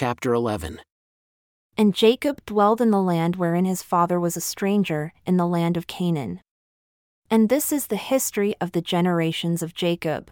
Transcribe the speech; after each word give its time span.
chapter 0.00 0.32
11. 0.32 0.80
And 1.76 1.94
Jacob 1.94 2.40
dwelled 2.46 2.80
in 2.80 2.90
the 2.90 3.02
land 3.02 3.36
wherein 3.36 3.66
his 3.66 3.82
father 3.82 4.18
was 4.18 4.34
a 4.34 4.40
stranger, 4.40 5.12
in 5.26 5.36
the 5.36 5.46
land 5.46 5.76
of 5.76 5.86
Canaan. 5.86 6.40
And 7.30 7.50
this 7.50 7.70
is 7.70 7.88
the 7.88 7.96
history 7.96 8.54
of 8.62 8.72
the 8.72 8.80
generations 8.80 9.62
of 9.62 9.74
Jacob. 9.74 10.30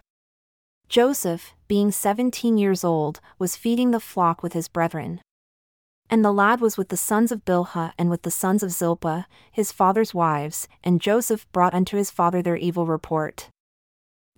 Joseph, 0.87 1.53
being 1.67 1.91
seventeen 1.91 2.57
years 2.57 2.83
old, 2.83 3.21
was 3.37 3.55
feeding 3.55 3.91
the 3.91 3.99
flock 3.99 4.41
with 4.41 4.53
his 4.53 4.67
brethren. 4.67 5.21
And 6.09 6.25
the 6.25 6.33
lad 6.33 6.61
was 6.61 6.75
with 6.75 6.89
the 6.89 6.97
sons 6.97 7.31
of 7.31 7.45
Bilhah 7.45 7.93
and 7.95 8.09
with 8.09 8.23
the 8.23 8.31
sons 8.31 8.63
of 8.63 8.71
Zilpah, 8.71 9.27
his 9.51 9.71
father's 9.71 10.15
wives, 10.15 10.67
and 10.83 10.99
Joseph 10.99 11.45
brought 11.51 11.75
unto 11.75 11.95
his 11.95 12.09
father 12.09 12.41
their 12.41 12.57
evil 12.57 12.87
report. 12.87 13.49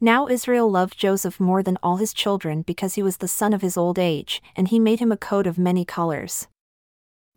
Now 0.03 0.27
Israel 0.27 0.69
loved 0.69 0.97
Joseph 0.97 1.39
more 1.39 1.61
than 1.61 1.77
all 1.83 1.97
his 1.97 2.11
children 2.11 2.63
because 2.63 2.95
he 2.95 3.03
was 3.03 3.17
the 3.17 3.27
son 3.27 3.53
of 3.53 3.61
his 3.61 3.77
old 3.77 3.99
age, 3.99 4.41
and 4.55 4.67
he 4.67 4.79
made 4.79 4.99
him 4.99 5.11
a 5.11 5.17
coat 5.17 5.45
of 5.45 5.59
many 5.59 5.85
colors. 5.85 6.47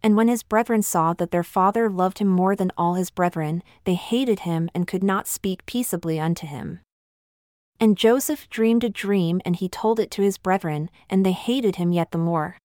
And 0.02 0.16
when 0.16 0.28
his 0.28 0.42
brethren 0.42 0.80
saw 0.80 1.12
that 1.12 1.30
their 1.30 1.42
father 1.42 1.90
loved 1.90 2.20
him 2.20 2.28
more 2.28 2.56
than 2.56 2.72
all 2.78 2.94
his 2.94 3.10
brethren, 3.10 3.62
they 3.84 3.94
hated 3.94 4.40
him 4.40 4.70
and 4.74 4.86
could 4.86 5.04
not 5.04 5.28
speak 5.28 5.66
peaceably 5.66 6.18
unto 6.18 6.46
him. 6.46 6.80
And 7.78 7.98
Joseph 7.98 8.48
dreamed 8.48 8.82
a 8.82 8.88
dream, 8.88 9.42
and 9.44 9.56
he 9.56 9.68
told 9.68 10.00
it 10.00 10.10
to 10.12 10.22
his 10.22 10.38
brethren, 10.38 10.88
and 11.10 11.24
they 11.24 11.32
hated 11.32 11.76
him 11.76 11.92
yet 11.92 12.12
the 12.12 12.18
more. 12.18 12.56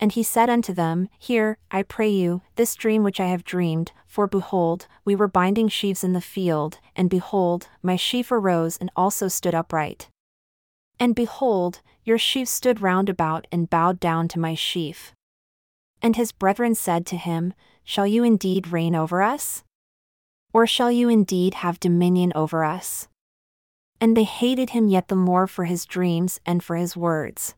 And 0.00 0.12
he 0.12 0.22
said 0.22 0.48
unto 0.48 0.72
them, 0.72 1.08
Hear, 1.18 1.58
I 1.70 1.82
pray 1.82 2.08
you, 2.08 2.42
this 2.54 2.74
dream 2.74 3.02
which 3.02 3.18
I 3.18 3.26
have 3.26 3.44
dreamed, 3.44 3.92
for 4.06 4.26
behold, 4.26 4.86
we 5.04 5.16
were 5.16 5.28
binding 5.28 5.68
sheaves 5.68 6.04
in 6.04 6.12
the 6.12 6.20
field, 6.20 6.78
and 6.94 7.10
behold, 7.10 7.68
my 7.82 7.96
sheaf 7.96 8.30
arose 8.30 8.76
and 8.76 8.90
also 8.94 9.26
stood 9.28 9.54
upright. 9.54 10.08
And 11.00 11.14
behold, 11.14 11.80
your 12.04 12.18
sheaves 12.18 12.50
stood 12.50 12.80
round 12.80 13.08
about 13.08 13.46
and 13.50 13.70
bowed 13.70 13.98
down 13.98 14.28
to 14.28 14.38
my 14.38 14.54
sheaf. 14.54 15.12
And 16.00 16.16
his 16.16 16.32
brethren 16.32 16.74
said 16.74 17.04
to 17.06 17.16
him, 17.16 17.52
Shall 17.84 18.06
you 18.06 18.22
indeed 18.22 18.68
reign 18.68 18.94
over 18.94 19.22
us? 19.22 19.64
Or 20.52 20.66
shall 20.66 20.90
you 20.90 21.08
indeed 21.08 21.54
have 21.54 21.80
dominion 21.80 22.32
over 22.34 22.64
us? 22.64 23.08
And 24.00 24.16
they 24.16 24.24
hated 24.24 24.70
him 24.70 24.88
yet 24.88 25.08
the 25.08 25.16
more 25.16 25.46
for 25.46 25.64
his 25.64 25.84
dreams 25.84 26.40
and 26.46 26.62
for 26.62 26.76
his 26.76 26.96
words. 26.96 27.54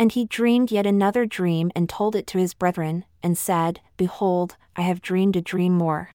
And 0.00 0.12
he 0.12 0.24
dreamed 0.24 0.70
yet 0.70 0.86
another 0.86 1.26
dream 1.26 1.70
and 1.76 1.86
told 1.86 2.16
it 2.16 2.26
to 2.28 2.38
his 2.38 2.54
brethren, 2.54 3.04
and 3.22 3.36
said, 3.36 3.80
Behold, 3.98 4.56
I 4.74 4.80
have 4.80 5.02
dreamed 5.02 5.36
a 5.36 5.42
dream 5.42 5.74
more. 5.76 6.10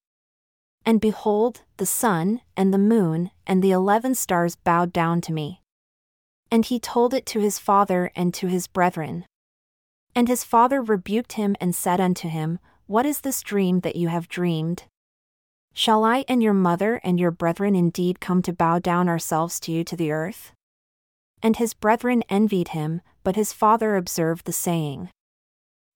And 0.84 1.00
behold, 1.00 1.62
the 1.76 1.86
sun, 1.86 2.40
and 2.56 2.74
the 2.74 2.78
moon, 2.78 3.30
and 3.46 3.62
the 3.62 3.70
eleven 3.70 4.16
stars 4.16 4.56
bowed 4.56 4.92
down 4.92 5.20
to 5.20 5.32
me. 5.32 5.62
And 6.50 6.64
he 6.64 6.80
told 6.80 7.14
it 7.14 7.26
to 7.26 7.38
his 7.38 7.60
father 7.60 8.10
and 8.16 8.34
to 8.34 8.48
his 8.48 8.66
brethren. 8.66 9.24
And 10.16 10.26
his 10.26 10.42
father 10.42 10.82
rebuked 10.82 11.34
him 11.34 11.54
and 11.60 11.72
said 11.72 12.00
unto 12.00 12.28
him, 12.28 12.58
What 12.88 13.06
is 13.06 13.20
this 13.20 13.40
dream 13.40 13.80
that 13.80 13.94
you 13.94 14.08
have 14.08 14.26
dreamed? 14.26 14.82
Shall 15.74 16.02
I 16.02 16.24
and 16.26 16.42
your 16.42 16.54
mother 16.54 17.00
and 17.04 17.20
your 17.20 17.30
brethren 17.30 17.76
indeed 17.76 18.18
come 18.18 18.42
to 18.42 18.52
bow 18.52 18.80
down 18.80 19.08
ourselves 19.08 19.60
to 19.60 19.70
you 19.70 19.84
to 19.84 19.94
the 19.94 20.10
earth? 20.10 20.50
And 21.40 21.56
his 21.56 21.74
brethren 21.74 22.24
envied 22.28 22.68
him, 22.68 23.00
but 23.26 23.34
his 23.34 23.52
father 23.52 23.96
observed 23.96 24.46
the 24.46 24.52
saying. 24.52 25.10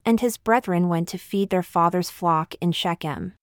And 0.03 0.19
his 0.19 0.35
brethren 0.35 0.89
went 0.89 1.07
to 1.07 1.17
feed 1.17 1.49
their 1.49 1.63
father's 1.63 2.09
flock 2.09 2.55
in 2.59 2.73
Shechem. 2.73 3.35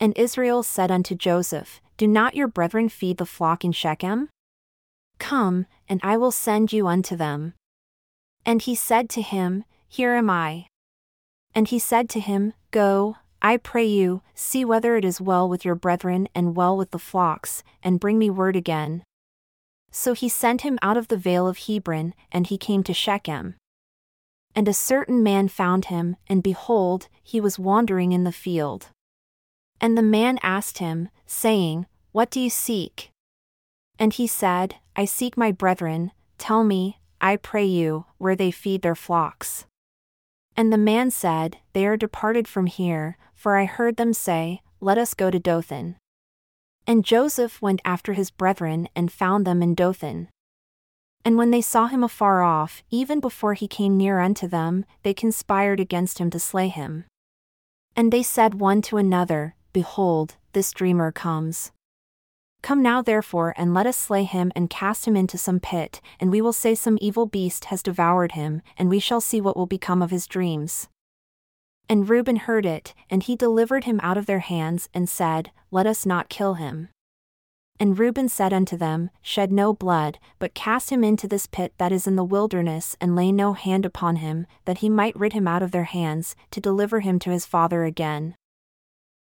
And 0.00 0.18
Israel 0.18 0.64
said 0.64 0.90
unto 0.90 1.14
Joseph, 1.14 1.80
Do 1.96 2.08
not 2.08 2.34
your 2.34 2.48
brethren 2.48 2.88
feed 2.88 3.18
the 3.18 3.24
flock 3.24 3.64
in 3.64 3.70
Shechem? 3.70 4.30
Come, 5.20 5.66
and 5.88 6.00
I 6.02 6.16
will 6.16 6.32
send 6.32 6.72
you 6.72 6.88
unto 6.88 7.14
them. 7.14 7.54
And 8.44 8.62
he 8.62 8.74
said 8.74 9.08
to 9.10 9.22
him, 9.22 9.62
Here 9.86 10.14
am 10.14 10.28
I. 10.28 10.66
And 11.54 11.68
he 11.68 11.78
said 11.78 12.08
to 12.10 12.20
him, 12.20 12.52
Go, 12.72 13.14
I 13.40 13.58
pray 13.58 13.86
you, 13.86 14.22
see 14.34 14.64
whether 14.64 14.96
it 14.96 15.04
is 15.04 15.20
well 15.20 15.48
with 15.48 15.64
your 15.64 15.76
brethren 15.76 16.28
and 16.34 16.56
well 16.56 16.76
with 16.76 16.90
the 16.90 16.98
flocks, 16.98 17.62
and 17.80 18.00
bring 18.00 18.18
me 18.18 18.28
word 18.28 18.56
again. 18.56 19.04
So 19.90 20.12
he 20.12 20.28
sent 20.28 20.62
him 20.62 20.78
out 20.82 20.96
of 20.96 21.08
the 21.08 21.16
vale 21.16 21.48
of 21.48 21.58
Hebron, 21.58 22.14
and 22.30 22.46
he 22.46 22.58
came 22.58 22.82
to 22.84 22.94
Shechem. 22.94 23.54
And 24.54 24.68
a 24.68 24.72
certain 24.72 25.22
man 25.22 25.48
found 25.48 25.86
him, 25.86 26.16
and 26.28 26.42
behold, 26.42 27.08
he 27.22 27.40
was 27.40 27.58
wandering 27.58 28.12
in 28.12 28.24
the 28.24 28.32
field. 28.32 28.88
And 29.80 29.96
the 29.96 30.02
man 30.02 30.38
asked 30.42 30.78
him, 30.78 31.08
saying, 31.26 31.86
What 32.12 32.30
do 32.30 32.40
you 32.40 32.50
seek? 32.50 33.10
And 33.98 34.12
he 34.12 34.26
said, 34.26 34.76
I 34.96 35.04
seek 35.04 35.36
my 35.36 35.52
brethren, 35.52 36.12
tell 36.38 36.64
me, 36.64 36.98
I 37.20 37.36
pray 37.36 37.64
you, 37.64 38.06
where 38.18 38.36
they 38.36 38.50
feed 38.50 38.82
their 38.82 38.94
flocks. 38.94 39.66
And 40.56 40.72
the 40.72 40.78
man 40.78 41.10
said, 41.10 41.58
They 41.72 41.86
are 41.86 41.96
departed 41.96 42.48
from 42.48 42.66
here, 42.66 43.16
for 43.34 43.56
I 43.56 43.64
heard 43.64 43.96
them 43.96 44.12
say, 44.12 44.62
Let 44.80 44.98
us 44.98 45.14
go 45.14 45.30
to 45.30 45.38
Dothan. 45.38 45.96
And 46.88 47.04
Joseph 47.04 47.60
went 47.60 47.82
after 47.84 48.14
his 48.14 48.30
brethren 48.30 48.88
and 48.96 49.12
found 49.12 49.46
them 49.46 49.62
in 49.62 49.74
Dothan. 49.74 50.28
And 51.22 51.36
when 51.36 51.50
they 51.50 51.60
saw 51.60 51.86
him 51.86 52.02
afar 52.02 52.42
off, 52.42 52.82
even 52.88 53.20
before 53.20 53.52
he 53.52 53.68
came 53.68 53.98
near 53.98 54.20
unto 54.20 54.48
them, 54.48 54.86
they 55.02 55.12
conspired 55.12 55.80
against 55.80 56.18
him 56.18 56.30
to 56.30 56.38
slay 56.38 56.68
him. 56.68 57.04
And 57.94 58.10
they 58.10 58.22
said 58.22 58.54
one 58.54 58.80
to 58.82 58.96
another, 58.96 59.54
Behold, 59.74 60.36
this 60.54 60.72
dreamer 60.72 61.12
comes. 61.12 61.72
Come 62.62 62.82
now 62.82 63.02
therefore 63.02 63.52
and 63.58 63.74
let 63.74 63.86
us 63.86 63.98
slay 63.98 64.24
him 64.24 64.50
and 64.56 64.70
cast 64.70 65.06
him 65.06 65.14
into 65.14 65.36
some 65.36 65.60
pit, 65.60 66.00
and 66.18 66.30
we 66.30 66.40
will 66.40 66.54
say 66.54 66.74
some 66.74 66.96
evil 67.02 67.26
beast 67.26 67.66
has 67.66 67.82
devoured 67.82 68.32
him, 68.32 68.62
and 68.78 68.88
we 68.88 68.98
shall 68.98 69.20
see 69.20 69.42
what 69.42 69.58
will 69.58 69.66
become 69.66 70.00
of 70.00 70.10
his 70.10 70.26
dreams. 70.26 70.88
And 71.88 72.08
Reuben 72.08 72.36
heard 72.36 72.66
it, 72.66 72.94
and 73.08 73.22
he 73.22 73.34
delivered 73.34 73.84
him 73.84 73.98
out 74.02 74.18
of 74.18 74.26
their 74.26 74.40
hands, 74.40 74.88
and 74.92 75.08
said, 75.08 75.50
Let 75.70 75.86
us 75.86 76.04
not 76.04 76.28
kill 76.28 76.54
him. 76.54 76.90
And 77.80 77.98
Reuben 77.98 78.28
said 78.28 78.52
unto 78.52 78.76
them, 78.76 79.10
Shed 79.22 79.52
no 79.52 79.72
blood, 79.72 80.18
but 80.38 80.54
cast 80.54 80.90
him 80.90 81.04
into 81.04 81.28
this 81.28 81.46
pit 81.46 81.72
that 81.78 81.92
is 81.92 82.06
in 82.06 82.16
the 82.16 82.24
wilderness, 82.24 82.96
and 83.00 83.14
lay 83.14 83.30
no 83.30 83.52
hand 83.52 83.86
upon 83.86 84.16
him, 84.16 84.46
that 84.64 84.78
he 84.78 84.88
might 84.88 85.16
rid 85.16 85.32
him 85.32 85.46
out 85.46 85.62
of 85.62 85.70
their 85.70 85.84
hands, 85.84 86.34
to 86.50 86.60
deliver 86.60 87.00
him 87.00 87.18
to 87.20 87.30
his 87.30 87.46
father 87.46 87.84
again. 87.84 88.34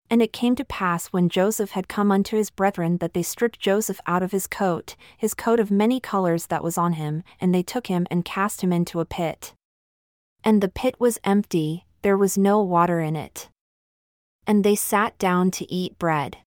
And 0.09 0.21
it 0.21 0.33
came 0.33 0.55
to 0.55 0.65
pass 0.65 1.07
when 1.07 1.29
Joseph 1.29 1.71
had 1.71 1.87
come 1.87 2.11
unto 2.11 2.37
his 2.37 2.49
brethren 2.49 2.97
that 2.97 3.13
they 3.13 3.23
stripped 3.23 3.59
Joseph 3.59 3.99
out 4.07 4.23
of 4.23 4.31
his 4.31 4.47
coat, 4.47 4.95
his 5.17 5.33
coat 5.33 5.59
of 5.59 5.69
many 5.69 5.99
colors 5.99 6.47
that 6.47 6.63
was 6.63 6.77
on 6.77 6.93
him, 6.93 7.23
and 7.39 7.53
they 7.53 7.63
took 7.63 7.87
him 7.87 8.07
and 8.09 8.25
cast 8.25 8.61
him 8.61 8.73
into 8.73 8.99
a 8.99 9.05
pit. 9.05 9.53
And 10.43 10.61
the 10.61 10.69
pit 10.69 10.95
was 10.97 11.19
empty, 11.23 11.85
there 12.01 12.17
was 12.17 12.37
no 12.37 12.61
water 12.61 12.99
in 12.99 13.15
it. 13.15 13.49
And 14.45 14.63
they 14.63 14.75
sat 14.75 15.17
down 15.17 15.51
to 15.51 15.71
eat 15.71 15.99
bread. 15.99 16.37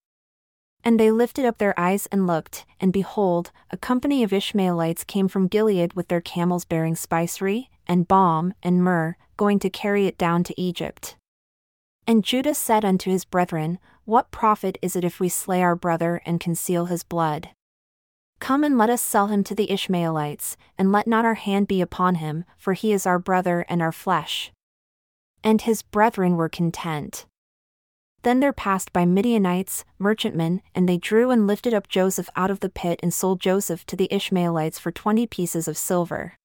And 0.83 0.99
they 0.99 1.11
lifted 1.11 1.45
up 1.45 1.59
their 1.59 1.79
eyes 1.79 2.07
and 2.11 2.25
looked, 2.25 2.65
and 2.79 2.91
behold, 2.91 3.51
a 3.69 3.77
company 3.77 4.23
of 4.23 4.33
Ishmaelites 4.33 5.03
came 5.03 5.27
from 5.27 5.47
Gilead 5.47 5.93
with 5.93 6.07
their 6.07 6.21
camels 6.21 6.65
bearing 6.65 6.95
spicery, 6.95 7.69
and 7.87 8.07
balm, 8.07 8.53
and 8.63 8.83
myrrh, 8.83 9.15
going 9.37 9.59
to 9.59 9.69
carry 9.69 10.07
it 10.07 10.17
down 10.17 10.43
to 10.45 10.59
Egypt. 10.59 11.15
And 12.07 12.23
Judah 12.23 12.55
said 12.55 12.83
unto 12.83 13.11
his 13.11 13.25
brethren, 13.25 13.77
What 14.05 14.31
profit 14.31 14.77
is 14.81 14.95
it 14.95 15.03
if 15.03 15.19
we 15.19 15.29
slay 15.29 15.61
our 15.61 15.75
brother 15.75 16.21
and 16.25 16.39
conceal 16.39 16.85
his 16.85 17.03
blood? 17.03 17.49
Come 18.39 18.63
and 18.63 18.75
let 18.75 18.89
us 18.89 19.03
sell 19.03 19.27
him 19.27 19.43
to 19.43 19.53
the 19.53 19.69
Ishmaelites, 19.69 20.57
and 20.77 20.91
let 20.91 21.05
not 21.05 21.25
our 21.25 21.35
hand 21.35 21.67
be 21.67 21.79
upon 21.79 22.15
him, 22.15 22.43
for 22.57 22.73
he 22.73 22.91
is 22.91 23.05
our 23.05 23.19
brother 23.19 23.65
and 23.69 23.83
our 23.83 23.91
flesh. 23.91 24.51
And 25.43 25.61
his 25.61 25.81
brethren 25.81 26.35
were 26.35 26.49
content. 26.49 27.25
Then 28.23 28.39
there 28.39 28.53
passed 28.53 28.93
by 28.93 29.05
Midianites, 29.05 29.83
merchantmen, 29.97 30.61
and 30.75 30.87
they 30.87 30.97
drew 30.97 31.31
and 31.31 31.47
lifted 31.47 31.73
up 31.73 31.87
Joseph 31.87 32.29
out 32.35 32.51
of 32.51 32.59
the 32.59 32.69
pit 32.69 32.99
and 33.01 33.13
sold 33.13 33.39
Joseph 33.39 33.85
to 33.87 33.95
the 33.95 34.07
Ishmaelites 34.13 34.77
for 34.77 34.91
twenty 34.91 35.25
pieces 35.25 35.67
of 35.67 35.77
silver. 35.77 36.35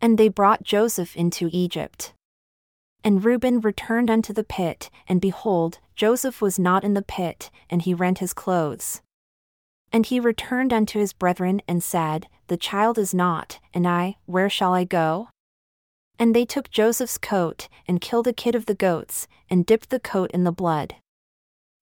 And 0.00 0.18
they 0.18 0.28
brought 0.28 0.64
Joseph 0.64 1.16
into 1.16 1.50
Egypt. 1.52 2.12
And 3.04 3.24
Reuben 3.24 3.60
returned 3.60 4.10
unto 4.10 4.32
the 4.32 4.44
pit, 4.44 4.90
and 5.06 5.20
behold, 5.20 5.78
Joseph 5.94 6.42
was 6.42 6.58
not 6.58 6.82
in 6.82 6.94
the 6.94 7.02
pit, 7.02 7.50
and 7.70 7.82
he 7.82 7.94
rent 7.94 8.18
his 8.18 8.32
clothes. 8.32 9.00
And 9.92 10.04
he 10.04 10.20
returned 10.20 10.72
unto 10.72 10.98
his 10.98 11.12
brethren 11.12 11.62
and 11.68 11.82
said, 11.82 12.26
The 12.48 12.56
child 12.56 12.98
is 12.98 13.14
not, 13.14 13.60
and 13.72 13.86
I, 13.86 14.16
where 14.26 14.50
shall 14.50 14.74
I 14.74 14.84
go? 14.84 15.28
And 16.18 16.34
they 16.34 16.44
took 16.44 16.70
Joseph's 16.70 17.18
coat, 17.18 17.68
and 17.86 18.00
killed 18.00 18.26
a 18.26 18.32
kid 18.32 18.54
of 18.54 18.66
the 18.66 18.74
goats, 18.74 19.28
and 19.48 19.64
dipped 19.64 19.90
the 19.90 20.00
coat 20.00 20.30
in 20.32 20.44
the 20.44 20.52
blood. 20.52 20.96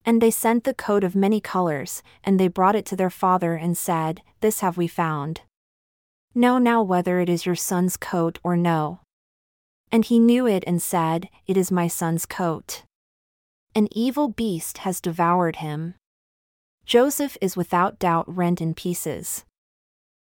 And 0.04 0.20
they 0.20 0.30
sent 0.30 0.64
the 0.64 0.74
coat 0.74 1.02
of 1.02 1.16
many 1.16 1.40
colors, 1.40 2.02
and 2.22 2.38
they 2.38 2.48
brought 2.48 2.76
it 2.76 2.84
to 2.86 2.96
their 2.96 3.10
father 3.10 3.54
and 3.54 3.76
said, 3.76 4.22
This 4.40 4.60
have 4.60 4.76
we 4.76 4.88
found. 4.88 5.40
Know 6.34 6.58
now 6.58 6.82
whether 6.82 7.18
it 7.18 7.30
is 7.30 7.46
your 7.46 7.54
son's 7.54 7.96
coat 7.96 8.38
or 8.44 8.58
no. 8.58 9.00
And 9.90 10.04
he 10.04 10.18
knew 10.18 10.46
it 10.46 10.64
and 10.66 10.82
said, 10.82 11.30
It 11.46 11.56
is 11.56 11.72
my 11.72 11.88
son's 11.88 12.26
coat. 12.26 12.82
An 13.74 13.88
evil 13.92 14.28
beast 14.28 14.78
has 14.78 15.00
devoured 15.00 15.56
him. 15.56 15.94
Joseph 16.84 17.38
is 17.40 17.56
without 17.56 17.98
doubt 17.98 18.26
rent 18.28 18.60
in 18.60 18.74
pieces. 18.74 19.45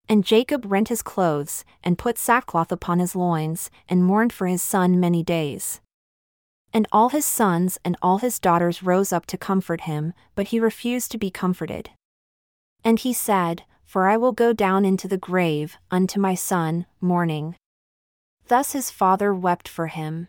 And 0.08 0.24
Jacob 0.24 0.64
rent 0.66 0.88
his 0.88 1.02
clothes, 1.02 1.64
and 1.84 1.98
put 1.98 2.16
sackcloth 2.16 2.72
upon 2.72 2.98
his 2.98 3.14
loins, 3.14 3.70
and 3.88 4.04
mourned 4.04 4.32
for 4.32 4.46
his 4.46 4.62
son 4.62 4.98
many 4.98 5.22
days. 5.22 5.80
And 6.72 6.86
all 6.92 7.10
his 7.10 7.26
sons 7.26 7.78
and 7.84 7.96
all 8.00 8.18
his 8.18 8.38
daughters 8.38 8.82
rose 8.82 9.12
up 9.12 9.26
to 9.26 9.38
comfort 9.38 9.82
him, 9.82 10.14
but 10.34 10.48
he 10.48 10.60
refused 10.60 11.10
to 11.12 11.18
be 11.18 11.30
comforted. 11.30 11.90
And 12.84 12.98
he 12.98 13.12
said, 13.12 13.64
For 13.84 14.08
I 14.08 14.16
will 14.16 14.32
go 14.32 14.52
down 14.52 14.84
into 14.84 15.08
the 15.08 15.18
grave, 15.18 15.76
unto 15.90 16.20
my 16.20 16.34
son, 16.34 16.86
mourning. 17.00 17.56
Thus 18.48 18.72
his 18.72 18.90
father 18.90 19.34
wept 19.34 19.68
for 19.68 19.88
him. 19.88 20.28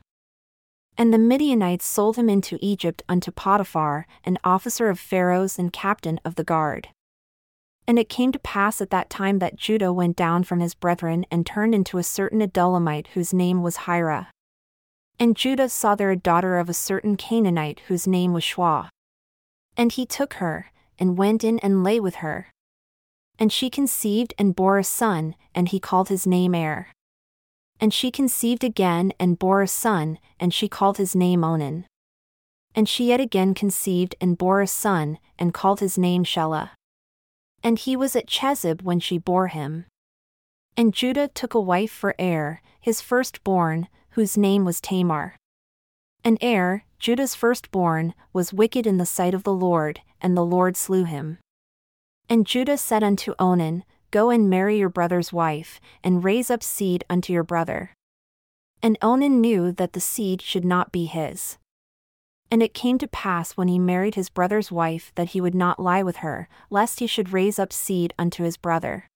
And 0.98 1.14
the 1.14 1.18
Midianites 1.18 1.86
sold 1.86 2.18
him 2.18 2.30
into 2.30 2.60
Egypt 2.62 3.04
unto 3.08 3.32
Potiphar, 3.32 4.06
an 4.26 4.38
officer 4.44 4.90
of 4.90 5.00
Pharaoh's 5.00 5.58
and 5.58 5.72
captain 5.72 6.20
of 6.26 6.36
the 6.36 6.44
guard. 6.44 6.90
And 7.90 7.98
it 7.98 8.08
came 8.08 8.32
to 8.34 8.38
pass 8.38 8.82
at 8.82 8.92
that 8.92 9.10
time 9.10 9.40
that 9.40 9.56
Judah 9.56 9.92
went 9.92 10.16
down 10.16 10.44
from 10.44 10.60
his 10.60 10.76
brethren 10.76 11.26
and 11.32 11.44
turned 11.44 11.74
into 11.74 11.98
a 11.98 12.04
certain 12.04 12.40
Adullamite 12.40 13.08
whose 13.16 13.34
name 13.34 13.64
was 13.64 13.78
Hira. 13.88 14.30
And 15.20 15.36
Judah 15.36 15.70
saw 15.70 15.96
there 15.96 16.12
a 16.12 16.16
daughter 16.16 16.60
of 16.60 16.70
a 16.70 16.74
certain 16.76 17.18
Canaanite 17.18 17.82
whose 17.88 18.06
name 18.06 18.32
was 18.32 18.44
Shua. 18.44 18.92
And 19.76 19.92
he 19.92 20.06
took 20.06 20.36
her, 20.36 20.72
and 21.00 21.18
went 21.18 21.44
in 21.44 21.58
and 21.60 21.84
lay 21.84 22.00
with 22.00 22.18
her. 22.18 22.52
And 23.40 23.52
she 23.52 23.72
conceived 23.72 24.36
and 24.38 24.56
bore 24.56 24.78
a 24.78 24.84
son, 24.84 25.34
and 25.56 25.70
he 25.70 25.80
called 25.80 26.10
his 26.10 26.28
name 26.28 26.54
Er. 26.54 26.90
And 27.80 27.92
she 27.92 28.12
conceived 28.12 28.64
again 28.64 29.14
and 29.20 29.40
bore 29.40 29.64
a 29.64 29.68
son, 29.68 30.20
and 30.40 30.54
she 30.54 30.68
called 30.68 30.98
his 30.98 31.16
name 31.16 31.44
Onan. 31.44 31.88
And 32.76 32.88
she 32.88 33.06
yet 33.06 33.20
again 33.20 33.56
conceived 33.56 34.14
and 34.22 34.38
bore 34.38 34.62
a 34.62 34.68
son, 34.68 35.18
and 35.40 35.56
called 35.56 35.80
his 35.80 35.98
name 35.98 36.24
Shelah. 36.24 36.70
And 37.64 37.78
he 37.78 37.96
was 37.96 38.16
at 38.16 38.28
Chezib 38.28 38.82
when 38.82 39.00
she 39.00 39.18
bore 39.18 39.48
him. 39.48 39.86
And 40.78 40.94
Judah 40.94 41.28
took 41.28 41.54
a 41.54 41.60
wife 41.60 41.92
for 41.92 42.16
Er, 42.20 42.62
his 42.80 43.02
firstborn, 43.02 43.88
whose 44.12 44.38
name 44.38 44.66
was 44.66 44.80
Tamar. 44.80 45.36
And 46.24 46.38
Er, 46.44 46.84
Judah's 47.00 47.36
firstborn, 47.36 48.14
was 48.34 48.54
wicked 48.54 48.86
in 48.86 48.98
the 48.98 49.06
sight 49.06 49.34
of 49.34 49.44
the 49.44 49.54
Lord, 49.54 50.02
and 50.22 50.36
the 50.36 50.46
Lord 50.46 50.76
slew 50.78 51.04
him. 51.04 51.40
And 52.30 52.46
Judah 52.46 52.78
said 52.78 53.04
unto 53.04 53.34
Onan, 53.40 53.84
Go 54.12 54.30
and 54.30 54.50
marry 54.50 54.78
your 54.78 54.90
brother's 54.90 55.32
wife, 55.32 55.80
and 56.04 56.24
raise 56.24 56.50
up 56.50 56.64
seed 56.64 57.04
unto 57.10 57.32
your 57.32 57.44
brother. 57.44 57.94
And 58.82 58.98
Onan 59.02 59.42
knew 59.42 59.72
that 59.74 59.94
the 59.94 60.00
seed 60.00 60.42
should 60.42 60.66
not 60.66 60.92
be 60.92 61.06
his. 61.06 61.58
And 62.52 62.64
it 62.64 62.74
came 62.74 62.98
to 62.98 63.08
pass 63.08 63.52
when 63.52 63.68
he 63.68 63.78
married 63.78 64.16
his 64.16 64.30
brother's 64.30 64.72
wife 64.72 65.12
that 65.16 65.30
he 65.30 65.42
would 65.42 65.54
not 65.54 65.80
lie 65.80 66.02
with 66.02 66.18
her, 66.18 66.50
lest 66.70 67.00
he 67.00 67.08
should 67.08 67.34
raise 67.34 67.60
up 67.60 67.72
seed 67.72 68.14
unto 68.18 68.44
his 68.44 68.58
brother. 68.58 69.08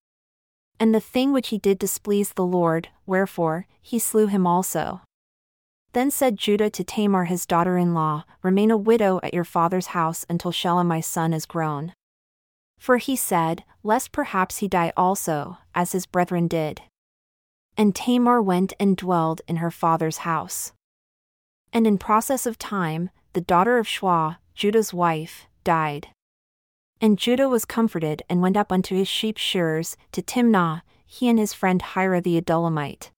And 0.79 0.93
the 0.93 0.99
thing 0.99 1.33
which 1.33 1.49
he 1.49 1.57
did 1.57 1.79
displeased 1.79 2.35
the 2.35 2.45
Lord, 2.45 2.89
wherefore, 3.05 3.67
he 3.81 3.97
slew 3.99 4.27
him 4.27 4.45
also. 4.45 5.01
Then 5.93 6.09
said 6.09 6.37
Judah 6.37 6.69
to 6.71 6.83
Tamar 6.83 7.25
his 7.25 7.45
daughter 7.45 7.77
in 7.77 7.93
law, 7.93 8.25
Remain 8.41 8.71
a 8.71 8.77
widow 8.77 9.19
at 9.23 9.33
your 9.33 9.43
father's 9.43 9.87
house 9.87 10.25
until 10.29 10.51
Shelah 10.51 10.85
my 10.85 10.99
son 10.99 11.33
is 11.33 11.45
grown. 11.45 11.93
For 12.79 12.97
he 12.97 13.15
said, 13.15 13.63
Lest 13.83 14.11
perhaps 14.11 14.57
he 14.57 14.67
die 14.67 14.91
also, 14.97 15.57
as 15.75 15.91
his 15.91 16.05
brethren 16.05 16.47
did. 16.47 16.81
And 17.77 17.95
Tamar 17.95 18.41
went 18.41 18.73
and 18.79 18.97
dwelled 18.97 19.41
in 19.47 19.57
her 19.57 19.71
father's 19.71 20.17
house. 20.17 20.73
And 21.71 21.87
in 21.87 21.97
process 21.97 22.45
of 22.45 22.59
time, 22.59 23.09
the 23.33 23.41
daughter 23.41 23.77
of 23.77 23.87
Shua, 23.87 24.39
Judah's 24.55 24.93
wife, 24.93 25.47
died. 25.63 26.07
And 27.01 27.17
Judah 27.17 27.49
was 27.49 27.65
comforted 27.65 28.23
and 28.29 28.41
went 28.41 28.55
up 28.55 28.71
unto 28.71 28.95
his 28.95 29.07
sheep 29.07 29.37
shearers, 29.37 29.97
to 30.11 30.21
Timnah, 30.21 30.83
he 31.05 31.27
and 31.27 31.37
his 31.37 31.53
friend 31.53 31.81
Hira 31.81 32.21
the 32.21 32.39
Adullamite. 32.39 33.09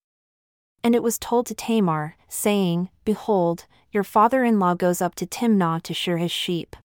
And 0.84 0.96
it 0.96 1.04
was 1.04 1.18
told 1.18 1.46
to 1.48 1.56
Tamar, 1.56 2.16
saying, 2.28 2.90
Behold, 3.04 3.66
your 3.92 4.04
father 4.04 4.44
in 4.44 4.60
law 4.60 4.74
goes 4.74 5.02
up 5.02 5.16
to 5.16 5.26
Timnah 5.26 5.82
to 5.84 5.94
shear 5.94 6.18
his 6.18 6.32
sheep. 6.32 6.76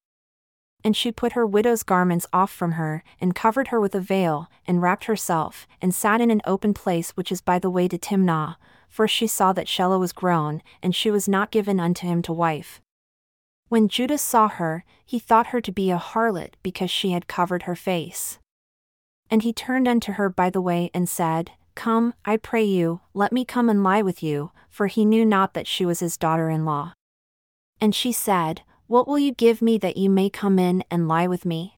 And 0.82 0.96
she 0.96 1.12
put 1.12 1.32
her 1.32 1.46
widow's 1.46 1.82
garments 1.82 2.26
off 2.32 2.50
from 2.50 2.72
her, 2.72 3.02
and 3.20 3.34
covered 3.34 3.68
her 3.68 3.80
with 3.80 3.94
a 3.94 4.00
veil, 4.00 4.48
and 4.66 4.80
wrapped 4.80 5.04
herself, 5.04 5.66
and 5.82 5.94
sat 5.94 6.20
in 6.20 6.30
an 6.30 6.40
open 6.46 6.72
place 6.72 7.10
which 7.10 7.30
is 7.30 7.40
by 7.40 7.58
the 7.58 7.70
way 7.70 7.88
to 7.88 7.98
Timnah, 7.98 8.56
for 8.88 9.06
she 9.06 9.26
saw 9.26 9.52
that 9.52 9.66
Shelah 9.66 10.00
was 10.00 10.12
grown, 10.12 10.62
and 10.82 10.94
she 10.94 11.10
was 11.10 11.28
not 11.28 11.50
given 11.50 11.78
unto 11.78 12.06
him 12.06 12.22
to 12.22 12.32
wife. 12.32 12.80
When 13.70 13.86
Judah 13.86 14.18
saw 14.18 14.48
her, 14.48 14.84
he 15.06 15.20
thought 15.20 15.54
her 15.54 15.60
to 15.60 15.70
be 15.70 15.92
a 15.92 15.96
harlot 15.96 16.54
because 16.60 16.90
she 16.90 17.12
had 17.12 17.28
covered 17.28 17.62
her 17.62 17.76
face. 17.76 18.40
And 19.30 19.42
he 19.42 19.52
turned 19.52 19.86
unto 19.86 20.14
her 20.14 20.28
by 20.28 20.50
the 20.50 20.60
way 20.60 20.90
and 20.92 21.08
said, 21.08 21.52
Come, 21.76 22.14
I 22.24 22.36
pray 22.36 22.64
you, 22.64 22.98
let 23.14 23.30
me 23.30 23.44
come 23.44 23.68
and 23.68 23.84
lie 23.84 24.02
with 24.02 24.24
you, 24.24 24.50
for 24.68 24.88
he 24.88 25.04
knew 25.04 25.24
not 25.24 25.54
that 25.54 25.68
she 25.68 25.86
was 25.86 26.00
his 26.00 26.16
daughter 26.16 26.50
in 26.50 26.64
law. 26.64 26.94
And 27.80 27.94
she 27.94 28.10
said, 28.10 28.62
What 28.88 29.06
will 29.06 29.20
you 29.20 29.30
give 29.32 29.62
me 29.62 29.78
that 29.78 29.96
you 29.96 30.10
may 30.10 30.30
come 30.30 30.58
in 30.58 30.82
and 30.90 31.06
lie 31.06 31.28
with 31.28 31.44
me? 31.44 31.76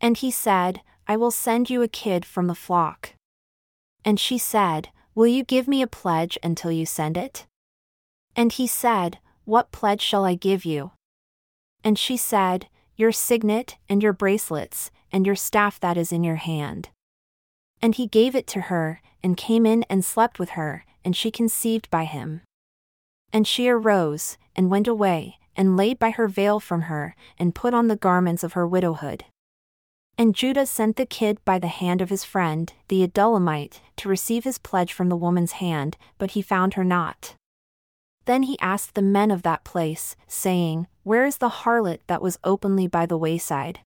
And 0.00 0.16
he 0.16 0.32
said, 0.32 0.80
I 1.06 1.16
will 1.16 1.30
send 1.30 1.70
you 1.70 1.82
a 1.82 1.88
kid 1.88 2.24
from 2.24 2.48
the 2.48 2.54
flock. 2.56 3.14
And 4.04 4.18
she 4.18 4.38
said, 4.38 4.88
Will 5.14 5.28
you 5.28 5.44
give 5.44 5.68
me 5.68 5.82
a 5.82 5.86
pledge 5.86 6.36
until 6.42 6.72
you 6.72 6.84
send 6.84 7.16
it? 7.16 7.46
And 8.34 8.50
he 8.50 8.66
said, 8.66 9.20
What 9.44 9.70
pledge 9.70 10.02
shall 10.02 10.24
I 10.24 10.34
give 10.34 10.64
you? 10.64 10.90
And 11.86 11.96
she 11.96 12.16
said, 12.16 12.66
Your 12.96 13.12
signet, 13.12 13.76
and 13.88 14.02
your 14.02 14.12
bracelets, 14.12 14.90
and 15.12 15.24
your 15.24 15.36
staff 15.36 15.78
that 15.78 15.96
is 15.96 16.10
in 16.10 16.24
your 16.24 16.34
hand. 16.34 16.88
And 17.80 17.94
he 17.94 18.08
gave 18.08 18.34
it 18.34 18.48
to 18.48 18.62
her, 18.62 19.00
and 19.22 19.36
came 19.36 19.64
in 19.64 19.84
and 19.88 20.04
slept 20.04 20.40
with 20.40 20.50
her, 20.58 20.84
and 21.04 21.14
she 21.14 21.30
conceived 21.30 21.88
by 21.88 22.02
him. 22.02 22.40
And 23.32 23.46
she 23.46 23.68
arose, 23.68 24.36
and 24.56 24.68
went 24.68 24.88
away, 24.88 25.38
and 25.54 25.76
laid 25.76 26.00
by 26.00 26.10
her 26.10 26.26
veil 26.26 26.58
from 26.58 26.82
her, 26.90 27.14
and 27.38 27.54
put 27.54 27.72
on 27.72 27.86
the 27.86 27.94
garments 27.94 28.42
of 28.42 28.54
her 28.54 28.66
widowhood. 28.66 29.24
And 30.18 30.34
Judah 30.34 30.66
sent 30.66 30.96
the 30.96 31.06
kid 31.06 31.38
by 31.44 31.60
the 31.60 31.68
hand 31.68 32.02
of 32.02 32.10
his 32.10 32.24
friend, 32.24 32.72
the 32.88 33.06
Adullamite, 33.06 33.80
to 33.98 34.08
receive 34.08 34.42
his 34.42 34.58
pledge 34.58 34.92
from 34.92 35.08
the 35.08 35.14
woman's 35.14 35.52
hand, 35.62 35.96
but 36.18 36.32
he 36.32 36.42
found 36.42 36.74
her 36.74 36.82
not. 36.82 37.36
Then 38.24 38.42
he 38.42 38.58
asked 38.58 38.96
the 38.96 39.02
men 39.02 39.30
of 39.30 39.42
that 39.42 39.62
place, 39.62 40.16
saying, 40.26 40.88
Where 41.06 41.24
is 41.24 41.36
the 41.36 41.62
harlot 41.62 42.00
that 42.08 42.20
was 42.20 42.36
openly 42.42 42.88
by 42.88 43.06
the 43.06 43.16
wayside? 43.16 43.78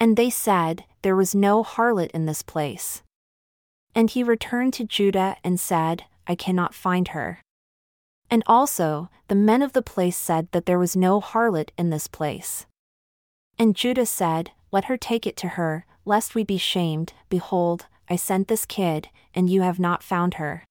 And 0.00 0.16
they 0.16 0.30
said, 0.30 0.82
There 1.02 1.14
was 1.14 1.32
no 1.32 1.62
harlot 1.62 2.10
in 2.10 2.26
this 2.26 2.42
place. 2.42 3.04
And 3.94 4.10
he 4.10 4.24
returned 4.24 4.72
to 4.72 4.84
Judah 4.84 5.36
and 5.44 5.60
said, 5.60 6.06
I 6.26 6.34
cannot 6.34 6.74
find 6.74 7.06
her. 7.14 7.38
And 8.32 8.42
also, 8.48 9.10
the 9.28 9.36
men 9.36 9.62
of 9.62 9.74
the 9.74 9.80
place 9.80 10.16
said 10.16 10.48
that 10.50 10.66
there 10.66 10.76
was 10.76 10.96
no 10.96 11.20
harlot 11.20 11.68
in 11.78 11.90
this 11.90 12.08
place. 12.08 12.66
And 13.56 13.76
Judah 13.76 14.04
said, 14.04 14.50
Let 14.72 14.86
her 14.86 14.96
take 14.96 15.28
it 15.28 15.36
to 15.36 15.50
her, 15.50 15.86
lest 16.04 16.34
we 16.34 16.42
be 16.42 16.58
shamed. 16.58 17.12
Behold, 17.28 17.86
I 18.10 18.16
sent 18.16 18.48
this 18.48 18.66
kid, 18.66 19.08
and 19.36 19.48
you 19.48 19.62
have 19.62 19.78
not 19.78 20.02
found 20.02 20.34
her. 20.34 20.64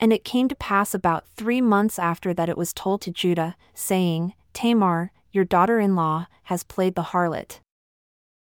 And 0.00 0.10
it 0.10 0.24
came 0.24 0.48
to 0.48 0.54
pass 0.54 0.94
about 0.94 1.28
three 1.28 1.60
months 1.60 1.98
after 1.98 2.32
that 2.32 2.48
it 2.48 2.56
was 2.56 2.72
told 2.72 3.02
to 3.02 3.10
Judah, 3.10 3.56
saying, 3.74 4.32
Tamar, 4.52 5.12
your 5.32 5.44
daughter 5.44 5.78
in 5.78 5.94
law, 5.94 6.26
has 6.44 6.64
played 6.64 6.94
the 6.94 7.10
harlot. 7.12 7.60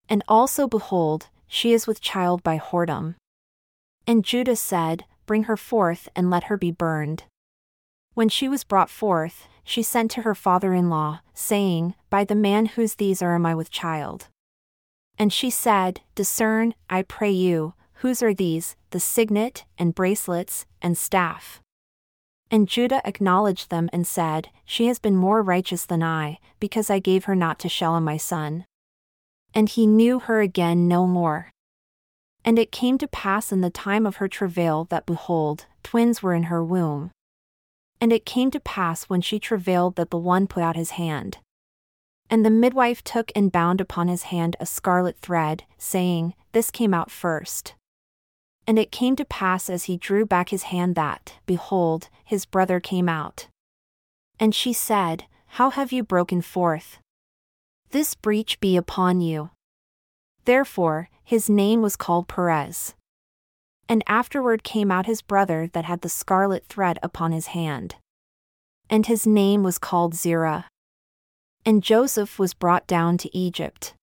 And 0.09 0.23
also, 0.27 0.67
behold, 0.67 1.29
she 1.47 1.73
is 1.73 1.87
with 1.87 2.00
child 2.00 2.43
by 2.43 2.59
whoredom. 2.59 3.15
And 4.07 4.25
Judah 4.25 4.57
said, 4.57 5.05
Bring 5.27 5.45
her 5.45 5.57
forth 5.57 6.09
and 6.17 6.31
let 6.31 6.45
her 6.45 6.57
be 6.57 6.71
burned. 6.71 7.25
When 8.15 8.29
she 8.29 8.49
was 8.49 8.65
brought 8.65 8.91
forth, 8.91 9.47
she 9.62 9.83
sent 9.83 10.11
to 10.12 10.23
her 10.23 10.35
father 10.35 10.73
in 10.73 10.88
law, 10.88 11.21
saying, 11.35 11.95
By 12.09 12.25
the 12.25 12.35
man 12.35 12.67
whose 12.67 12.95
these 12.95 13.21
are 13.21 13.35
am 13.35 13.45
I 13.45 13.55
with 13.55 13.71
child. 13.71 14.29
And 15.19 15.33
she 15.33 15.50
said, 15.50 16.00
Discern, 16.15 16.75
I 16.88 17.03
pray 17.03 17.31
you, 17.31 17.75
whose 17.95 18.23
are 18.23 18.33
these, 18.33 18.77
the 18.91 19.00
signet, 19.00 19.65
and 19.79 19.95
bracelets, 19.95 20.65
and 20.81 20.97
staff? 20.97 21.61
And 22.50 22.69
Judah 22.69 23.02
acknowledged 23.05 23.71
them 23.71 23.90
and 23.93 24.07
said, 24.07 24.49
She 24.64 24.87
has 24.87 24.99
been 24.99 25.17
more 25.17 25.43
righteous 25.43 25.85
than 25.85 26.02
I, 26.02 26.38
because 26.61 26.88
I 26.88 26.99
gave 26.99 27.25
her 27.25 27.35
not 27.35 27.59
to 27.61 27.69
Shelah 27.69 28.02
my 28.02 28.17
son. 28.17 28.64
And 29.55 29.69
he 29.69 29.87
knew 29.87 30.19
her 30.21 30.40
again 30.40 30.88
no 30.88 31.07
more. 31.07 31.50
And 32.45 32.59
it 32.59 32.73
came 32.73 32.97
to 32.99 33.09
pass 33.09 33.52
in 33.52 33.61
the 33.61 33.71
time 33.71 34.07
of 34.07 34.17
her 34.17 34.28
travail 34.28 34.87
that 34.90 35.05
behold, 35.05 35.67
twins 35.83 36.23
were 36.23 36.35
in 36.35 36.45
her 36.45 36.64
womb. 36.64 37.11
And 38.00 38.12
it 38.12 38.25
came 38.25 38.50
to 38.52 38.61
pass 38.61 39.05
when 39.05 39.21
she 39.21 39.38
travailed 39.38 39.97
that 39.97 40.11
the 40.11 40.19
one 40.19 40.47
put 40.47 40.62
out 40.62 40.76
his 40.76 40.93
hand. 40.93 41.38
And 42.31 42.45
the 42.45 42.50
midwife 42.50 43.02
took 43.02 43.33
and 43.35 43.52
bound 43.52 43.81
upon 43.81 44.09
his 44.09 44.25
hand 44.25 44.57
a 44.61 44.67
scarlet 44.67 45.19
thread, 45.19 45.64
saying, 45.76 46.35
This 46.52 46.71
came 46.71 46.95
out 46.95 47.11
first. 47.11 47.75
And 48.69 48.79
it 48.79 48.93
came 48.93 49.17
to 49.17 49.25
pass 49.25 49.71
as 49.71 49.85
he 49.85 49.97
drew 49.97 50.27
back 50.27 50.51
his 50.51 50.65
hand 50.65 50.95
that, 50.95 51.37
behold, 51.47 52.11
his 52.23 52.45
brother 52.45 52.81
came 52.81 53.09
out. 53.09 53.49
And 54.39 54.55
she 54.55 54.75
said, 54.75 55.25
How 55.57 55.71
have 55.71 55.91
you 55.91 56.05
broken 56.05 56.43
forth? 56.43 56.99
This 57.93 58.15
breach 58.15 58.61
be 58.61 58.77
upon 58.77 59.23
you. 59.23 59.49
Therefore, 60.45 61.09
his 61.25 61.49
name 61.49 61.81
was 61.81 61.97
called 61.97 62.29
Perez. 62.29 62.95
And 63.89 64.05
afterward 64.07 64.65
came 64.65 64.91
out 64.91 65.07
his 65.07 65.23
brother 65.23 65.71
that 65.73 65.87
had 65.87 66.03
the 66.03 66.11
scarlet 66.11 66.67
thread 66.67 66.99
upon 67.03 67.33
his 67.33 67.49
hand. 67.49 67.95
And 68.91 69.07
his 69.07 69.27
name 69.27 69.63
was 69.63 69.79
called 69.79 70.15
Zerah. 70.15 70.67
And 71.65 71.83
Joseph 71.83 72.39
was 72.39 72.53
brought 72.53 72.87
down 72.87 73.17
to 73.17 73.35
Egypt. 73.35 73.95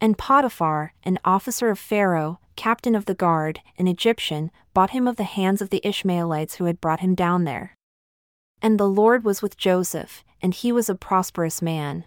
And 0.00 0.16
Potiphar, 0.16 0.94
an 1.02 1.18
officer 1.22 1.68
of 1.68 1.78
Pharaoh, 1.78 2.40
captain 2.56 2.94
of 2.94 3.04
the 3.04 3.14
guard, 3.14 3.60
an 3.78 3.86
Egyptian, 3.86 4.50
bought 4.72 4.90
him 4.90 5.06
of 5.06 5.16
the 5.16 5.24
hands 5.24 5.62
of 5.62 5.70
the 5.70 5.80
Ishmaelites 5.86 6.56
who 6.56 6.64
had 6.64 6.80
brought 6.80 7.00
him 7.00 7.14
down 7.14 7.44
there. 7.44 7.76
And 8.60 8.78
the 8.78 8.88
Lord 8.88 9.24
was 9.24 9.42
with 9.42 9.56
Joseph, 9.56 10.24
and 10.40 10.54
he 10.54 10.72
was 10.72 10.88
a 10.88 10.94
prosperous 10.94 11.60
man. 11.60 12.04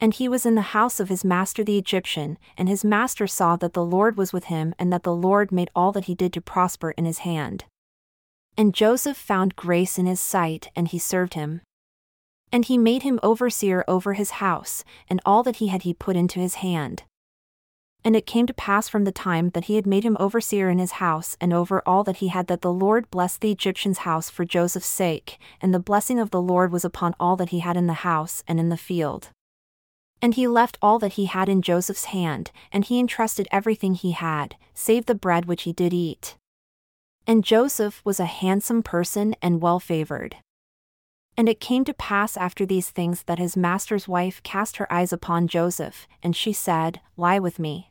And 0.00 0.14
he 0.14 0.28
was 0.28 0.46
in 0.46 0.54
the 0.54 0.72
house 0.72 0.98
of 0.98 1.10
his 1.10 1.24
master 1.24 1.62
the 1.62 1.78
Egyptian, 1.78 2.38
and 2.56 2.68
his 2.68 2.84
master 2.84 3.26
saw 3.26 3.56
that 3.56 3.74
the 3.74 3.84
Lord 3.84 4.16
was 4.16 4.32
with 4.32 4.44
him 4.44 4.74
and 4.78 4.92
that 4.92 5.02
the 5.02 5.14
Lord 5.14 5.52
made 5.52 5.70
all 5.74 5.92
that 5.92 6.06
he 6.06 6.14
did 6.14 6.32
to 6.32 6.40
prosper 6.40 6.92
in 6.92 7.04
his 7.04 7.18
hand. 7.18 7.64
And 8.56 8.74
Joseph 8.74 9.16
found 9.16 9.56
grace 9.56 9.98
in 9.98 10.06
his 10.06 10.20
sight, 10.20 10.70
and 10.74 10.88
he 10.88 10.98
served 10.98 11.34
him. 11.34 11.60
And 12.50 12.64
he 12.64 12.78
made 12.78 13.02
him 13.02 13.20
overseer 13.22 13.84
over 13.86 14.14
his 14.14 14.32
house, 14.32 14.84
and 15.08 15.20
all 15.24 15.42
that 15.42 15.56
he 15.56 15.68
had 15.68 15.82
he 15.82 15.94
put 15.94 16.16
into 16.16 16.40
his 16.40 16.56
hand. 16.56 17.04
And 18.04 18.16
it 18.16 18.26
came 18.26 18.46
to 18.46 18.54
pass 18.54 18.88
from 18.88 19.04
the 19.04 19.12
time 19.12 19.50
that 19.50 19.64
he 19.64 19.76
had 19.76 19.86
made 19.86 20.04
him 20.04 20.16
overseer 20.18 20.70
in 20.70 20.78
his 20.78 20.92
house 20.92 21.36
and 21.40 21.52
over 21.52 21.82
all 21.84 22.02
that 22.04 22.16
he 22.16 22.28
had 22.28 22.46
that 22.46 22.62
the 22.62 22.72
Lord 22.72 23.10
blessed 23.10 23.40
the 23.40 23.52
Egyptian's 23.52 23.98
house 23.98 24.30
for 24.30 24.44
Joseph's 24.44 24.86
sake, 24.86 25.38
and 25.60 25.74
the 25.74 25.78
blessing 25.78 26.18
of 26.18 26.30
the 26.30 26.40
Lord 26.40 26.72
was 26.72 26.84
upon 26.84 27.14
all 27.20 27.36
that 27.36 27.50
he 27.50 27.58
had 27.58 27.76
in 27.76 27.86
the 27.86 28.04
house 28.04 28.42
and 28.48 28.58
in 28.58 28.70
the 28.70 28.76
field. 28.76 29.30
And 30.22 30.34
he 30.34 30.46
left 30.46 30.78
all 30.80 30.98
that 30.98 31.14
he 31.14 31.26
had 31.26 31.48
in 31.48 31.62
Joseph's 31.62 32.06
hand, 32.06 32.50
and 32.72 32.84
he 32.84 32.98
entrusted 32.98 33.48
everything 33.50 33.94
he 33.94 34.12
had, 34.12 34.56
save 34.74 35.06
the 35.06 35.14
bread 35.14 35.44
which 35.44 35.62
he 35.62 35.72
did 35.72 35.92
eat. 35.92 36.36
And 37.26 37.44
Joseph 37.44 38.02
was 38.04 38.18
a 38.18 38.26
handsome 38.26 38.82
person 38.82 39.34
and 39.42 39.60
well 39.60 39.78
favored. 39.78 40.36
And 41.36 41.48
it 41.48 41.60
came 41.60 41.84
to 41.84 41.94
pass 41.94 42.36
after 42.36 42.66
these 42.66 42.90
things 42.90 43.22
that 43.24 43.38
his 43.38 43.56
master's 43.56 44.06
wife 44.06 44.42
cast 44.42 44.76
her 44.76 44.92
eyes 44.92 45.12
upon 45.12 45.48
Joseph, 45.48 46.06
and 46.22 46.36
she 46.36 46.52
said, 46.52 47.00
Lie 47.16 47.38
with 47.38 47.58
me. 47.58 47.90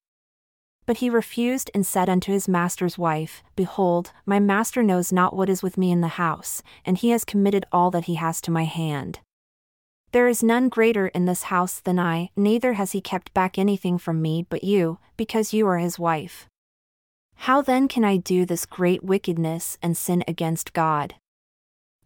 But 0.85 0.97
he 0.97 1.09
refused 1.09 1.69
and 1.73 1.85
said 1.85 2.09
unto 2.09 2.31
his 2.31 2.47
master's 2.47 2.97
wife, 2.97 3.43
Behold, 3.55 4.11
my 4.25 4.39
master 4.39 4.81
knows 4.81 5.11
not 5.11 5.35
what 5.35 5.49
is 5.49 5.61
with 5.61 5.77
me 5.77 5.91
in 5.91 6.01
the 6.01 6.19
house, 6.19 6.63
and 6.83 6.97
he 6.97 7.11
has 7.11 7.23
committed 7.25 7.65
all 7.71 7.91
that 7.91 8.05
he 8.05 8.15
has 8.15 8.41
to 8.41 8.51
my 8.51 8.63
hand. 8.63 9.19
There 10.11 10.27
is 10.27 10.41
none 10.41 10.69
greater 10.69 11.09
in 11.09 11.25
this 11.25 11.43
house 11.43 11.79
than 11.79 11.99
I, 11.99 12.31
neither 12.35 12.73
has 12.73 12.93
he 12.93 13.01
kept 13.01 13.31
back 13.35 13.59
anything 13.59 13.99
from 13.99 14.21
me 14.21 14.47
but 14.49 14.63
you, 14.63 14.97
because 15.17 15.53
you 15.53 15.67
are 15.67 15.77
his 15.77 15.99
wife. 15.99 16.47
How 17.35 17.61
then 17.61 17.87
can 17.87 18.03
I 18.03 18.17
do 18.17 18.45
this 18.45 18.65
great 18.65 19.03
wickedness 19.03 19.77
and 19.83 19.95
sin 19.95 20.23
against 20.27 20.73
God? 20.73 21.13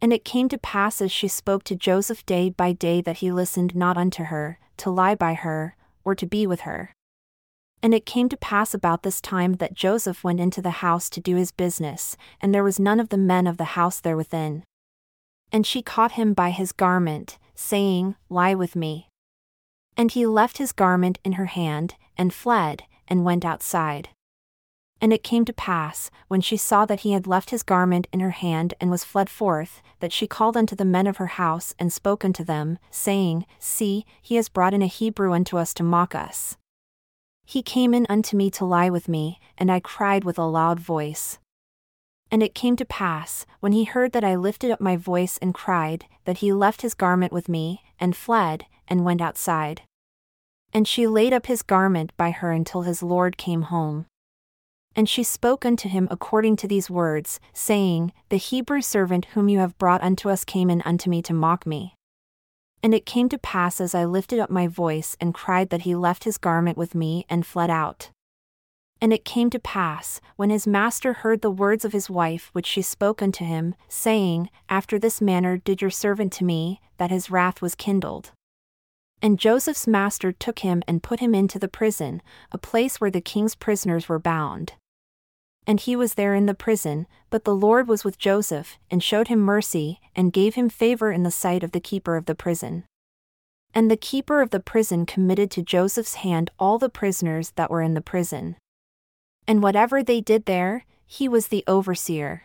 And 0.03 0.11
it 0.11 0.25
came 0.25 0.49
to 0.49 0.57
pass 0.57 0.99
as 0.99 1.13
she 1.13 1.29
spoke 1.29 1.63
to 1.63 1.77
Joseph 1.77 2.25
day 2.25 2.49
by 2.49 2.73
day 2.73 2.99
that 2.99 3.19
he 3.19 3.31
listened 3.31 3.73
not 3.73 3.95
unto 3.95 4.25
her, 4.25 4.59
to 4.75 4.89
lie 4.89 5.15
by 5.15 5.33
her, 5.33 5.77
or 6.03 6.13
to 6.13 6.25
be 6.25 6.45
with 6.45 6.61
her. 6.67 6.91
And 7.81 7.93
it 7.93 8.05
came 8.05 8.27
to 8.27 8.35
pass 8.35 8.73
about 8.73 9.03
this 9.03 9.21
time 9.21 9.53
that 9.53 9.73
Joseph 9.73 10.21
went 10.21 10.41
into 10.41 10.61
the 10.61 10.83
house 10.83 11.09
to 11.11 11.21
do 11.21 11.37
his 11.37 11.53
business, 11.53 12.17
and 12.41 12.53
there 12.53 12.65
was 12.65 12.81
none 12.81 12.99
of 12.99 13.07
the 13.07 13.17
men 13.17 13.47
of 13.47 13.55
the 13.55 13.79
house 13.79 14.01
there 14.01 14.17
within. 14.17 14.65
And 15.53 15.65
she 15.65 15.81
caught 15.81 16.19
him 16.19 16.33
by 16.33 16.49
his 16.49 16.73
garment, 16.73 17.37
saying, 17.55 18.15
Lie 18.27 18.55
with 18.55 18.75
me. 18.75 19.07
And 19.95 20.11
he 20.11 20.25
left 20.25 20.57
his 20.57 20.73
garment 20.73 21.17
in 21.23 21.33
her 21.33 21.45
hand, 21.45 21.95
and 22.17 22.33
fled, 22.33 22.83
and 23.07 23.23
went 23.23 23.45
outside. 23.45 24.09
And 25.03 25.11
it 25.11 25.21
came 25.21 25.43
to 25.43 25.51
pass, 25.51 26.09
when 26.29 26.39
she 26.39 26.55
saw 26.55 26.85
that 26.85 27.01
he 27.01 27.11
had 27.11 27.27
left 27.27 27.49
his 27.49 27.61
garment 27.61 28.07
in 28.13 28.21
her 28.21 28.29
hand 28.29 28.73
and 28.79 28.89
was 28.89 29.03
fled 29.03 29.29
forth, 29.29 29.81
that 29.99 30.13
she 30.13 30.27
called 30.27 30.55
unto 30.55 30.77
the 30.77 30.85
men 30.85 31.07
of 31.07 31.17
her 31.17 31.27
house 31.27 31.75
and 31.77 31.91
spoke 31.91 32.23
unto 32.23 32.41
them, 32.41 32.79
saying, 32.89 33.45
See, 33.59 34.05
he 34.21 34.37
has 34.37 34.47
brought 34.47 34.73
in 34.73 34.81
a 34.81 34.87
Hebrew 34.87 35.33
unto 35.33 35.57
us 35.57 35.73
to 35.73 35.83
mock 35.83 36.15
us. 36.15 36.55
He 37.43 37.61
came 37.61 37.93
in 37.93 38.07
unto 38.09 38.37
me 38.37 38.49
to 38.51 38.63
lie 38.63 38.89
with 38.89 39.09
me, 39.09 39.41
and 39.57 39.69
I 39.69 39.81
cried 39.81 40.23
with 40.23 40.37
a 40.37 40.45
loud 40.45 40.79
voice. 40.79 41.37
And 42.31 42.41
it 42.41 42.55
came 42.55 42.77
to 42.77 42.85
pass, 42.85 43.45
when 43.59 43.73
he 43.73 43.83
heard 43.83 44.13
that 44.13 44.23
I 44.23 44.35
lifted 44.35 44.71
up 44.71 44.79
my 44.79 44.95
voice 44.95 45.37
and 45.39 45.53
cried, 45.53 46.05
that 46.23 46.37
he 46.37 46.53
left 46.53 46.81
his 46.81 46.93
garment 46.93 47.33
with 47.33 47.49
me, 47.49 47.83
and 47.99 48.15
fled, 48.15 48.67
and 48.87 49.03
went 49.03 49.19
outside. 49.19 49.81
And 50.71 50.87
she 50.87 51.07
laid 51.07 51.33
up 51.33 51.47
his 51.47 51.61
garment 51.61 52.13
by 52.15 52.31
her 52.31 52.53
until 52.53 52.83
his 52.83 53.03
Lord 53.03 53.35
came 53.35 53.63
home. 53.63 54.05
And 54.95 55.09
she 55.09 55.23
spoke 55.23 55.65
unto 55.65 55.89
him 55.89 56.07
according 56.11 56.55
to 56.57 56.67
these 56.67 56.89
words, 56.89 57.39
saying, 57.51 58.13
The 58.29 58.37
Hebrew 58.37 58.81
servant 58.81 59.25
whom 59.33 59.49
you 59.49 59.59
have 59.59 59.77
brought 59.77 60.03
unto 60.03 60.29
us 60.29 60.43
came 60.43 60.69
in 60.69 60.81
unto 60.83 61.09
me 61.09 61.21
to 61.23 61.33
mock 61.33 61.65
me. 61.65 61.95
And 62.83 62.93
it 62.93 63.05
came 63.05 63.29
to 63.29 63.37
pass 63.37 63.81
as 63.81 63.95
I 63.95 64.05
lifted 64.05 64.39
up 64.39 64.49
my 64.49 64.67
voice 64.67 65.15
and 65.19 65.33
cried 65.33 65.69
that 65.69 65.81
he 65.81 65.95
left 65.95 66.25
his 66.25 66.37
garment 66.37 66.77
with 66.77 66.93
me 66.93 67.25
and 67.29 67.45
fled 67.45 67.69
out. 67.69 68.11
And 69.01 69.11
it 69.11 69.25
came 69.25 69.49
to 69.49 69.59
pass, 69.59 70.21
when 70.35 70.49
his 70.49 70.67
master 70.67 71.13
heard 71.13 71.41
the 71.41 71.51
words 71.51 71.83
of 71.83 71.91
his 71.91 72.09
wife 72.09 72.49
which 72.53 72.67
she 72.67 72.81
spoke 72.81 73.21
unto 73.21 73.43
him, 73.43 73.75
saying, 73.89 74.49
After 74.69 74.99
this 74.99 75.19
manner 75.19 75.57
did 75.57 75.81
your 75.81 75.89
servant 75.89 76.31
to 76.33 76.45
me, 76.45 76.79
that 76.97 77.11
his 77.11 77.31
wrath 77.31 77.61
was 77.61 77.75
kindled. 77.75 78.31
And 79.21 79.39
Joseph's 79.39 79.87
master 79.87 80.31
took 80.31 80.59
him 80.59 80.83
and 80.87 81.01
put 81.01 81.19
him 81.19 81.33
into 81.33 81.57
the 81.57 81.67
prison, 81.67 82.21
a 82.51 82.57
place 82.57 83.01
where 83.01 83.11
the 83.11 83.21
king's 83.21 83.55
prisoners 83.55 84.07
were 84.07 84.19
bound. 84.19 84.73
And 85.65 85.79
he 85.79 85.95
was 85.95 86.15
there 86.15 86.35
in 86.35 86.45
the 86.45 86.53
prison, 86.53 87.07
but 87.29 87.45
the 87.45 87.55
Lord 87.55 87.87
was 87.87 88.03
with 88.03 88.17
Joseph, 88.17 88.77
and 88.91 89.01
showed 89.01 89.29
him 89.29 89.39
mercy, 89.39 90.01
and 90.15 90.33
gave 90.33 90.55
him 90.55 90.69
favor 90.69 91.11
in 91.11 91.23
the 91.23 91.31
sight 91.31 91.63
of 91.63 91.71
the 91.71 91.79
keeper 91.79 92.17
of 92.17 92.25
the 92.25 92.35
prison. 92.35 92.83
And 93.73 93.89
the 93.89 93.97
keeper 93.97 94.41
of 94.41 94.49
the 94.51 94.59
prison 94.59 95.05
committed 95.05 95.49
to 95.51 95.63
Joseph's 95.63 96.15
hand 96.15 96.51
all 96.59 96.77
the 96.77 96.89
prisoners 96.89 97.51
that 97.55 97.71
were 97.71 97.81
in 97.81 97.93
the 97.93 98.01
prison. 98.01 98.57
And 99.47 99.63
whatever 99.63 100.03
they 100.03 100.21
did 100.21 100.45
there, 100.45 100.85
he 101.05 101.27
was 101.27 101.47
the 101.47 101.63
overseer. 101.67 102.43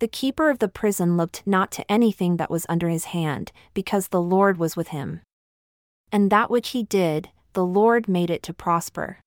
The 0.00 0.08
keeper 0.08 0.50
of 0.50 0.58
the 0.58 0.68
prison 0.68 1.16
looked 1.16 1.46
not 1.46 1.70
to 1.72 1.90
anything 1.90 2.36
that 2.38 2.50
was 2.50 2.66
under 2.68 2.88
his 2.88 3.06
hand, 3.06 3.52
because 3.74 4.08
the 4.08 4.20
Lord 4.20 4.58
was 4.58 4.76
with 4.76 4.88
him. 4.88 5.20
And 6.10 6.30
that 6.30 6.50
which 6.50 6.70
he 6.70 6.82
did, 6.82 7.28
the 7.52 7.64
Lord 7.64 8.08
made 8.08 8.30
it 8.30 8.42
to 8.44 8.52
prosper. 8.52 9.18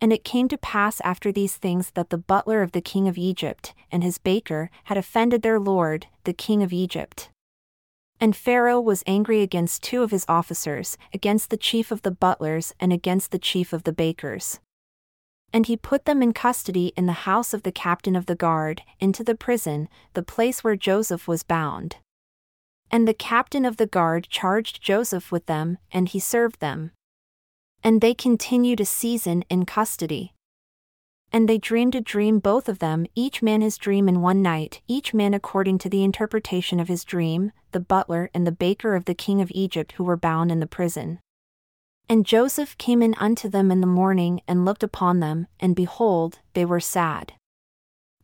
And 0.00 0.12
it 0.12 0.24
came 0.24 0.48
to 0.48 0.58
pass 0.58 1.00
after 1.00 1.32
these 1.32 1.56
things 1.56 1.90
that 1.92 2.10
the 2.10 2.18
butler 2.18 2.62
of 2.62 2.72
the 2.72 2.80
king 2.80 3.08
of 3.08 3.18
Egypt, 3.18 3.74
and 3.90 4.04
his 4.04 4.18
baker, 4.18 4.70
had 4.84 4.96
offended 4.96 5.42
their 5.42 5.58
lord, 5.58 6.06
the 6.24 6.32
king 6.32 6.62
of 6.62 6.72
Egypt. 6.72 7.30
And 8.20 8.34
Pharaoh 8.34 8.80
was 8.80 9.04
angry 9.06 9.42
against 9.42 9.82
two 9.82 10.02
of 10.02 10.10
his 10.10 10.24
officers, 10.28 10.98
against 11.14 11.50
the 11.50 11.56
chief 11.56 11.90
of 11.90 12.02
the 12.02 12.10
butlers 12.10 12.74
and 12.80 12.92
against 12.92 13.30
the 13.30 13.38
chief 13.38 13.72
of 13.72 13.84
the 13.84 13.92
bakers. 13.92 14.60
And 15.52 15.66
he 15.66 15.76
put 15.76 16.04
them 16.04 16.22
in 16.22 16.32
custody 16.32 16.92
in 16.96 17.06
the 17.06 17.24
house 17.24 17.54
of 17.54 17.62
the 17.62 17.72
captain 17.72 18.14
of 18.14 18.26
the 18.26 18.34
guard, 18.34 18.82
into 19.00 19.24
the 19.24 19.34
prison, 19.34 19.88
the 20.14 20.22
place 20.22 20.62
where 20.62 20.76
Joseph 20.76 21.26
was 21.26 21.42
bound. 21.42 21.96
And 22.90 23.06
the 23.06 23.14
captain 23.14 23.64
of 23.64 23.76
the 23.76 23.86
guard 23.86 24.28
charged 24.28 24.82
Joseph 24.82 25.30
with 25.32 25.46
them, 25.46 25.78
and 25.92 26.08
he 26.08 26.18
served 26.18 26.60
them. 26.60 26.90
And 27.82 28.00
they 28.00 28.14
continued 28.14 28.80
a 28.80 28.84
season 28.84 29.44
in 29.48 29.64
custody. 29.64 30.34
And 31.32 31.48
they 31.48 31.58
dreamed 31.58 31.94
a 31.94 32.00
dream, 32.00 32.38
both 32.38 32.68
of 32.68 32.78
them, 32.78 33.06
each 33.14 33.42
man 33.42 33.60
his 33.60 33.76
dream 33.76 34.08
in 34.08 34.22
one 34.22 34.40
night, 34.40 34.80
each 34.88 35.12
man 35.12 35.34
according 35.34 35.78
to 35.78 35.90
the 35.90 36.02
interpretation 36.02 36.80
of 36.80 36.88
his 36.88 37.04
dream, 37.04 37.52
the 37.72 37.80
butler 37.80 38.30
and 38.32 38.46
the 38.46 38.52
baker 38.52 38.94
of 38.94 39.04
the 39.04 39.14
king 39.14 39.40
of 39.40 39.52
Egypt 39.54 39.92
who 39.92 40.04
were 40.04 40.16
bound 40.16 40.50
in 40.50 40.60
the 40.60 40.66
prison. 40.66 41.20
And 42.08 42.24
Joseph 42.24 42.78
came 42.78 43.02
in 43.02 43.14
unto 43.18 43.50
them 43.50 43.70
in 43.70 43.82
the 43.82 43.86
morning 43.86 44.40
and 44.48 44.64
looked 44.64 44.82
upon 44.82 45.20
them, 45.20 45.46
and 45.60 45.76
behold, 45.76 46.38
they 46.54 46.64
were 46.64 46.80
sad. 46.80 47.34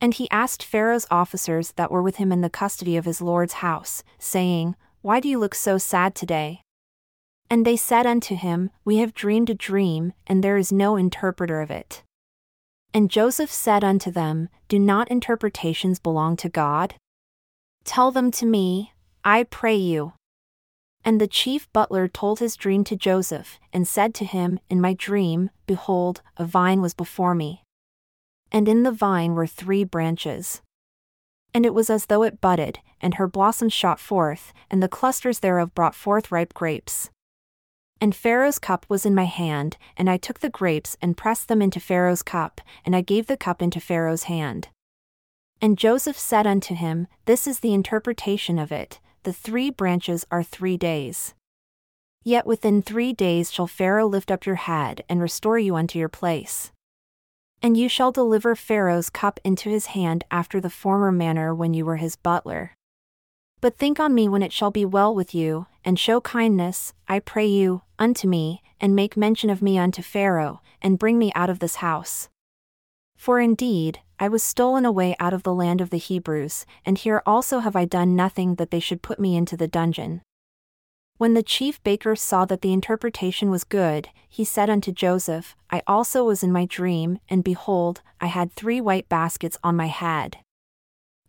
And 0.01 0.15
he 0.15 0.31
asked 0.31 0.63
Pharaoh's 0.63 1.07
officers 1.11 1.73
that 1.73 1.91
were 1.91 2.03
with 2.03 2.17
him 2.17 2.33
in 2.33 2.41
the 2.41 2.51
custody 2.51 2.97
of 2.97 3.05
his 3.05 3.21
lord's 3.21 3.55
house, 3.55 4.03
saying, 4.19 4.75
Why 5.03 5.21
do 5.21 5.29
you 5.29 5.39
look 5.39 5.55
so 5.55 5.77
sad 5.77 6.15
today? 6.15 6.64
And 7.51 7.65
they 7.65 7.77
said 7.77 8.07
unto 8.07 8.35
him, 8.35 8.71
We 8.85 8.99
have 8.99 9.15
dreamed 9.15 9.51
a 9.51 9.55
dream, 9.55 10.13
and 10.27 10.43
there 10.43 10.57
is 10.57 10.73
no 10.73 10.97
interpreter 10.97 11.61
of 11.61 11.71
it. 11.71 12.03
And 12.93 13.11
Joseph 13.11 13.51
said 13.51 13.83
unto 13.83 14.11
them, 14.11 14.49
Do 14.69 14.79
not 14.79 15.11
interpretations 15.11 15.99
belong 15.99 16.37
to 16.39 16.49
God? 16.49 16.95
Tell 17.85 18.11
them 18.11 18.31
to 18.33 18.47
me, 18.47 18.93
I 19.25 19.43
pray 19.43 19.77
you. 19.77 20.15
And 21.05 21.21
the 21.21 21.27
chief 21.27 21.71
butler 21.73 22.09
told 22.09 22.39
his 22.39 22.57
dream 22.57 22.83
to 22.85 22.97
Joseph, 22.97 23.59
and 23.73 23.87
said 23.87 24.15
to 24.15 24.25
him, 24.25 24.59
In 24.71 24.81
my 24.81 24.95
dream, 24.95 25.51
behold, 25.67 26.23
a 26.37 26.47
vine 26.47 26.81
was 26.81 26.95
before 26.95 27.35
me. 27.35 27.63
And 28.51 28.69
in 28.69 28.85
the 28.85 28.93
vine 28.93 29.35
were 29.35 29.47
three 29.47 29.85
branches. 29.85 30.63
And 31.53 31.67
it 31.67 31.75
was 31.75 31.91
as 31.91 32.07
though 32.07 32.23
it 32.23 32.41
budded, 32.41 32.79
and 33.01 33.15
her 33.15 33.29
blossoms 33.29 33.73
shot 33.73 34.01
forth, 34.01 34.53
and 34.71 34.83
the 34.83 34.89
clusters 34.89 35.41
thereof 35.41 35.75
brought 35.75 35.95
forth 35.95 36.33
ripe 36.33 36.55
grapes. 36.55 37.11
And 38.05 38.15
Pharaoh's 38.15 38.59
cup 38.59 38.85
was 38.91 39.07
in 39.07 39.15
my 39.15 39.25
hand, 39.25 39.79
and 39.97 40.11
I 40.11 40.19
took 40.19 40.41
the 40.41 40.51
grapes 40.51 40.95
and 41.01 41.17
pressed 41.17 41.49
them 41.49 41.63
into 41.63 41.81
Pharaoh's 41.81 42.23
cup, 42.23 42.61
and 42.85 42.95
I 42.95 43.01
gave 43.01 43.29
the 43.29 43.37
cup 43.39 43.63
into 43.63 43.81
Pharaoh's 43.81 44.25
hand. 44.25 44.69
And 45.63 45.79
Joseph 45.79 46.19
said 46.19 46.47
unto 46.47 46.75
him, 46.75 47.07
This 47.25 47.47
is 47.47 47.61
the 47.61 47.73
interpretation 47.73 48.59
of 48.59 48.71
it 48.71 49.01
the 49.23 49.33
three 49.33 49.71
branches 49.71 50.27
are 50.31 50.43
three 50.43 50.77
days. 50.77 51.33
Yet 52.23 52.45
within 52.47 52.83
three 52.83 53.15
days 53.15 53.51
shall 53.51 53.67
Pharaoh 53.67 54.07
lift 54.07 54.31
up 54.31 54.45
your 54.45 54.57
head 54.57 55.03
and 55.09 55.23
restore 55.23 55.59
you 55.59 55.75
unto 55.75 55.99
your 55.99 56.11
place. 56.11 56.73
And 57.63 57.75
you 57.75 57.89
shall 57.89 58.13
deliver 58.13 58.55
Pharaoh's 58.55 59.09
cup 59.09 59.41
into 59.45 59.71
his 59.71 59.87
hand 59.87 60.25
after 60.31 60.61
the 60.61 60.69
former 60.69 61.11
manner 61.11 61.55
when 61.55 61.73
you 61.73 61.87
were 61.87 61.97
his 61.97 62.17
butler. 62.17 62.77
But 63.65 63.79
think 63.79 63.99
on 63.99 64.15
me 64.15 64.29
when 64.29 64.43
it 64.43 64.53
shall 64.53 64.71
be 64.71 64.85
well 64.85 65.15
with 65.15 65.35
you, 65.35 65.69
and 65.87 65.99
show 65.99 66.21
kindness, 66.21 66.93
I 67.09 67.19
pray 67.19 67.47
you, 67.47 67.81
unto 67.99 68.29
me, 68.29 68.63
and 68.79 68.95
make 68.95 69.17
mention 69.17 69.49
of 69.49 69.63
me 69.63 69.79
unto 69.79 70.03
Pharaoh, 70.03 70.61
and 70.83 70.99
bring 70.99 71.19
me 71.19 71.33
out 71.35 71.49
of 71.49 71.61
this 71.61 71.77
house. 71.77 72.29
For 73.17 73.41
indeed, 73.41 74.01
I 74.21 74.29
was 74.29 74.43
stolen 74.43 74.85
away 74.85 75.17
out 75.19 75.33
of 75.33 75.45
the 75.45 75.55
land 75.55 75.81
of 75.81 75.89
the 75.89 75.97
Hebrews, 75.97 76.67
and 76.85 76.99
here 76.99 77.23
also 77.25 77.61
have 77.61 77.75
I 77.75 77.87
done 77.87 78.15
nothing 78.15 78.57
that 78.57 78.71
they 78.71 78.81
should 78.81 79.01
put 79.01 79.19
me 79.19 79.35
into 79.35 79.57
the 79.57 79.67
dungeon. 79.67 80.21
When 81.17 81.33
the 81.33 81.43
chief 81.43 81.83
baker 81.83 82.15
saw 82.17 82.45
that 82.45 82.61
the 82.61 82.75
interpretation 82.75 83.51
was 83.51 83.65
good, 83.65 84.11
he 84.29 84.45
said 84.45 84.69
unto 84.69 84.93
Joseph, 84.93 85.57
I 85.71 85.81
also 85.87 86.23
was 86.25 86.43
in 86.43 86.53
my 86.53 86.67
dream, 86.67 87.19
and 87.31 87.43
behold, 87.43 88.03
I 88.21 88.27
had 88.27 88.53
three 88.53 88.83
white 88.83 89.09
baskets 89.09 89.57
on 89.65 89.75
my 89.75 89.87
head. 89.87 90.44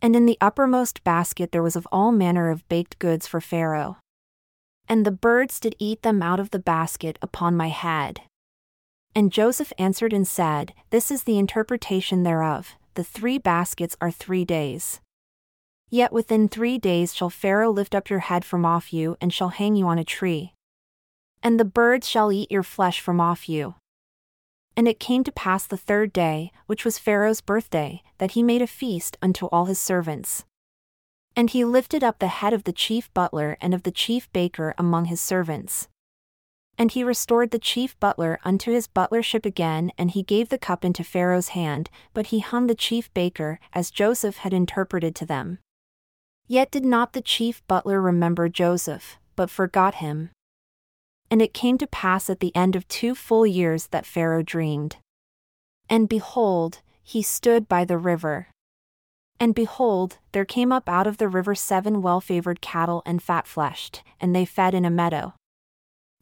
And 0.02 0.16
in 0.16 0.26
the 0.26 0.38
uppermost 0.42 1.04
basket 1.04 1.52
there 1.52 1.64
was 1.64 1.76
of 1.76 1.88
all 1.92 2.12
manner 2.12 2.50
of 2.50 2.68
baked 2.70 3.00
goods 3.00 3.28
for 3.28 3.42
Pharaoh. 3.42 3.98
And 4.88 5.06
the 5.06 5.12
birds 5.12 5.60
did 5.60 5.76
eat 5.80 6.04
them 6.04 6.22
out 6.22 6.40
of 6.40 6.52
the 6.52 6.60
basket 6.60 7.18
upon 7.22 7.58
my 7.58 7.70
head. 7.70 8.22
And 9.16 9.32
Joseph 9.32 9.72
answered 9.78 10.14
and 10.14 10.28
said, 10.28 10.74
This 10.90 11.10
is 11.10 11.24
the 11.24 11.40
interpretation 11.40 12.24
thereof, 12.24 12.76
the 12.96 13.04
three 13.04 13.38
baskets 13.38 13.96
are 14.02 14.12
three 14.12 14.46
days. 14.46 15.00
Yet 15.90 16.12
within 16.12 16.50
three 16.50 16.78
days 16.78 17.14
shall 17.14 17.30
Pharaoh 17.30 17.72
lift 17.72 17.96
up 17.96 18.10
your 18.10 18.20
head 18.20 18.44
from 18.44 18.66
off 18.66 18.92
you 18.92 19.16
and 19.22 19.34
shall 19.34 19.50
hang 19.50 19.76
you 19.76 19.88
on 19.88 19.98
a 19.98 20.04
tree. 20.04 20.54
And 21.42 21.60
the 21.60 21.66
birds 21.66 22.10
shall 22.10 22.32
eat 22.32 22.52
your 22.52 22.64
flesh 22.64 23.00
from 23.00 23.22
off 23.22 23.48
you. 23.48 23.76
And 24.78 24.88
it 24.88 25.00
came 25.00 25.24
to 25.24 25.32
pass 25.32 25.66
the 25.66 25.78
third 25.78 26.12
day, 26.12 26.52
which 26.66 26.84
was 26.84 26.98
Pharaoh's 27.00 27.42
birthday, 27.42 28.04
that 28.18 28.32
he 28.32 28.44
made 28.44 28.62
a 28.62 28.68
feast 28.68 29.18
unto 29.22 29.46
all 29.48 29.66
his 29.66 29.80
servants. 29.80 30.46
And 31.36 31.50
he 31.50 31.64
lifted 31.64 32.04
up 32.04 32.20
the 32.20 32.28
head 32.28 32.54
of 32.54 32.64
the 32.64 32.74
chief 32.74 33.14
butler 33.14 33.58
and 33.62 33.74
of 33.74 33.84
the 33.84 33.92
chief 33.92 34.32
baker 34.34 34.74
among 34.78 35.06
his 35.06 35.22
servants. 35.22 35.88
And 36.78 36.92
he 36.92 37.06
restored 37.06 37.52
the 37.52 37.60
chief 37.60 37.98
butler 38.02 38.38
unto 38.44 38.72
his 38.72 38.88
butlership 38.88 39.46
again, 39.46 39.92
and 39.98 40.12
he 40.12 40.24
gave 40.24 40.50
the 40.50 40.58
cup 40.58 40.84
into 40.84 41.06
Pharaoh's 41.06 41.50
hand, 41.50 41.90
but 42.14 42.28
he 42.28 42.40
hung 42.40 42.68
the 42.68 42.76
chief 42.76 43.14
baker, 43.14 43.60
as 43.72 43.92
Joseph 43.92 44.38
had 44.38 44.54
interpreted 44.54 45.16
to 45.16 45.26
them. 45.26 45.60
Yet 46.48 46.72
did 46.72 46.84
not 46.84 47.14
the 47.14 47.22
chief 47.22 47.66
butler 47.68 48.02
remember 48.02 48.50
Joseph, 48.50 49.18
but 49.38 49.50
forgot 49.50 49.96
him. 49.96 50.32
And 51.30 51.42
it 51.42 51.54
came 51.54 51.78
to 51.80 51.88
pass 51.88 52.30
at 52.30 52.40
the 52.40 52.56
end 52.56 52.76
of 52.76 52.88
two 52.88 53.16
full 53.16 53.46
years 53.46 53.88
that 53.88 54.06
Pharaoh 54.06 54.44
dreamed. 54.44 54.98
And 55.90 56.10
behold, 56.10 56.82
he 57.02 57.22
stood 57.22 57.68
by 57.68 57.86
the 57.86 57.98
river. 57.98 58.48
And 59.40 59.54
behold, 59.54 60.18
there 60.32 60.46
came 60.46 60.72
up 60.72 60.88
out 60.88 61.08
of 61.08 61.18
the 61.18 61.28
river 61.28 61.56
seven 61.56 62.02
well 62.02 62.22
favored 62.22 62.62
cattle 62.62 63.02
and 63.06 63.22
fat 63.22 63.48
fleshed, 63.48 64.02
and 64.20 64.36
they 64.36 64.46
fed 64.46 64.74
in 64.74 64.86
a 64.86 64.90
meadow. 64.90 65.34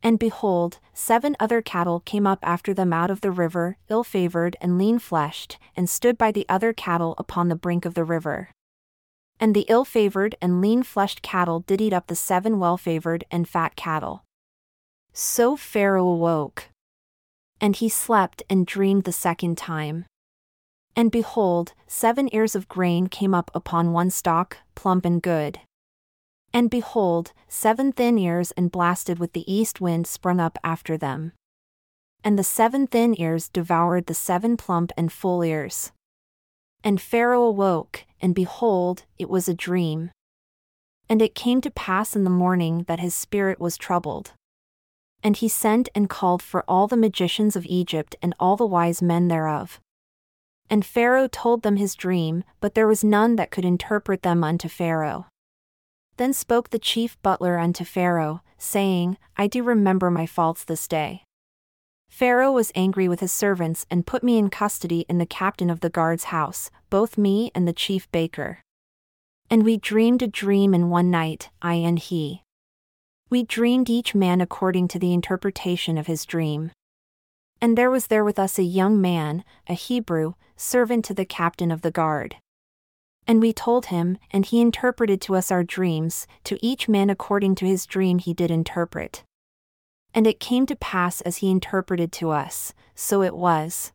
And 0.01 0.19
behold, 0.19 0.79
seven 0.93 1.35
other 1.39 1.61
cattle 1.61 2.01
came 2.01 2.27
up 2.27 2.39
after 2.41 2.73
them 2.73 2.91
out 2.91 3.09
of 3.09 3.21
the 3.21 3.31
river, 3.31 3.77
ill 3.89 4.03
favored 4.03 4.57
and 4.59 4.77
lean 4.77 4.99
fleshed, 4.99 5.57
and 5.77 5.89
stood 5.89 6.17
by 6.17 6.31
the 6.31 6.45
other 6.49 6.73
cattle 6.73 7.15
upon 7.17 7.47
the 7.47 7.55
brink 7.55 7.85
of 7.85 7.93
the 7.93 8.03
river. 8.03 8.49
And 9.39 9.55
the 9.55 9.65
ill 9.69 9.85
favored 9.85 10.35
and 10.41 10.59
lean 10.59 10.83
fleshed 10.83 11.21
cattle 11.21 11.61
did 11.61 11.79
eat 11.79 11.93
up 11.93 12.07
the 12.07 12.15
seven 12.15 12.59
well 12.59 12.77
favored 12.77 13.23
and 13.31 13.47
fat 13.47 13.75
cattle. 13.75 14.23
So 15.13 15.55
Pharaoh 15.55 16.07
awoke. 16.07 16.69
And 17.61 17.75
he 17.75 17.87
slept 17.87 18.41
and 18.49 18.65
dreamed 18.65 19.03
the 19.03 19.11
second 19.11 19.57
time. 19.57 20.05
And 20.95 21.11
behold, 21.11 21.73
seven 21.87 22.29
ears 22.33 22.55
of 22.55 22.67
grain 22.67 23.07
came 23.07 23.33
up 23.33 23.51
upon 23.53 23.93
one 23.93 24.09
stalk, 24.09 24.57
plump 24.75 25.05
and 25.05 25.21
good. 25.21 25.59
And 26.51 26.69
behold, 26.69 27.31
seven 27.47 27.91
thin 27.91 28.17
ears 28.17 28.51
and 28.51 28.71
blasted 28.71 29.17
with 29.17 29.33
the 29.33 29.51
east 29.51 29.81
wind 29.81 30.05
sprung 30.05 30.39
up 30.39 30.57
after 30.63 30.97
them. 30.97 31.33
And 32.23 32.37
the 32.37 32.43
seven 32.43 32.85
thin 32.87 33.19
ears 33.19 33.49
devoured 33.49 34.05
the 34.05 34.13
seven 34.13 34.57
plump 34.57 34.91
and 34.95 35.11
full 35.11 35.43
ears. 35.43 35.91
And 36.83 37.01
Pharaoh 37.01 37.45
awoke, 37.45 38.05
and 38.21 38.35
behold, 38.35 39.05
it 39.17 39.29
was 39.29 39.47
a 39.47 39.53
dream. 39.53 40.11
And 41.09 41.21
it 41.21 41.35
came 41.35 41.61
to 41.61 41.71
pass 41.71 42.15
in 42.15 42.23
the 42.23 42.29
morning 42.29 42.85
that 42.87 42.99
his 42.99 43.15
spirit 43.15 43.59
was 43.59 43.77
troubled. 43.77 44.33
And 45.23 45.37
he 45.37 45.47
sent 45.47 45.87
and 45.95 46.09
called 46.09 46.41
for 46.41 46.63
all 46.67 46.87
the 46.87 46.97
magicians 46.97 47.55
of 47.55 47.65
Egypt 47.65 48.15
and 48.21 48.35
all 48.39 48.57
the 48.57 48.65
wise 48.65 49.01
men 49.01 49.29
thereof. 49.29 49.79
And 50.69 50.85
Pharaoh 50.85 51.27
told 51.27 51.63
them 51.63 51.77
his 51.77 51.95
dream, 51.95 52.43
but 52.59 52.75
there 52.75 52.87
was 52.87 53.03
none 53.03 53.37
that 53.37 53.51
could 53.51 53.65
interpret 53.65 54.23
them 54.23 54.43
unto 54.43 54.67
Pharaoh. 54.67 55.27
Then 56.17 56.33
spoke 56.33 56.69
the 56.69 56.79
chief 56.79 57.21
butler 57.21 57.57
unto 57.57 57.83
Pharaoh, 57.85 58.41
saying, 58.57 59.17
I 59.37 59.47
do 59.47 59.63
remember 59.63 60.11
my 60.11 60.25
faults 60.25 60.63
this 60.63 60.87
day. 60.87 61.23
Pharaoh 62.09 62.51
was 62.51 62.71
angry 62.75 63.07
with 63.07 63.21
his 63.21 63.33
servants 63.33 63.87
and 63.89 64.05
put 64.05 64.23
me 64.23 64.37
in 64.37 64.49
custody 64.49 65.05
in 65.09 65.17
the 65.17 65.25
captain 65.25 65.69
of 65.69 65.79
the 65.79 65.89
guard's 65.89 66.25
house, 66.25 66.69
both 66.91 67.17
me 67.17 67.51
and 67.55 67.67
the 67.67 67.73
chief 67.73 68.11
baker. 68.11 68.61
And 69.49 69.63
we 69.63 69.77
dreamed 69.77 70.21
a 70.21 70.27
dream 70.27 70.73
in 70.73 70.89
one 70.89 71.09
night, 71.09 71.49
I 71.61 71.75
and 71.75 71.97
he. 71.97 72.43
We 73.33 73.41
dreamed 73.41 73.89
each 73.89 74.13
man 74.13 74.41
according 74.41 74.89
to 74.89 74.99
the 74.99 75.11
interpretation 75.11 75.97
of 75.97 76.05
his 76.05 76.23
dream. 76.23 76.69
And 77.59 77.75
there 77.75 77.89
was 77.89 78.05
there 78.05 78.23
with 78.23 78.37
us 78.37 78.59
a 78.59 78.63
young 78.63 79.01
man, 79.01 79.43
a 79.67 79.73
Hebrew, 79.73 80.33
servant 80.55 81.03
to 81.05 81.15
the 81.15 81.25
captain 81.25 81.71
of 81.71 81.81
the 81.81 81.89
guard. 81.89 82.35
And 83.25 83.41
we 83.41 83.51
told 83.51 83.87
him, 83.87 84.19
and 84.29 84.45
he 84.45 84.61
interpreted 84.61 85.19
to 85.21 85.35
us 85.35 85.49
our 85.49 85.63
dreams, 85.63 86.27
to 86.43 86.63
each 86.63 86.87
man 86.87 87.09
according 87.09 87.55
to 87.55 87.65
his 87.65 87.87
dream 87.87 88.19
he 88.19 88.35
did 88.35 88.51
interpret. 88.51 89.23
And 90.13 90.27
it 90.27 90.39
came 90.39 90.67
to 90.67 90.75
pass 90.75 91.19
as 91.21 91.37
he 91.37 91.49
interpreted 91.49 92.11
to 92.11 92.29
us, 92.29 92.75
so 92.93 93.23
it 93.23 93.35
was. 93.35 93.93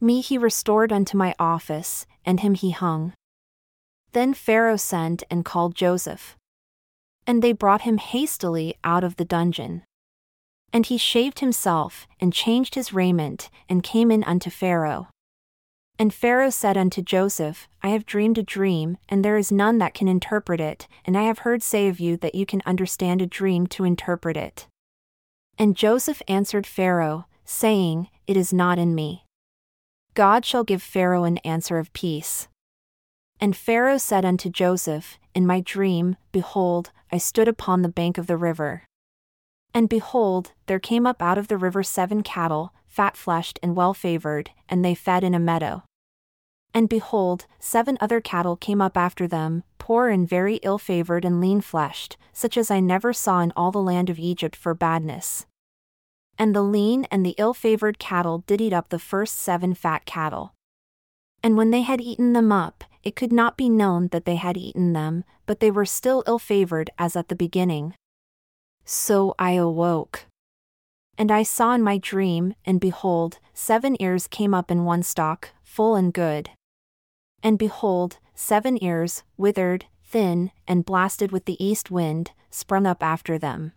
Me 0.00 0.20
he 0.20 0.36
restored 0.36 0.92
unto 0.92 1.16
my 1.16 1.36
office, 1.38 2.04
and 2.24 2.40
him 2.40 2.54
he 2.54 2.72
hung. 2.72 3.12
Then 4.10 4.34
Pharaoh 4.34 4.76
sent 4.76 5.22
and 5.30 5.44
called 5.44 5.76
Joseph. 5.76 6.36
And 7.30 7.42
they 7.42 7.52
brought 7.52 7.82
him 7.82 7.98
hastily 7.98 8.74
out 8.82 9.04
of 9.04 9.14
the 9.14 9.24
dungeon. 9.24 9.84
And 10.72 10.84
he 10.84 10.98
shaved 10.98 11.38
himself, 11.38 12.08
and 12.18 12.32
changed 12.32 12.74
his 12.74 12.92
raiment, 12.92 13.50
and 13.68 13.84
came 13.84 14.10
in 14.10 14.24
unto 14.24 14.50
Pharaoh. 14.50 15.06
And 15.96 16.12
Pharaoh 16.12 16.50
said 16.50 16.76
unto 16.76 17.02
Joseph, 17.02 17.68
I 17.84 17.90
have 17.90 18.04
dreamed 18.04 18.36
a 18.36 18.42
dream, 18.42 18.98
and 19.08 19.24
there 19.24 19.36
is 19.36 19.52
none 19.52 19.78
that 19.78 19.94
can 19.94 20.08
interpret 20.08 20.60
it, 20.60 20.88
and 21.04 21.16
I 21.16 21.22
have 21.22 21.40
heard 21.46 21.62
say 21.62 21.86
of 21.86 22.00
you 22.00 22.16
that 22.16 22.34
you 22.34 22.44
can 22.44 22.62
understand 22.66 23.22
a 23.22 23.28
dream 23.28 23.68
to 23.68 23.84
interpret 23.84 24.36
it. 24.36 24.66
And 25.56 25.76
Joseph 25.76 26.20
answered 26.26 26.66
Pharaoh, 26.66 27.26
saying, 27.44 28.08
It 28.26 28.36
is 28.36 28.52
not 28.52 28.76
in 28.76 28.92
me. 28.92 29.24
God 30.14 30.44
shall 30.44 30.64
give 30.64 30.82
Pharaoh 30.82 31.22
an 31.22 31.38
answer 31.38 31.78
of 31.78 31.92
peace. 31.92 32.48
And 33.40 33.56
Pharaoh 33.56 33.98
said 33.98 34.24
unto 34.24 34.50
Joseph, 34.50 35.16
In 35.32 35.46
my 35.46 35.60
dream, 35.60 36.16
behold, 36.32 36.90
I 37.12 37.18
stood 37.18 37.48
upon 37.48 37.82
the 37.82 37.88
bank 37.88 38.18
of 38.18 38.26
the 38.26 38.36
river. 38.36 38.84
And 39.72 39.88
behold, 39.88 40.52
there 40.66 40.78
came 40.78 41.06
up 41.06 41.22
out 41.22 41.38
of 41.38 41.48
the 41.48 41.56
river 41.56 41.82
seven 41.82 42.22
cattle, 42.22 42.72
fat 42.86 43.16
fleshed 43.16 43.58
and 43.62 43.76
well 43.76 43.94
favored, 43.94 44.50
and 44.68 44.84
they 44.84 44.94
fed 44.94 45.22
in 45.22 45.34
a 45.34 45.38
meadow. 45.38 45.84
And 46.72 46.88
behold, 46.88 47.46
seven 47.58 47.98
other 48.00 48.20
cattle 48.20 48.56
came 48.56 48.80
up 48.80 48.96
after 48.96 49.26
them, 49.26 49.64
poor 49.78 50.08
and 50.08 50.28
very 50.28 50.56
ill 50.62 50.78
favored 50.78 51.24
and 51.24 51.40
lean 51.40 51.60
fleshed, 51.60 52.16
such 52.32 52.56
as 52.56 52.70
I 52.70 52.80
never 52.80 53.12
saw 53.12 53.40
in 53.40 53.52
all 53.56 53.70
the 53.70 53.82
land 53.82 54.08
of 54.08 54.18
Egypt 54.18 54.54
for 54.54 54.74
badness 54.74 55.46
and 56.40 56.56
the 56.56 56.62
lean 56.62 57.06
and 57.10 57.24
the 57.24 57.34
ill 57.36 57.52
favored 57.52 57.98
cattle 57.98 58.42
did 58.46 58.62
eat 58.62 58.72
up 58.72 58.88
the 58.88 58.98
first 58.98 59.36
seven 59.36 59.74
fat 59.74 60.06
cattle. 60.06 60.54
And 61.42 61.54
when 61.54 61.70
they 61.70 61.82
had 61.82 62.00
eaten 62.00 62.32
them 62.32 62.50
up, 62.50 62.82
it 63.02 63.16
could 63.16 63.32
not 63.32 63.56
be 63.56 63.68
known 63.68 64.08
that 64.08 64.24
they 64.24 64.36
had 64.36 64.56
eaten 64.56 64.92
them, 64.92 65.24
but 65.46 65.60
they 65.60 65.70
were 65.70 65.86
still 65.86 66.22
ill 66.26 66.38
favored 66.38 66.90
as 66.98 67.16
at 67.16 67.28
the 67.28 67.36
beginning. 67.36 67.94
So 68.84 69.34
I 69.38 69.52
awoke. 69.52 70.26
And 71.16 71.30
I 71.30 71.42
saw 71.42 71.74
in 71.74 71.82
my 71.82 71.98
dream, 71.98 72.54
and 72.64 72.80
behold, 72.80 73.38
seven 73.52 73.96
ears 74.00 74.26
came 74.26 74.54
up 74.54 74.70
in 74.70 74.84
one 74.84 75.02
stalk, 75.02 75.50
full 75.62 75.94
and 75.94 76.12
good. 76.12 76.50
And 77.42 77.58
behold, 77.58 78.18
seven 78.34 78.82
ears, 78.82 79.22
withered, 79.36 79.86
thin, 80.02 80.50
and 80.66 80.84
blasted 80.84 81.30
with 81.30 81.44
the 81.44 81.62
east 81.64 81.90
wind, 81.90 82.32
sprung 82.50 82.86
up 82.86 83.02
after 83.02 83.38
them. 83.38 83.72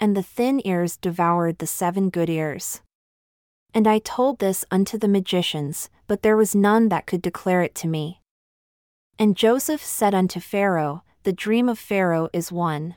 And 0.00 0.16
the 0.16 0.22
thin 0.22 0.60
ears 0.66 0.96
devoured 0.96 1.58
the 1.58 1.66
seven 1.66 2.10
good 2.10 2.28
ears. 2.28 2.80
And 3.72 3.86
I 3.86 3.98
told 3.98 4.38
this 4.38 4.64
unto 4.70 4.98
the 4.98 5.08
magicians, 5.08 5.90
but 6.06 6.22
there 6.22 6.36
was 6.36 6.54
none 6.54 6.88
that 6.88 7.06
could 7.06 7.22
declare 7.22 7.62
it 7.62 7.74
to 7.76 7.88
me. 7.88 8.20
And 9.18 9.34
Joseph 9.34 9.82
said 9.82 10.14
unto 10.14 10.40
Pharaoh, 10.40 11.02
The 11.22 11.32
dream 11.32 11.70
of 11.70 11.78
Pharaoh 11.78 12.28
is 12.34 12.52
one. 12.52 12.96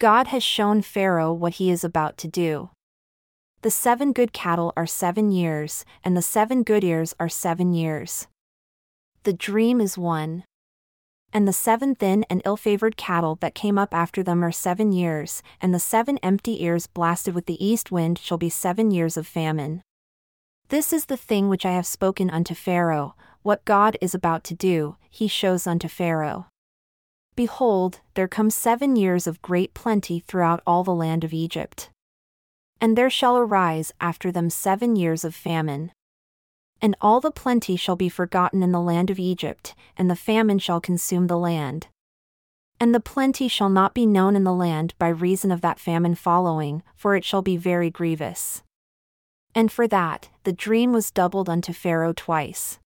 God 0.00 0.28
has 0.28 0.42
shown 0.42 0.82
Pharaoh 0.82 1.32
what 1.32 1.54
he 1.54 1.70
is 1.70 1.84
about 1.84 2.16
to 2.18 2.28
do. 2.28 2.70
The 3.62 3.70
seven 3.70 4.12
good 4.12 4.32
cattle 4.32 4.72
are 4.76 4.86
seven 4.86 5.30
years, 5.30 5.84
and 6.02 6.16
the 6.16 6.22
seven 6.22 6.64
good 6.64 6.82
ears 6.82 7.14
are 7.20 7.28
seven 7.28 7.74
years. 7.74 8.26
The 9.22 9.32
dream 9.32 9.80
is 9.80 9.96
one. 9.96 10.42
And 11.32 11.46
the 11.46 11.52
seven 11.52 11.94
thin 11.94 12.24
and 12.28 12.42
ill 12.44 12.56
favored 12.56 12.96
cattle 12.96 13.36
that 13.36 13.54
came 13.54 13.78
up 13.78 13.94
after 13.94 14.24
them 14.24 14.42
are 14.42 14.50
seven 14.50 14.90
years, 14.90 15.44
and 15.60 15.72
the 15.72 15.78
seven 15.78 16.18
empty 16.24 16.64
ears 16.64 16.88
blasted 16.88 17.34
with 17.34 17.46
the 17.46 17.64
east 17.64 17.92
wind 17.92 18.18
shall 18.18 18.38
be 18.38 18.48
seven 18.48 18.90
years 18.90 19.16
of 19.16 19.28
famine. 19.28 19.82
This 20.70 20.92
is 20.92 21.04
the 21.04 21.16
thing 21.16 21.48
which 21.48 21.66
I 21.66 21.72
have 21.72 21.86
spoken 21.86 22.30
unto 22.30 22.54
Pharaoh, 22.54 23.14
what 23.42 23.64
God 23.64 23.96
is 24.00 24.14
about 24.14 24.44
to 24.44 24.54
do, 24.54 24.96
he 25.08 25.26
shows 25.26 25.66
unto 25.66 25.88
Pharaoh. 25.88 26.46
Behold, 27.36 28.00
there 28.14 28.28
come 28.28 28.50
seven 28.50 28.96
years 28.96 29.26
of 29.26 29.40
great 29.40 29.72
plenty 29.72 30.20
throughout 30.20 30.62
all 30.66 30.84
the 30.84 30.94
land 30.94 31.24
of 31.24 31.32
Egypt. 31.32 31.90
And 32.80 32.96
there 32.96 33.10
shall 33.10 33.38
arise 33.38 33.92
after 34.00 34.30
them 34.32 34.50
seven 34.50 34.96
years 34.96 35.24
of 35.24 35.34
famine. 35.34 35.92
And 36.82 36.96
all 37.00 37.20
the 37.20 37.30
plenty 37.30 37.76
shall 37.76 37.96
be 37.96 38.08
forgotten 38.08 38.62
in 38.62 38.72
the 38.72 38.80
land 38.80 39.10
of 39.10 39.18
Egypt, 39.18 39.74
and 39.96 40.10
the 40.10 40.16
famine 40.16 40.58
shall 40.58 40.80
consume 40.80 41.28
the 41.28 41.38
land. 41.38 41.86
And 42.78 42.94
the 42.94 43.00
plenty 43.00 43.48
shall 43.48 43.68
not 43.70 43.94
be 43.94 44.06
known 44.06 44.34
in 44.34 44.44
the 44.44 44.54
land 44.54 44.94
by 44.98 45.08
reason 45.08 45.50
of 45.52 45.60
that 45.60 45.78
famine 45.78 46.14
following, 46.14 46.82
for 46.96 47.14
it 47.14 47.24
shall 47.24 47.42
be 47.42 47.58
very 47.58 47.90
grievous. 47.90 48.62
And 49.54 49.70
for 49.70 49.86
that, 49.88 50.28
the 50.44 50.52
dream 50.52 50.92
was 50.92 51.10
doubled 51.10 51.48
unto 51.48 51.72
Pharaoh 51.72 52.14
twice. 52.14 52.79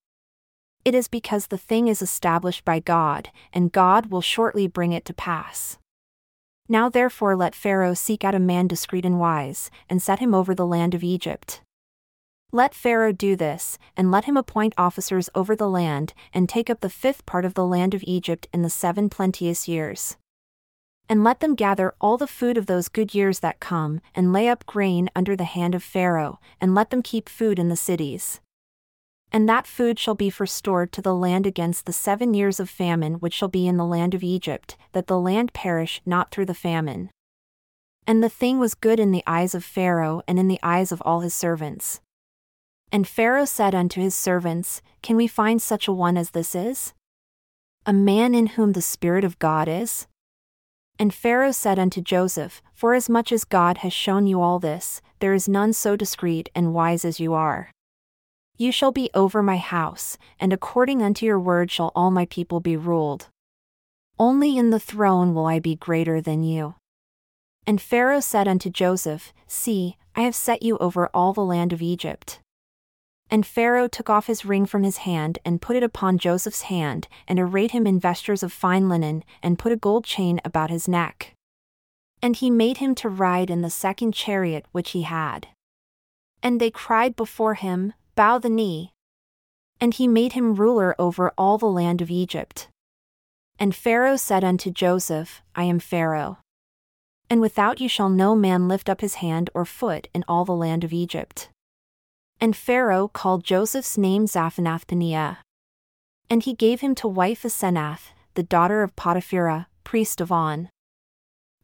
It 0.85 0.95
is 0.95 1.09
because 1.09 1.47
the 1.47 1.59
thing 1.59 1.89
is 1.89 2.03
established 2.03 2.65
by 2.65 2.79
God, 2.79 3.31
and 3.53 3.73
God 3.73 4.07
will 4.07 4.21
shortly 4.21 4.67
bring 4.67 4.93
it 4.93 5.07
to 5.07 5.15
pass. 5.15 5.79
Now 6.69 6.89
therefore 6.89 7.37
let 7.37 7.55
Pharaoh 7.55 7.95
seek 7.95 8.23
out 8.23 8.35
a 8.35 8.39
man 8.39 8.67
discreet 8.67 9.07
and 9.07 9.19
wise, 9.19 9.71
and 9.89 10.03
set 10.03 10.19
him 10.19 10.35
over 10.35 10.55
the 10.55 10.67
land 10.67 10.95
of 10.95 11.03
Egypt. 11.03 11.63
Let 12.53 12.75
Pharaoh 12.75 13.13
do 13.13 13.35
this, 13.35 13.79
and 13.97 14.11
let 14.11 14.27
him 14.27 14.37
appoint 14.37 14.75
officers 14.77 15.29
over 15.35 15.57
the 15.57 15.69
land, 15.69 16.15
and 16.33 16.49
take 16.49 16.69
up 16.69 16.81
the 16.81 16.91
fifth 16.91 17.27
part 17.27 17.45
of 17.45 17.55
the 17.55 17.67
land 17.67 17.95
of 17.95 18.05
Egypt 18.07 18.47
in 18.53 18.63
the 18.63 18.71
seven 18.71 19.09
plenteous 19.09 19.67
years. 19.67 20.17
And 21.09 21.25
let 21.25 21.41
them 21.41 21.55
gather 21.55 21.95
all 22.01 22.17
the 22.17 22.27
food 22.27 22.57
of 22.57 22.67
those 22.67 22.89
good 22.89 23.15
years 23.15 23.41
that 23.41 23.61
come, 23.61 24.01
and 24.15 24.33
lay 24.33 24.49
up 24.49 24.67
grain 24.67 25.11
under 25.17 25.35
the 25.35 25.45
hand 25.45 25.75
of 25.75 25.83
Pharaoh, 25.83 26.39
and 26.61 26.75
let 26.75 26.91
them 26.91 27.03
keep 27.03 27.29
food 27.29 27.59
in 27.59 27.69
the 27.69 27.77
cities. 27.77 28.41
And 29.35 29.49
that 29.49 29.67
food 29.67 29.99
shall 29.99 30.15
be 30.15 30.31
for 30.31 30.47
stored 30.47 30.93
to 30.93 31.03
the 31.03 31.13
land 31.13 31.45
against 31.45 31.87
the 31.87 31.93
seven 31.93 32.35
years 32.35 32.61
of 32.61 32.71
famine 32.71 33.15
which 33.15 33.35
shall 33.35 33.49
be 33.49 33.67
in 33.67 33.77
the 33.77 33.85
land 33.85 34.15
of 34.15 34.23
Egypt, 34.23 34.77
that 34.93 35.09
the 35.09 35.19
land 35.19 35.53
perish 35.53 36.01
not 36.07 36.31
through 36.31 36.45
the 36.45 36.55
famine. 36.55 37.11
And 38.07 38.23
the 38.23 38.29
thing 38.29 38.61
was 38.61 38.77
good 38.77 39.01
in 39.01 39.11
the 39.11 39.25
eyes 39.27 39.53
of 39.53 39.65
Pharaoh 39.65 40.23
and 40.29 40.39
in 40.39 40.47
the 40.47 40.61
eyes 40.63 40.93
of 40.93 41.03
all 41.05 41.19
his 41.19 41.35
servants. 41.35 42.01
And 42.93 43.09
Pharaoh 43.09 43.45
said 43.45 43.75
unto 43.75 44.01
his 44.01 44.15
servants, 44.15 44.81
Can 45.03 45.17
we 45.17 45.27
find 45.27 45.61
such 45.61 45.89
a 45.89 45.93
one 45.93 46.17
as 46.17 46.31
this 46.31 46.55
is? 46.55 46.95
A 47.87 47.93
man 47.93 48.37
in 48.37 48.47
whom 48.55 48.71
the 48.71 48.81
Spirit 48.81 49.25
of 49.25 49.41
God 49.41 49.67
is? 49.67 50.07
And 50.97 51.13
Pharaoh 51.13 51.51
said 51.51 51.77
unto 51.77 52.01
Joseph, 52.01 52.63
Forasmuch 52.73 53.33
as 53.33 53.43
God 53.43 53.79
has 53.79 53.93
shown 53.93 54.29
you 54.29 54.41
all 54.41 54.61
this, 54.61 55.03
there 55.19 55.35
is 55.35 55.49
none 55.49 55.73
so 55.73 55.97
discreet 55.97 56.51
and 56.55 56.73
wise 56.73 57.05
as 57.05 57.19
you 57.19 57.35
are. 57.35 57.74
You 58.57 58.71
shall 58.71 58.93
be 58.93 59.11
over 59.15 59.43
my 59.43 59.57
house, 59.57 60.17
and 60.39 60.53
according 60.53 61.03
unto 61.03 61.27
your 61.27 61.41
word 61.41 61.71
shall 61.71 61.91
all 61.95 62.11
my 62.11 62.27
people 62.27 62.61
be 62.61 62.77
ruled. 62.77 63.29
Only 64.19 64.57
in 64.57 64.71
the 64.71 64.79
throne 64.79 65.35
will 65.35 65.47
I 65.47 65.59
be 65.59 65.75
greater 65.75 66.21
than 66.21 66.45
you. 66.45 66.77
And 67.67 67.81
Pharaoh 67.81 68.21
said 68.21 68.47
unto 68.47 68.71
Joseph, 68.71 69.33
See, 69.49 69.97
I 70.15 70.23
have 70.23 70.37
set 70.37 70.63
you 70.63 70.79
over 70.79 71.09
all 71.13 71.33
the 71.33 71.45
land 71.45 71.73
of 71.73 71.83
Egypt. 71.83 72.39
And 73.29 73.45
Pharaoh 73.45 73.89
took 73.89 74.09
off 74.09 74.29
his 74.29 74.45
ring 74.45 74.67
from 74.67 74.85
his 74.85 74.99
hand 74.99 75.41
and 75.45 75.63
put 75.63 75.75
it 75.75 75.83
upon 75.83 76.19
Joseph's 76.19 76.63
hand, 76.63 77.09
and 77.27 77.41
arrayed 77.41 77.73
him 77.73 77.87
in 77.87 77.99
vestures 77.99 78.45
of 78.45 78.53
fine 78.53 78.89
linen, 78.89 79.25
and 79.43 79.59
put 79.59 79.73
a 79.73 79.77
gold 79.77 80.05
chain 80.05 80.41
about 80.45 80.71
his 80.71 80.87
neck. 80.87 81.35
And 82.23 82.37
he 82.37 82.51
made 82.51 82.77
him 82.77 82.95
to 82.97 83.09
ride 83.09 83.51
in 83.51 83.63
the 83.63 83.71
second 83.71 84.13
chariot 84.15 84.67
which 84.71 84.91
he 84.91 85.03
had. 85.03 85.49
And 86.43 86.61
they 86.61 86.71
cried 86.71 87.17
before 87.17 87.55
him, 87.55 87.95
Bow 88.15 88.39
the 88.39 88.49
knee. 88.51 88.93
And 89.81 89.95
he 89.95 90.07
made 90.07 90.35
him 90.35 90.55
ruler 90.55 90.95
over 90.99 91.33
all 91.37 91.59
the 91.59 91.67
land 91.67 92.01
of 92.01 92.11
Egypt. 92.11 92.69
And 93.59 93.75
Pharaoh 93.75 94.17
said 94.17 94.45
unto 94.45 94.71
Joseph, 94.71 95.43
I 95.55 95.65
am 95.65 95.79
Pharaoh. 95.79 96.39
And 97.29 97.41
without 97.41 97.81
you 97.81 97.89
shall 97.89 98.09
no 98.09 98.37
man 98.37 98.69
lift 98.69 98.89
up 98.89 99.01
his 99.01 99.15
hand 99.15 99.51
or 99.55 99.65
foot 99.65 100.09
in 100.15 100.25
all 100.29 100.45
the 100.45 100.53
land 100.53 100.85
of 100.85 100.93
Egypt. 100.93 101.49
And 102.41 102.57
Pharaoh 102.57 103.09
called 103.09 103.45
Joseph's 103.45 103.97
name 103.97 104.27
Zaphenath-Paneah. 104.27 105.39
And 106.31 106.43
he 106.43 106.55
gave 106.55 106.81
him 106.81 106.95
to 106.97 107.09
wife 107.09 107.43
Asenath, 107.43 108.13
the 108.35 108.43
daughter 108.43 108.83
of 108.83 108.97
Potipherah, 108.97 109.67
priest 109.83 110.21
of 110.21 110.31
On. 110.31 110.69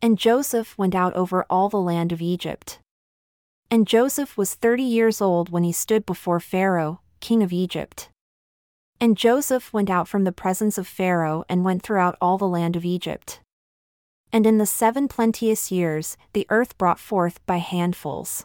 And 0.03 0.19
Joseph 0.19 0.77
went 0.79 0.95
out 0.95 1.15
over 1.15 1.45
all 1.51 1.69
the 1.69 1.81
land 1.81 2.13
of 2.13 2.23
Egypt. 2.23 2.79
And 3.73 3.87
Joseph 3.87 4.37
was 4.37 4.55
thirty 4.55 4.83
years 4.83 5.21
old 5.21 5.51
when 5.51 5.63
he 5.63 5.71
stood 5.71 6.05
before 6.05 6.41
Pharaoh, 6.41 7.01
king 7.21 7.41
of 7.41 7.53
Egypt. 7.53 8.09
And 9.01 9.17
Joseph 9.17 9.73
went 9.73 9.89
out 9.89 10.09
from 10.09 10.25
the 10.25 10.33
presence 10.33 10.77
of 10.77 10.89
Pharaoh 10.89 11.45
and 11.49 11.65
went 11.65 11.83
throughout 11.83 12.19
all 12.21 12.37
the 12.37 12.49
land 12.49 12.75
of 12.75 12.85
Egypt. 12.85 13.41
And 14.33 14.45
in 14.45 14.59
the 14.59 14.67
seven 14.67 15.07
plenteous 15.07 15.71
years, 15.71 16.17
the 16.33 16.47
earth 16.51 16.77
brought 16.79 16.99
forth 16.99 17.45
by 17.47 17.59
handfuls. 17.59 18.45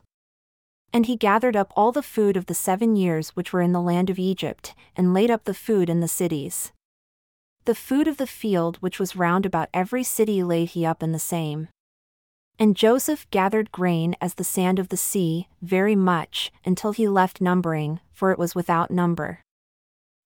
And 0.94 1.08
he 1.08 1.18
gathered 1.18 1.56
up 1.56 1.74
all 1.76 1.92
the 1.92 2.04
food 2.04 2.38
of 2.38 2.46
the 2.46 2.54
seven 2.54 2.96
years 2.96 3.30
which 3.30 3.52
were 3.52 3.62
in 3.62 3.74
the 3.74 3.82
land 3.82 4.10
of 4.10 4.20
Egypt, 4.20 4.76
and 4.96 5.14
laid 5.14 5.30
up 5.32 5.44
the 5.44 5.54
food 5.54 5.90
in 5.90 6.00
the 6.00 6.08
cities. 6.08 6.72
The 7.66 7.76
food 7.76 8.08
of 8.08 8.18
the 8.18 8.28
field 8.28 8.78
which 8.78 9.00
was 9.00 9.16
round 9.16 9.46
about 9.46 9.70
every 9.74 10.04
city 10.04 10.44
laid 10.44 10.70
he 10.70 10.86
up 10.86 11.02
in 11.02 11.12
the 11.12 11.20
same. 11.20 11.68
And 12.58 12.78
Joseph 12.78 13.30
gathered 13.32 13.72
grain 13.72 14.16
as 14.22 14.36
the 14.36 14.44
sand 14.44 14.80
of 14.80 14.90
the 14.90 14.98
sea, 14.98 15.50
very 15.62 15.96
much, 15.96 16.52
until 16.64 16.94
he 16.94 17.08
left 17.08 17.42
numbering, 17.42 18.00
for 18.14 18.32
it 18.32 18.40
was 18.40 18.56
without 18.56 18.90
number. 18.90 19.42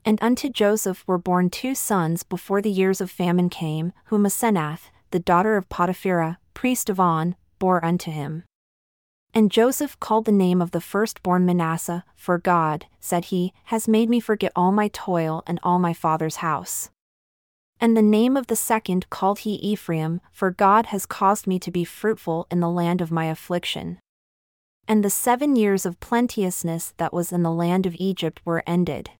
And 0.06 0.20
unto 0.22 0.50
Joseph 0.50 1.04
were 1.08 1.18
born 1.18 1.50
two 1.50 1.74
sons 1.74 2.24
before 2.24 2.62
the 2.62 2.70
years 2.70 3.02
of 3.02 3.10
famine 3.10 3.50
came, 3.50 3.94
whom 4.06 4.26
Asenath, 4.26 4.92
the 5.12 5.20
daughter 5.20 5.58
of 5.58 5.70
Potipherah, 5.70 6.38
priest 6.54 6.90
of 6.90 7.00
On, 7.00 7.36
bore 7.58 7.84
unto 7.84 8.12
him. 8.12 8.44
And 9.34 9.52
Joseph 9.52 10.00
called 10.00 10.26
the 10.26 10.32
name 10.32 10.62
of 10.62 10.72
the 10.72 10.82
firstborn 10.82 11.46
Manasseh, 11.46 12.04
for 12.16 12.38
God, 12.38 12.86
said 13.00 13.26
he, 13.26 13.54
has 13.66 13.88
made 13.88 14.10
me 14.10 14.20
forget 14.20 14.52
all 14.56 14.72
my 14.72 14.88
toil 14.88 15.44
and 15.46 15.60
all 15.64 15.80
my 15.80 15.94
father's 15.94 16.38
house. 16.38 16.90
And 17.82 17.96
the 17.96 18.02
name 18.02 18.36
of 18.36 18.48
the 18.48 18.58
second 18.58 19.10
called 19.10 19.40
he 19.40 19.54
Ephraim, 19.56 20.20
for 20.32 20.52
God 20.52 20.88
has 20.88 21.06
caused 21.06 21.48
me 21.48 21.60
to 21.60 21.72
be 21.72 21.86
fruitful 21.86 22.46
in 22.52 22.60
the 22.60 22.70
land 22.70 23.00
of 23.00 23.12
my 23.12 23.26
affliction. 23.26 24.00
And 24.88 25.04
the 25.04 25.10
seven 25.10 25.56
years 25.56 25.86
of 25.86 26.00
plenteousness 26.00 26.94
that 26.98 27.14
was 27.14 27.32
in 27.32 27.44
the 27.44 27.52
land 27.52 27.86
of 27.86 27.96
Egypt 27.98 28.42
were 28.44 28.64
ended. 28.68 29.12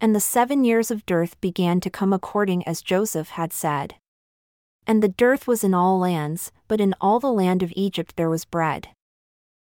And 0.00 0.14
the 0.14 0.20
seven 0.20 0.64
years 0.64 0.90
of 0.90 1.06
dearth 1.06 1.40
began 1.40 1.80
to 1.80 1.90
come 1.90 2.12
according 2.12 2.66
as 2.68 2.82
Joseph 2.82 3.30
had 3.30 3.52
said. 3.52 3.94
And 4.86 5.02
the 5.02 5.08
dearth 5.08 5.48
was 5.48 5.64
in 5.64 5.74
all 5.74 5.98
lands, 5.98 6.52
but 6.68 6.80
in 6.80 6.94
all 7.00 7.18
the 7.18 7.32
land 7.32 7.62
of 7.62 7.72
Egypt 7.74 8.14
there 8.16 8.30
was 8.30 8.44
bread. 8.44 8.88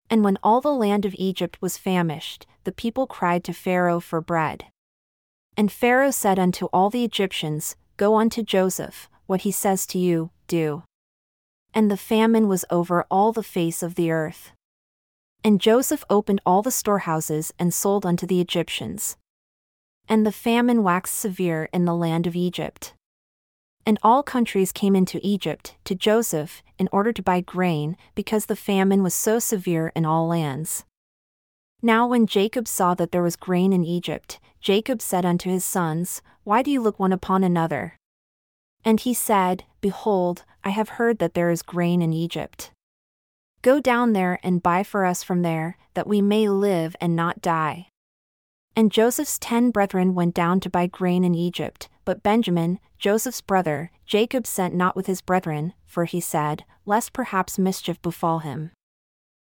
And 0.10 0.23
when 0.23 0.38
all 0.43 0.60
the 0.60 0.73
land 0.73 1.05
of 1.05 1.15
Egypt 1.17 1.62
was 1.62 1.77
famished, 1.77 2.45
the 2.65 2.71
people 2.71 3.08
cried 3.08 3.43
to 3.45 3.53
Pharaoh 3.53 3.99
for 3.99 4.19
bread. 4.19 4.65
And 5.55 5.71
Pharaoh 5.71 6.12
said 6.12 6.38
unto 6.38 6.65
all 6.67 6.89
the 6.89 7.05
Egyptians, 7.05 7.75
Go 7.97 8.15
unto 8.15 8.43
Joseph, 8.43 9.10
what 9.25 9.41
he 9.41 9.51
says 9.51 9.86
to 9.88 9.97
you, 9.97 10.31
do. 10.47 10.84
And 11.73 11.89
the 11.89 11.97
famine 11.97 12.47
was 12.47 12.65
over 12.69 13.05
all 13.10 13.31
the 13.31 13.43
face 13.43 13.81
of 13.81 13.95
the 13.95 14.12
earth. 14.12 14.51
And 15.43 15.62
Joseph 15.62 16.03
opened 16.10 16.41
all 16.45 16.62
the 16.62 16.71
storehouses 16.71 17.53
and 17.58 17.73
sold 17.73 18.05
unto 18.05 18.25
the 18.25 18.41
Egyptians. 18.41 19.15
And 20.10 20.25
the 20.25 20.31
famine 20.31 20.84
waxed 20.84 21.15
severe 21.15 21.69
in 21.71 21.86
the 21.86 21.95
land 21.95 22.27
of 22.27 22.36
Egypt. 22.36 22.93
And 23.86 23.99
all 24.01 24.23
countries 24.23 24.71
came 24.71 24.95
into 24.95 25.19
Egypt, 25.21 25.75
to 25.86 25.95
Joseph, 25.95 26.63
in 26.77 26.89
order 26.91 27.13
to 27.13 27.21
buy 27.21 27.39
grain, 27.39 27.95
because 28.15 28.47
the 28.47 28.55
famine 28.55 29.03
was 29.03 29.13
so 29.13 29.39
severe 29.39 29.91
in 29.95 30.05
all 30.05 30.27
lands. 30.27 30.84
Now 31.81 32.08
when 32.08 32.25
Jacob 32.25 32.67
saw 32.67 32.95
that 32.95 33.12
there 33.12 33.21
was 33.21 33.36
grain 33.36 33.71
in 33.71 33.86
Egypt, 33.86 34.39
Jacob 34.60 35.01
said 35.01 35.25
unto 35.25 35.49
his 35.49 35.63
sons, 35.63 36.23
Why 36.45 36.62
do 36.62 36.69
you 36.69 36.79
look 36.79 36.99
one 36.99 37.12
upon 37.12 37.43
another? 37.43 37.97
And 38.84 38.99
he 38.99 39.15
said, 39.15 39.63
Behold, 39.81 40.43
I 40.63 40.69
have 40.69 40.89
heard 40.89 41.17
that 41.17 41.34
there 41.34 41.49
is 41.49 41.63
grain 41.63 42.03
in 42.03 42.13
Egypt. 42.13 42.69
Go 43.63 43.79
down 43.79 44.13
there 44.13 44.38
and 44.43 44.62
buy 44.62 44.84
for 44.84 45.05
us 45.05 45.23
from 45.23 45.41
there, 45.41 45.75
that 45.95 46.05
we 46.05 46.21
may 46.21 46.47
live 46.47 46.95
and 47.01 47.15
not 47.15 47.41
die. 47.41 47.88
And 48.75 48.91
Joseph's 48.91 49.39
ten 49.39 49.71
brethren 49.71 50.13
went 50.13 50.36
down 50.36 50.60
to 50.60 50.69
buy 50.69 50.86
grain 50.86 51.23
in 51.23 51.34
Egypt, 51.34 51.89
but 52.05 52.21
Benjamin, 52.21 52.79
Joseph's 52.99 53.41
brother, 53.41 53.89
Jacob 54.05 54.45
sent 54.45 54.75
not 54.75 54.95
with 54.95 55.08
his 55.08 55.21
brethren, 55.21 55.73
for 55.84 56.05
he 56.05 56.21
said, 56.21 56.63
Lest 56.86 57.12
perhaps 57.12 57.58
mischief 57.58 57.99
befall 58.03 58.39
him. 58.39 58.69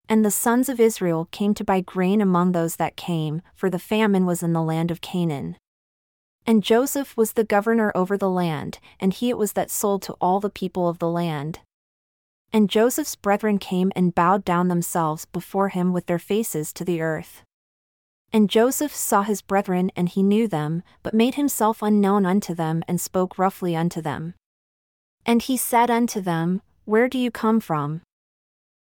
And 0.08 0.24
the 0.24 0.30
sons 0.30 0.68
of 0.68 0.78
Israel 0.78 1.26
came 1.32 1.52
to 1.54 1.64
buy 1.64 1.80
grain 1.80 2.20
among 2.20 2.52
those 2.52 2.76
that 2.76 2.94
came, 2.94 3.42
for 3.56 3.68
the 3.68 3.80
famine 3.80 4.24
was 4.24 4.40
in 4.40 4.52
the 4.52 4.62
land 4.62 4.92
of 4.92 5.00
Canaan. 5.00 5.56
And 6.46 6.62
Joseph 6.62 7.16
was 7.16 7.32
the 7.32 7.44
governor 7.44 7.90
over 7.94 8.16
the 8.16 8.30
land, 8.30 8.78
and 9.00 9.12
he 9.12 9.30
it 9.30 9.38
was 9.38 9.54
that 9.54 9.70
sold 9.70 10.02
to 10.02 10.12
all 10.20 10.38
the 10.38 10.48
people 10.48 10.88
of 10.88 11.00
the 11.00 11.10
land. 11.10 11.58
And 12.52 12.70
Joseph's 12.70 13.16
brethren 13.16 13.58
came 13.58 13.90
and 13.96 14.14
bowed 14.14 14.44
down 14.44 14.68
themselves 14.68 15.24
before 15.26 15.70
him 15.70 15.92
with 15.92 16.06
their 16.06 16.20
faces 16.20 16.72
to 16.74 16.84
the 16.84 17.00
earth. 17.00 17.42
And 18.32 18.48
Joseph 18.48 18.94
saw 18.94 19.22
his 19.22 19.42
brethren 19.42 19.90
and 19.96 20.08
he 20.08 20.22
knew 20.22 20.46
them, 20.46 20.82
but 21.02 21.14
made 21.14 21.34
himself 21.34 21.82
unknown 21.82 22.24
unto 22.24 22.54
them 22.54 22.84
and 22.86 23.00
spoke 23.00 23.38
roughly 23.38 23.74
unto 23.74 24.00
them. 24.00 24.34
And 25.24 25.42
he 25.42 25.56
said 25.56 25.90
unto 25.90 26.20
them, 26.20 26.62
Where 26.84 27.08
do 27.08 27.18
you 27.18 27.30
come 27.30 27.60
from? 27.60 28.02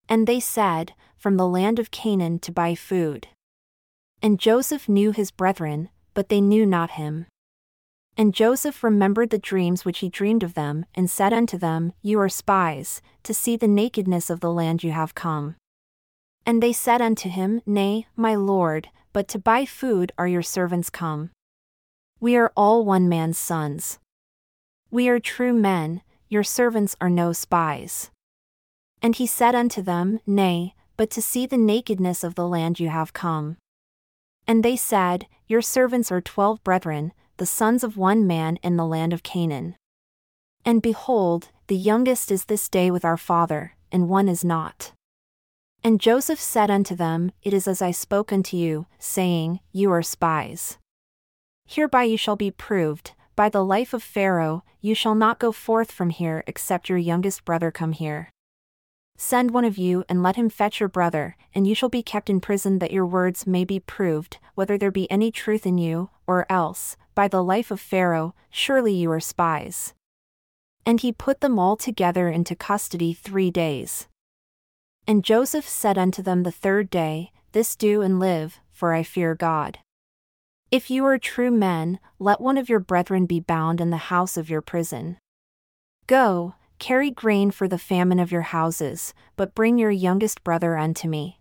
And 0.10 0.28
they 0.28 0.40
said, 0.40 0.94
From 1.18 1.38
the 1.38 1.48
land 1.48 1.80
of 1.80 1.92
Canaan 1.92 2.40
to 2.40 2.52
buy 2.52 2.76
food. 2.76 3.28
And 4.22 4.40
Joseph 4.40 4.90
knew 4.90 5.12
his 5.12 5.32
brethren, 5.32 5.90
but 6.14 6.30
they 6.30 6.42
knew 6.42 6.66
not 6.66 6.92
him. 6.92 7.26
And 8.16 8.34
Joseph 8.34 8.84
remembered 8.84 9.32
the 9.32 9.40
dreams 9.40 9.86
which 9.86 10.00
he 10.00 10.10
dreamed 10.10 10.44
of 10.44 10.54
them, 10.54 10.86
and 10.94 11.10
said 11.10 11.34
unto 11.34 11.58
them, 11.58 11.94
You 12.02 12.20
are 12.20 12.30
spies, 12.30 13.02
to 13.24 13.34
see 13.34 13.58
the 13.58 13.68
nakedness 13.68 14.30
of 14.30 14.40
the 14.40 14.52
land 14.52 14.84
you 14.84 14.92
have 14.92 15.16
come. 15.16 15.56
And 16.46 16.62
they 16.62 16.74
said 16.74 17.02
unto 17.02 17.30
him, 17.30 17.62
Nay, 17.66 18.08
my 18.16 18.36
lord, 18.36 18.90
but 19.14 19.28
to 19.30 19.40
buy 19.40 19.66
food 19.66 20.12
are 20.18 20.28
your 20.28 20.42
servants 20.42 20.90
come. 20.90 21.32
We 22.20 22.36
are 22.36 22.52
all 22.56 22.86
one 22.86 23.10
man's 23.10 23.38
sons. 23.38 24.00
We 24.92 25.10
are 25.10 25.20
true 25.20 25.54
men, 25.54 26.02
your 26.30 26.44
servants 26.44 26.96
are 27.02 27.10
no 27.10 27.34
spies. 27.34 28.12
And 29.02 29.16
he 29.16 29.26
said 29.26 29.56
unto 29.56 29.82
them, 29.82 30.20
Nay, 30.28 30.76
but 30.98 31.10
to 31.12 31.22
see 31.22 31.46
the 31.46 31.58
nakedness 31.58 32.24
of 32.24 32.36
the 32.36 32.48
land 32.48 32.80
you 32.80 32.90
have 32.90 33.14
come. 33.14 33.58
And 34.48 34.64
they 34.64 34.76
said, 34.76 35.28
Your 35.48 35.62
servants 35.62 36.12
are 36.12 36.22
twelve 36.22 36.64
brethren, 36.64 37.12
the 37.44 37.48
sons 37.48 37.84
of 37.84 37.98
one 37.98 38.26
man 38.26 38.58
in 38.64 38.78
the 38.78 38.86
land 38.86 39.12
of 39.12 39.22
Canaan. 39.22 39.76
And 40.64 40.82
behold, 40.82 41.50
the 41.68 41.76
youngest 41.76 42.32
is 42.32 42.46
this 42.46 42.70
day 42.70 42.90
with 42.90 43.04
our 43.04 43.18
father, 43.18 43.76
and 43.92 44.08
one 44.08 44.30
is 44.30 44.46
not. 44.46 44.94
And 45.84 46.00
Joseph 46.00 46.40
said 46.40 46.72
unto 46.72 46.96
them, 46.96 47.34
It 47.42 47.54
is 47.54 47.68
as 47.68 47.82
I 47.82 47.92
spoke 47.92 48.32
unto 48.32 48.56
you, 48.56 48.86
saying, 48.98 49.60
You 49.74 49.92
are 49.92 50.02
spies. 50.02 50.78
Hereby 51.66 52.04
you 52.04 52.16
shall 52.16 52.38
be 52.38 52.50
proved, 52.50 53.12
by 53.36 53.50
the 53.50 53.66
life 53.66 53.94
of 53.94 54.02
Pharaoh, 54.02 54.64
you 54.80 54.96
shall 54.96 55.14
not 55.14 55.38
go 55.38 55.52
forth 55.52 55.92
from 55.92 56.12
here 56.12 56.46
except 56.48 56.88
your 56.88 56.98
youngest 56.98 57.44
brother 57.44 57.72
come 57.72 57.92
here. 57.92 58.30
Send 59.18 59.52
one 59.52 59.66
of 59.66 59.78
you 59.78 60.04
and 60.10 60.24
let 60.24 60.36
him 60.36 60.50
fetch 60.50 60.80
your 60.80 60.90
brother, 60.90 61.36
and 61.54 61.68
you 61.68 61.76
shall 61.76 61.90
be 61.90 62.04
kept 62.04 62.30
in 62.30 62.40
prison 62.40 62.80
that 62.80 62.92
your 62.92 63.06
words 63.06 63.46
may 63.46 63.64
be 63.64 63.80
proved, 63.80 64.38
whether 64.56 64.78
there 64.78 64.92
be 64.92 65.10
any 65.12 65.32
truth 65.32 65.66
in 65.66 65.78
you, 65.78 66.10
or 66.28 66.46
else, 66.52 66.98
by 67.16 67.28
the 67.28 67.44
life 67.44 67.72
of 67.72 67.80
Pharaoh, 67.80 68.34
surely 68.50 68.94
you 68.94 69.12
are 69.12 69.20
spies. 69.20 69.94
And 70.86 71.00
he 71.00 71.12
put 71.12 71.42
them 71.42 71.60
all 71.60 71.78
together 71.78 72.28
into 72.28 72.56
custody 72.56 73.14
three 73.14 73.52
days. 73.52 74.08
And 75.08 75.24
Joseph 75.24 75.68
said 75.68 75.98
unto 75.98 76.22
them 76.22 76.44
the 76.44 76.52
third 76.52 76.90
day, 76.90 77.32
This 77.52 77.76
do 77.76 78.02
and 78.02 78.20
live, 78.20 78.60
for 78.72 78.94
I 78.94 79.04
fear 79.04 79.36
God. 79.36 79.80
If 80.72 80.90
you 80.90 81.06
are 81.06 81.20
true 81.20 81.52
men, 81.52 82.00
let 82.20 82.42
one 82.42 82.58
of 82.58 82.68
your 82.68 82.80
brethren 82.80 83.26
be 83.26 83.40
bound 83.40 83.80
in 83.80 83.92
the 83.92 84.10
house 84.10 84.38
of 84.38 84.50
your 84.50 84.62
prison. 84.62 85.18
Go, 86.08 86.56
carry 86.84 87.10
grain 87.10 87.50
for 87.50 87.66
the 87.66 87.78
famine 87.78 88.20
of 88.20 88.30
your 88.30 88.42
houses, 88.42 89.14
but 89.38 89.56
bring 89.56 89.78
your 89.78 89.90
youngest 89.90 90.44
brother 90.44 90.78
unto 90.78 91.08
me. 91.08 91.40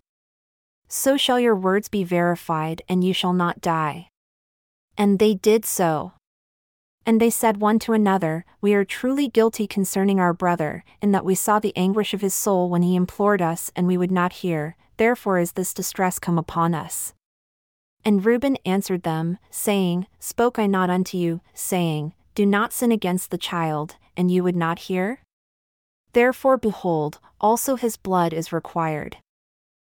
So 0.87 1.17
shall 1.17 1.37
your 1.37 1.53
words 1.53 1.89
be 1.89 2.05
verified, 2.05 2.81
and 2.87 3.03
you 3.03 3.13
shall 3.13 3.33
not 3.33 3.59
die. 3.59 4.07
And 4.97 5.19
they 5.19 5.33
did 5.33 5.65
so. 5.65 6.13
And 7.05 7.19
they 7.19 7.29
said 7.29 7.57
one 7.57 7.77
to 7.79 7.91
another, 7.91 8.45
We 8.61 8.73
are 8.73 8.85
truly 8.85 9.27
guilty 9.27 9.67
concerning 9.67 10.17
our 10.17 10.31
brother, 10.31 10.85
in 11.01 11.11
that 11.11 11.25
we 11.25 11.35
saw 11.35 11.59
the 11.59 11.75
anguish 11.75 12.13
of 12.13 12.21
his 12.21 12.33
soul 12.33 12.69
when 12.69 12.83
he 12.83 12.95
implored 12.95 13.41
us 13.41 13.69
and 13.75 13.85
we 13.85 13.97
would 13.97 14.11
not 14.11 14.43
hear, 14.43 14.77
therefore 14.95 15.39
is 15.39 15.51
this 15.51 15.73
distress 15.73 16.19
come 16.19 16.37
upon 16.37 16.73
us. 16.73 17.13
And 18.05 18.23
Reuben 18.23 18.55
answered 18.65 19.03
them, 19.03 19.39
saying, 19.49 20.07
Spoke 20.21 20.57
I 20.57 20.67
not 20.67 20.89
unto 20.89 21.17
you, 21.17 21.41
saying, 21.53 22.13
Do 22.33 22.45
not 22.45 22.71
sin 22.71 22.93
against 22.93 23.29
the 23.29 23.37
child, 23.37 23.97
and 24.15 24.31
you 24.31 24.41
would 24.41 24.55
not 24.55 24.87
hear? 24.87 25.19
Therefore, 26.13 26.57
behold, 26.57 27.19
also 27.41 27.75
his 27.75 27.97
blood 27.97 28.33
is 28.33 28.53
required. 28.53 29.17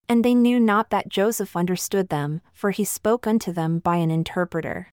And 0.08 0.24
they 0.24 0.36
knew 0.36 0.60
not 0.60 0.90
that 0.90 1.10
Joseph 1.10 1.56
understood 1.56 2.10
them, 2.10 2.42
for 2.54 2.72
he 2.72 2.84
spoke 2.84 3.26
unto 3.26 3.52
them 3.52 3.80
by 3.80 3.98
an 3.98 4.12
interpreter. 4.12 4.90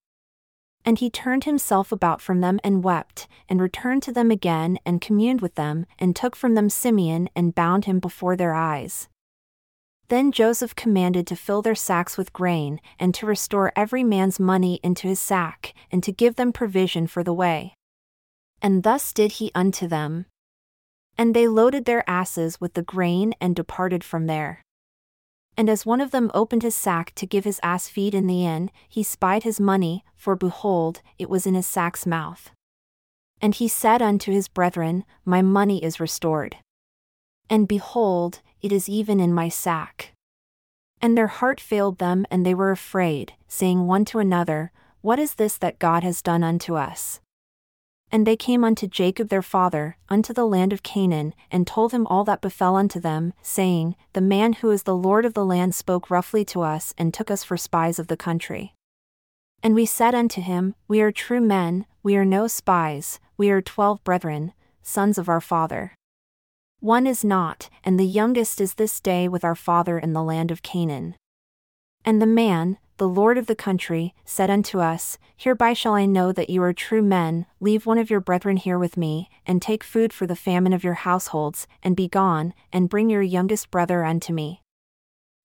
And 0.84 0.98
he 0.98 1.10
turned 1.10 1.44
himself 1.44 1.92
about 1.92 2.22
from 2.22 2.40
them 2.40 2.58
and 2.64 2.82
wept, 2.82 3.28
and 3.48 3.60
returned 3.60 4.02
to 4.04 4.12
them 4.12 4.30
again 4.30 4.78
and 4.86 5.00
communed 5.00 5.42
with 5.42 5.56
them, 5.56 5.84
and 5.98 6.16
took 6.16 6.34
from 6.34 6.54
them 6.54 6.70
Simeon 6.70 7.28
and 7.36 7.54
bound 7.54 7.84
him 7.84 7.98
before 7.98 8.34
their 8.34 8.54
eyes. 8.54 9.08
Then 10.08 10.32
Joseph 10.32 10.74
commanded 10.74 11.26
to 11.26 11.36
fill 11.36 11.60
their 11.60 11.74
sacks 11.74 12.16
with 12.16 12.32
grain, 12.32 12.80
and 12.98 13.14
to 13.14 13.26
restore 13.26 13.72
every 13.76 14.02
man's 14.02 14.40
money 14.40 14.80
into 14.82 15.06
his 15.06 15.20
sack, 15.20 15.74
and 15.92 16.02
to 16.02 16.12
give 16.12 16.36
them 16.36 16.52
provision 16.52 17.06
for 17.06 17.22
the 17.22 17.34
way. 17.34 17.74
And 18.62 18.82
thus 18.82 19.12
did 19.12 19.32
he 19.32 19.52
unto 19.54 19.86
them. 19.86 20.26
And 21.20 21.36
they 21.36 21.46
loaded 21.46 21.84
their 21.84 22.02
asses 22.08 22.62
with 22.62 22.72
the 22.72 22.82
grain 22.82 23.34
and 23.42 23.54
departed 23.54 24.02
from 24.02 24.26
there. 24.26 24.62
And 25.54 25.68
as 25.68 25.84
one 25.84 26.00
of 26.00 26.12
them 26.12 26.30
opened 26.32 26.62
his 26.62 26.74
sack 26.74 27.12
to 27.16 27.26
give 27.26 27.44
his 27.44 27.60
ass 27.62 27.90
feed 27.90 28.14
in 28.14 28.26
the 28.26 28.46
inn, 28.46 28.70
he 28.88 29.02
spied 29.02 29.42
his 29.42 29.60
money, 29.60 30.02
for 30.16 30.34
behold, 30.34 31.02
it 31.18 31.28
was 31.28 31.46
in 31.46 31.52
his 31.52 31.66
sack's 31.66 32.06
mouth. 32.06 32.52
And 33.38 33.54
he 33.54 33.68
said 33.68 34.00
unto 34.00 34.32
his 34.32 34.48
brethren, 34.48 35.04
My 35.26 35.42
money 35.42 35.84
is 35.84 36.00
restored. 36.00 36.56
And 37.50 37.68
behold, 37.68 38.40
it 38.62 38.72
is 38.72 38.88
even 38.88 39.20
in 39.20 39.34
my 39.34 39.50
sack. 39.50 40.14
And 41.02 41.18
their 41.18 41.26
heart 41.26 41.60
failed 41.60 41.98
them, 41.98 42.24
and 42.30 42.46
they 42.46 42.54
were 42.54 42.70
afraid, 42.70 43.34
saying 43.46 43.86
one 43.86 44.06
to 44.06 44.20
another, 44.20 44.72
What 45.02 45.18
is 45.18 45.34
this 45.34 45.58
that 45.58 45.78
God 45.78 46.02
has 46.02 46.22
done 46.22 46.42
unto 46.42 46.76
us? 46.76 47.20
And 48.12 48.26
they 48.26 48.36
came 48.36 48.64
unto 48.64 48.88
Jacob 48.88 49.28
their 49.28 49.42
father, 49.42 49.96
unto 50.08 50.32
the 50.32 50.46
land 50.46 50.72
of 50.72 50.82
Canaan, 50.82 51.32
and 51.50 51.66
told 51.66 51.92
him 51.92 52.06
all 52.08 52.24
that 52.24 52.40
befell 52.40 52.76
unto 52.76 52.98
them, 52.98 53.32
saying, 53.40 53.94
The 54.14 54.20
man 54.20 54.54
who 54.54 54.70
is 54.70 54.82
the 54.82 54.96
Lord 54.96 55.24
of 55.24 55.34
the 55.34 55.44
land 55.44 55.74
spoke 55.74 56.10
roughly 56.10 56.44
to 56.46 56.62
us 56.62 56.92
and 56.98 57.14
took 57.14 57.30
us 57.30 57.44
for 57.44 57.56
spies 57.56 57.98
of 57.98 58.08
the 58.08 58.16
country. 58.16 58.74
And 59.62 59.74
we 59.74 59.86
said 59.86 60.14
unto 60.14 60.40
him, 60.40 60.74
We 60.88 61.00
are 61.00 61.12
true 61.12 61.40
men, 61.40 61.86
we 62.02 62.16
are 62.16 62.24
no 62.24 62.46
spies, 62.46 63.20
we 63.36 63.50
are 63.50 63.62
twelve 63.62 64.02
brethren, 64.02 64.54
sons 64.82 65.18
of 65.18 65.28
our 65.28 65.40
father. 65.40 65.94
One 66.80 67.06
is 67.06 67.22
not, 67.22 67.68
and 67.84 68.00
the 68.00 68.06
youngest 68.06 68.60
is 68.60 68.74
this 68.74 69.00
day 69.00 69.28
with 69.28 69.44
our 69.44 69.54
father 69.54 69.98
in 69.98 70.14
the 70.14 70.22
land 70.22 70.50
of 70.50 70.62
Canaan. 70.62 71.14
And 72.04 72.20
the 72.20 72.26
man, 72.26 72.78
the 73.00 73.08
Lord 73.08 73.38
of 73.38 73.46
the 73.46 73.56
country, 73.56 74.14
said 74.26 74.50
unto 74.50 74.78
us, 74.78 75.16
Hereby 75.34 75.72
shall 75.72 75.94
I 75.94 76.04
know 76.04 76.32
that 76.32 76.50
you 76.50 76.62
are 76.62 76.74
true 76.74 77.00
men, 77.00 77.46
leave 77.58 77.86
one 77.86 77.96
of 77.96 78.10
your 78.10 78.20
brethren 78.20 78.58
here 78.58 78.78
with 78.78 78.98
me, 78.98 79.30
and 79.46 79.62
take 79.62 79.82
food 79.82 80.12
for 80.12 80.26
the 80.26 80.36
famine 80.36 80.74
of 80.74 80.84
your 80.84 80.92
households, 81.08 81.66
and 81.82 81.96
be 81.96 82.08
gone, 82.08 82.52
and 82.70 82.90
bring 82.90 83.08
your 83.08 83.22
youngest 83.22 83.70
brother 83.70 84.04
unto 84.04 84.34
me. 84.34 84.60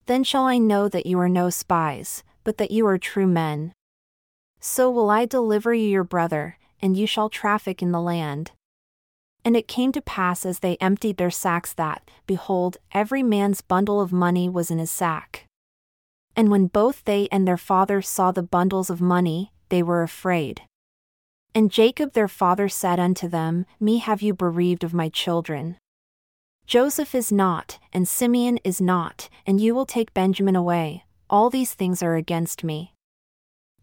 Then 0.05 0.25
shall 0.25 0.43
I 0.43 0.57
know 0.57 0.89
that 0.89 1.05
you 1.05 1.17
are 1.21 1.29
no 1.29 1.49
spies, 1.49 2.25
but 2.43 2.57
that 2.57 2.71
you 2.71 2.85
are 2.87 2.97
true 2.97 3.25
men. 3.25 3.71
So 4.59 4.91
will 4.91 5.09
I 5.09 5.25
deliver 5.25 5.73
you 5.73 5.87
your 5.87 6.03
brother, 6.03 6.57
and 6.81 6.97
you 6.97 7.07
shall 7.07 7.29
traffic 7.29 7.81
in 7.81 7.93
the 7.93 8.01
land. 8.01 8.51
And 9.45 9.55
it 9.55 9.69
came 9.69 9.93
to 9.93 10.01
pass 10.01 10.45
as 10.45 10.59
they 10.59 10.75
emptied 10.81 11.15
their 11.15 11.31
sacks 11.31 11.71
that, 11.75 12.11
behold, 12.27 12.75
every 12.91 13.23
man's 13.23 13.61
bundle 13.61 14.01
of 14.01 14.11
money 14.11 14.49
was 14.49 14.69
in 14.69 14.77
his 14.77 14.91
sack. 14.91 15.44
And 16.35 16.51
when 16.51 16.67
both 16.67 17.03
they 17.05 17.27
and 17.31 17.47
their 17.47 17.57
father 17.57 18.01
saw 18.01 18.31
the 18.31 18.43
bundles 18.43 18.89
of 18.89 18.99
money, 18.99 19.51
they 19.69 19.81
were 19.81 20.03
afraid. 20.03 20.61
And 21.53 21.71
Jacob 21.71 22.13
their 22.13 22.27
father 22.27 22.67
said 22.67 22.99
unto 22.99 23.27
them, 23.29 23.65
Me 23.79 23.99
have 23.99 24.21
you 24.21 24.33
bereaved 24.33 24.83
of 24.83 24.93
my 24.93 25.07
children. 25.09 25.77
Joseph 26.65 27.15
is 27.15 27.31
not, 27.31 27.79
and 27.93 28.07
Simeon 28.07 28.59
is 28.63 28.81
not, 28.81 29.29
and 29.45 29.61
you 29.61 29.73
will 29.73 29.85
take 29.85 30.13
Benjamin 30.13 30.55
away, 30.55 31.05
all 31.29 31.49
these 31.49 31.73
things 31.73 32.03
are 32.03 32.15
against 32.15 32.63
me. 32.63 32.93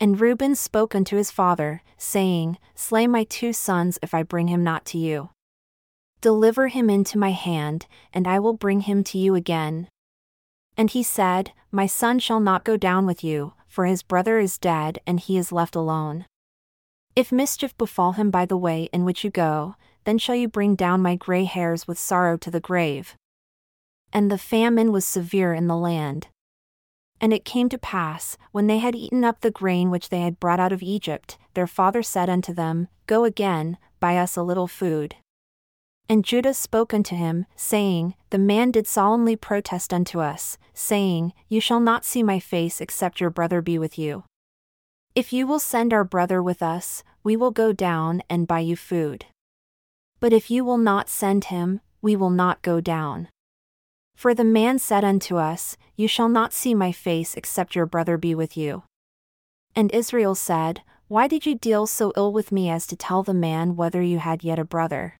And 0.00 0.20
Reuben 0.20 0.54
spoke 0.56 0.94
unto 0.94 1.16
his 1.16 1.30
father, 1.30 1.82
saying, 1.96 2.58
Slay 2.74 3.06
my 3.06 3.24
two 3.24 3.52
sons 3.52 3.98
if 4.02 4.12
I 4.12 4.24
bring 4.24 4.48
him 4.48 4.64
not 4.64 4.84
to 4.86 4.98
you. 4.98 5.30
Deliver 6.20 6.68
him 6.68 6.90
into 6.90 7.18
my 7.18 7.30
hand, 7.30 7.86
and 8.12 8.26
I 8.26 8.38
will 8.38 8.52
bring 8.52 8.80
him 8.80 9.04
to 9.04 9.18
you 9.18 9.34
again. 9.34 9.88
And 10.76 10.90
he 10.90 11.02
said, 11.02 11.52
My 11.70 11.86
son 11.86 12.18
shall 12.18 12.40
not 12.40 12.64
go 12.64 12.76
down 12.76 13.06
with 13.06 13.22
you, 13.22 13.52
for 13.66 13.86
his 13.86 14.02
brother 14.02 14.38
is 14.38 14.58
dead 14.58 14.98
and 15.06 15.20
he 15.20 15.36
is 15.36 15.52
left 15.52 15.76
alone. 15.76 16.26
If 17.14 17.30
mischief 17.30 17.76
befall 17.76 18.12
him 18.12 18.30
by 18.30 18.46
the 18.46 18.56
way 18.56 18.88
in 18.92 19.04
which 19.04 19.22
you 19.24 19.30
go, 19.30 19.76
then 20.04 20.18
shall 20.18 20.34
you 20.34 20.48
bring 20.48 20.74
down 20.74 21.02
my 21.02 21.14
gray 21.14 21.44
hairs 21.44 21.86
with 21.86 21.98
sorrow 21.98 22.36
to 22.38 22.50
the 22.50 22.60
grave. 22.60 23.16
And 24.12 24.30
the 24.30 24.38
famine 24.38 24.92
was 24.92 25.04
severe 25.04 25.54
in 25.54 25.66
the 25.66 25.76
land. 25.76 26.28
And 27.20 27.32
it 27.32 27.44
came 27.44 27.68
to 27.68 27.78
pass, 27.78 28.36
when 28.50 28.66
they 28.66 28.78
had 28.78 28.96
eaten 28.96 29.24
up 29.24 29.40
the 29.40 29.50
grain 29.50 29.90
which 29.90 30.08
they 30.08 30.22
had 30.22 30.40
brought 30.40 30.58
out 30.58 30.72
of 30.72 30.82
Egypt, 30.82 31.38
their 31.54 31.68
father 31.68 32.02
said 32.02 32.28
unto 32.28 32.52
them, 32.52 32.88
Go 33.06 33.24
again, 33.24 33.78
buy 34.00 34.16
us 34.16 34.36
a 34.36 34.42
little 34.42 34.66
food. 34.66 35.14
And 36.08 36.24
Judah 36.24 36.54
spoke 36.54 36.92
unto 36.92 37.16
him, 37.16 37.46
saying, 37.56 38.14
The 38.30 38.38
man 38.38 38.70
did 38.70 38.86
solemnly 38.86 39.36
protest 39.36 39.94
unto 39.94 40.20
us, 40.20 40.58
saying, 40.74 41.32
You 41.48 41.60
shall 41.60 41.80
not 41.80 42.04
see 42.04 42.22
my 42.22 42.38
face 42.38 42.80
except 42.80 43.20
your 43.20 43.30
brother 43.30 43.62
be 43.62 43.78
with 43.78 43.98
you. 43.98 44.24
If 45.14 45.32
you 45.32 45.46
will 45.46 45.58
send 45.58 45.92
our 45.92 46.04
brother 46.04 46.42
with 46.42 46.62
us, 46.62 47.02
we 47.22 47.36
will 47.36 47.50
go 47.50 47.72
down 47.72 48.22
and 48.28 48.48
buy 48.48 48.60
you 48.60 48.76
food. 48.76 49.26
But 50.20 50.32
if 50.32 50.50
you 50.50 50.64
will 50.64 50.78
not 50.78 51.08
send 51.08 51.44
him, 51.44 51.80
we 52.00 52.16
will 52.16 52.30
not 52.30 52.62
go 52.62 52.80
down. 52.80 53.28
For 54.14 54.34
the 54.34 54.44
man 54.44 54.78
said 54.78 55.04
unto 55.04 55.36
us, 55.36 55.76
You 55.96 56.08
shall 56.08 56.28
not 56.28 56.52
see 56.52 56.74
my 56.74 56.92
face 56.92 57.36
except 57.36 57.74
your 57.74 57.86
brother 57.86 58.16
be 58.16 58.34
with 58.34 58.56
you. 58.56 58.84
And 59.74 59.92
Israel 59.92 60.34
said, 60.34 60.82
Why 61.08 61.26
did 61.26 61.46
you 61.46 61.54
deal 61.54 61.86
so 61.86 62.12
ill 62.16 62.32
with 62.32 62.52
me 62.52 62.70
as 62.70 62.86
to 62.88 62.96
tell 62.96 63.22
the 63.22 63.34
man 63.34 63.76
whether 63.76 64.02
you 64.02 64.18
had 64.18 64.44
yet 64.44 64.58
a 64.58 64.64
brother? 64.64 65.16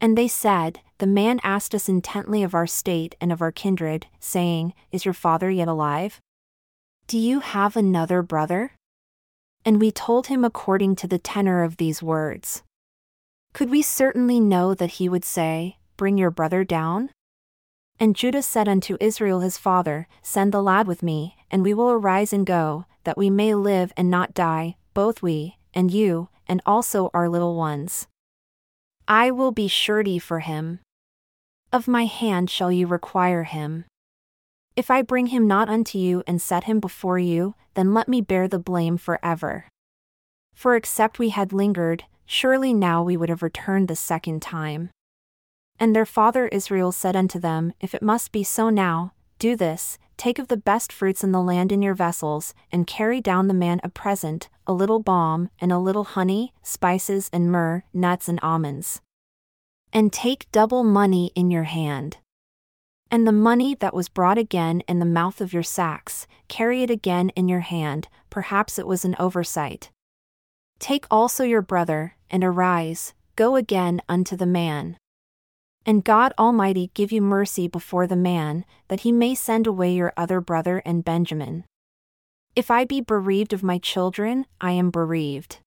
And 0.00 0.16
they 0.16 0.28
said, 0.28 0.80
The 0.98 1.06
man 1.06 1.40
asked 1.42 1.74
us 1.74 1.88
intently 1.88 2.42
of 2.42 2.54
our 2.54 2.66
state 2.66 3.14
and 3.20 3.32
of 3.32 3.42
our 3.42 3.52
kindred, 3.52 4.06
saying, 4.20 4.74
Is 4.92 5.04
your 5.04 5.14
father 5.14 5.50
yet 5.50 5.68
alive? 5.68 6.20
Do 7.06 7.18
you 7.18 7.40
have 7.40 7.76
another 7.76 8.22
brother? 8.22 8.72
And 9.64 9.80
we 9.80 9.90
told 9.90 10.28
him 10.28 10.44
according 10.44 10.96
to 10.96 11.08
the 11.08 11.18
tenor 11.18 11.62
of 11.64 11.76
these 11.76 12.02
words. 12.02 12.62
Could 13.52 13.70
we 13.70 13.82
certainly 13.82 14.40
know 14.40 14.74
that 14.74 14.92
he 14.92 15.08
would 15.08 15.24
say, 15.24 15.78
Bring 15.96 16.16
your 16.16 16.30
brother 16.30 16.64
down? 16.64 17.10
And 17.98 18.14
Judah 18.14 18.42
said 18.42 18.68
unto 18.68 18.96
Israel 19.00 19.40
his 19.40 19.58
father, 19.58 20.06
Send 20.22 20.52
the 20.52 20.62
lad 20.62 20.86
with 20.86 21.02
me, 21.02 21.36
and 21.50 21.64
we 21.64 21.74
will 21.74 21.90
arise 21.90 22.32
and 22.32 22.46
go, 22.46 22.84
that 23.02 23.18
we 23.18 23.30
may 23.30 23.54
live 23.54 23.92
and 23.96 24.08
not 24.08 24.34
die, 24.34 24.76
both 24.94 25.22
we, 25.22 25.56
and 25.74 25.90
you, 25.90 26.28
and 26.46 26.62
also 26.64 27.10
our 27.12 27.28
little 27.28 27.56
ones. 27.56 28.06
I 29.10 29.30
will 29.30 29.52
be 29.52 29.68
surety 29.68 30.18
for 30.18 30.40
him. 30.40 30.80
Of 31.72 31.88
my 31.88 32.04
hand 32.04 32.50
shall 32.50 32.70
you 32.70 32.86
require 32.86 33.44
him. 33.44 33.86
If 34.76 34.90
I 34.90 35.00
bring 35.00 35.28
him 35.28 35.46
not 35.46 35.70
unto 35.70 35.96
you 35.96 36.22
and 36.26 36.42
set 36.42 36.64
him 36.64 36.78
before 36.78 37.18
you, 37.18 37.54
then 37.72 37.94
let 37.94 38.06
me 38.06 38.20
bear 38.20 38.46
the 38.46 38.58
blame 38.58 38.98
for 38.98 39.18
ever. 39.22 39.64
For 40.54 40.76
except 40.76 41.18
we 41.18 41.30
had 41.30 41.54
lingered, 41.54 42.04
surely 42.26 42.74
now 42.74 43.02
we 43.02 43.16
would 43.16 43.30
have 43.30 43.42
returned 43.42 43.88
the 43.88 43.96
second 43.96 44.42
time. 44.42 44.90
And 45.80 45.96
their 45.96 46.04
father 46.04 46.46
Israel 46.48 46.92
said 46.92 47.16
unto 47.16 47.38
them, 47.38 47.72
If 47.80 47.94
it 47.94 48.02
must 48.02 48.30
be 48.30 48.44
so 48.44 48.68
now, 48.68 49.14
do 49.38 49.56
this 49.56 49.98
take 50.18 50.38
of 50.38 50.48
the 50.48 50.56
best 50.56 50.92
fruits 50.92 51.24
in 51.24 51.32
the 51.32 51.40
land 51.40 51.72
in 51.72 51.80
your 51.80 51.94
vessels, 51.94 52.52
and 52.70 52.86
carry 52.86 53.22
down 53.22 53.48
the 53.48 53.54
man 53.54 53.80
a 53.82 53.88
present, 53.88 54.50
a 54.68 54.72
little 54.72 55.00
balm, 55.00 55.48
and 55.58 55.72
a 55.72 55.78
little 55.78 56.04
honey, 56.04 56.52
spices 56.62 57.30
and 57.32 57.50
myrrh, 57.50 57.82
nuts 57.92 58.28
and 58.28 58.38
almonds. 58.42 59.00
And 59.92 60.12
take 60.12 60.52
double 60.52 60.84
money 60.84 61.32
in 61.34 61.50
your 61.50 61.64
hand. 61.64 62.18
And 63.10 63.26
the 63.26 63.32
money 63.32 63.74
that 63.76 63.94
was 63.94 64.10
brought 64.10 64.36
again 64.36 64.82
in 64.86 64.98
the 64.98 65.06
mouth 65.06 65.40
of 65.40 65.54
your 65.54 65.62
sacks, 65.62 66.26
carry 66.46 66.82
it 66.82 66.90
again 66.90 67.30
in 67.30 67.48
your 67.48 67.60
hand, 67.60 68.06
perhaps 68.28 68.78
it 68.78 68.86
was 68.86 69.06
an 69.06 69.16
oversight. 69.18 69.90
Take 70.78 71.06
also 71.10 71.42
your 71.42 71.62
brother, 71.62 72.16
and 72.30 72.44
arise, 72.44 73.14
go 73.34 73.56
again 73.56 74.02
unto 74.08 74.36
the 74.36 74.46
man. 74.46 74.98
And 75.86 76.04
God 76.04 76.34
Almighty 76.38 76.90
give 76.92 77.10
you 77.10 77.22
mercy 77.22 77.66
before 77.66 78.06
the 78.06 78.16
man, 78.16 78.66
that 78.88 79.00
he 79.00 79.12
may 79.12 79.34
send 79.34 79.66
away 79.66 79.94
your 79.94 80.12
other 80.14 80.42
brother 80.42 80.82
and 80.84 81.02
Benjamin. 81.02 81.64
If 82.58 82.72
I 82.72 82.84
be 82.84 83.00
bereaved 83.00 83.52
of 83.52 83.62
my 83.62 83.78
children, 83.78 84.44
I 84.60 84.72
am 84.72 84.90
bereaved. 84.90 85.58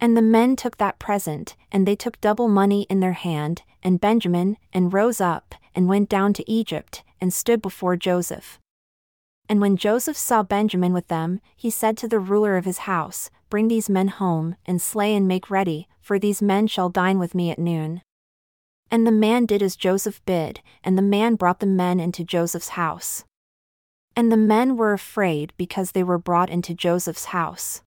And 0.00 0.16
the 0.16 0.22
men 0.22 0.54
took 0.54 0.76
that 0.76 1.00
present, 1.00 1.56
and 1.72 1.88
they 1.88 1.96
took 1.96 2.20
double 2.20 2.46
money 2.46 2.86
in 2.88 3.00
their 3.00 3.14
hand, 3.14 3.62
and 3.82 4.00
Benjamin, 4.00 4.58
and 4.72 4.92
rose 4.92 5.20
up, 5.20 5.56
and 5.74 5.88
went 5.88 6.08
down 6.08 6.34
to 6.34 6.48
Egypt, 6.48 7.02
and 7.20 7.34
stood 7.34 7.60
before 7.60 7.96
Joseph. 7.96 8.60
And 9.48 9.60
when 9.60 9.76
Joseph 9.76 10.16
saw 10.16 10.44
Benjamin 10.44 10.92
with 10.92 11.08
them, 11.08 11.40
he 11.56 11.68
said 11.68 11.96
to 11.96 12.06
the 12.06 12.20
ruler 12.20 12.56
of 12.56 12.64
his 12.64 12.86
house, 12.86 13.28
Bring 13.50 13.66
these 13.66 13.90
men 13.90 14.06
home, 14.06 14.54
and 14.64 14.80
slay 14.80 15.16
and 15.16 15.26
make 15.26 15.50
ready, 15.50 15.88
for 16.00 16.16
these 16.16 16.40
men 16.40 16.68
shall 16.68 16.90
dine 16.90 17.18
with 17.18 17.34
me 17.34 17.50
at 17.50 17.58
noon. 17.58 18.02
And 18.88 19.04
the 19.04 19.10
man 19.10 19.46
did 19.46 19.64
as 19.64 19.74
Joseph 19.74 20.24
bid, 20.24 20.60
and 20.84 20.96
the 20.96 21.02
man 21.02 21.34
brought 21.34 21.58
the 21.58 21.66
men 21.66 21.98
into 21.98 22.22
Joseph's 22.22 22.78
house. 22.78 23.24
And 24.18 24.32
the 24.32 24.36
men 24.36 24.76
were 24.76 24.92
afraid 24.92 25.52
because 25.56 25.92
they 25.92 26.02
were 26.02 26.18
brought 26.18 26.50
into 26.50 26.74
Joseph's 26.74 27.26
house. 27.26 27.82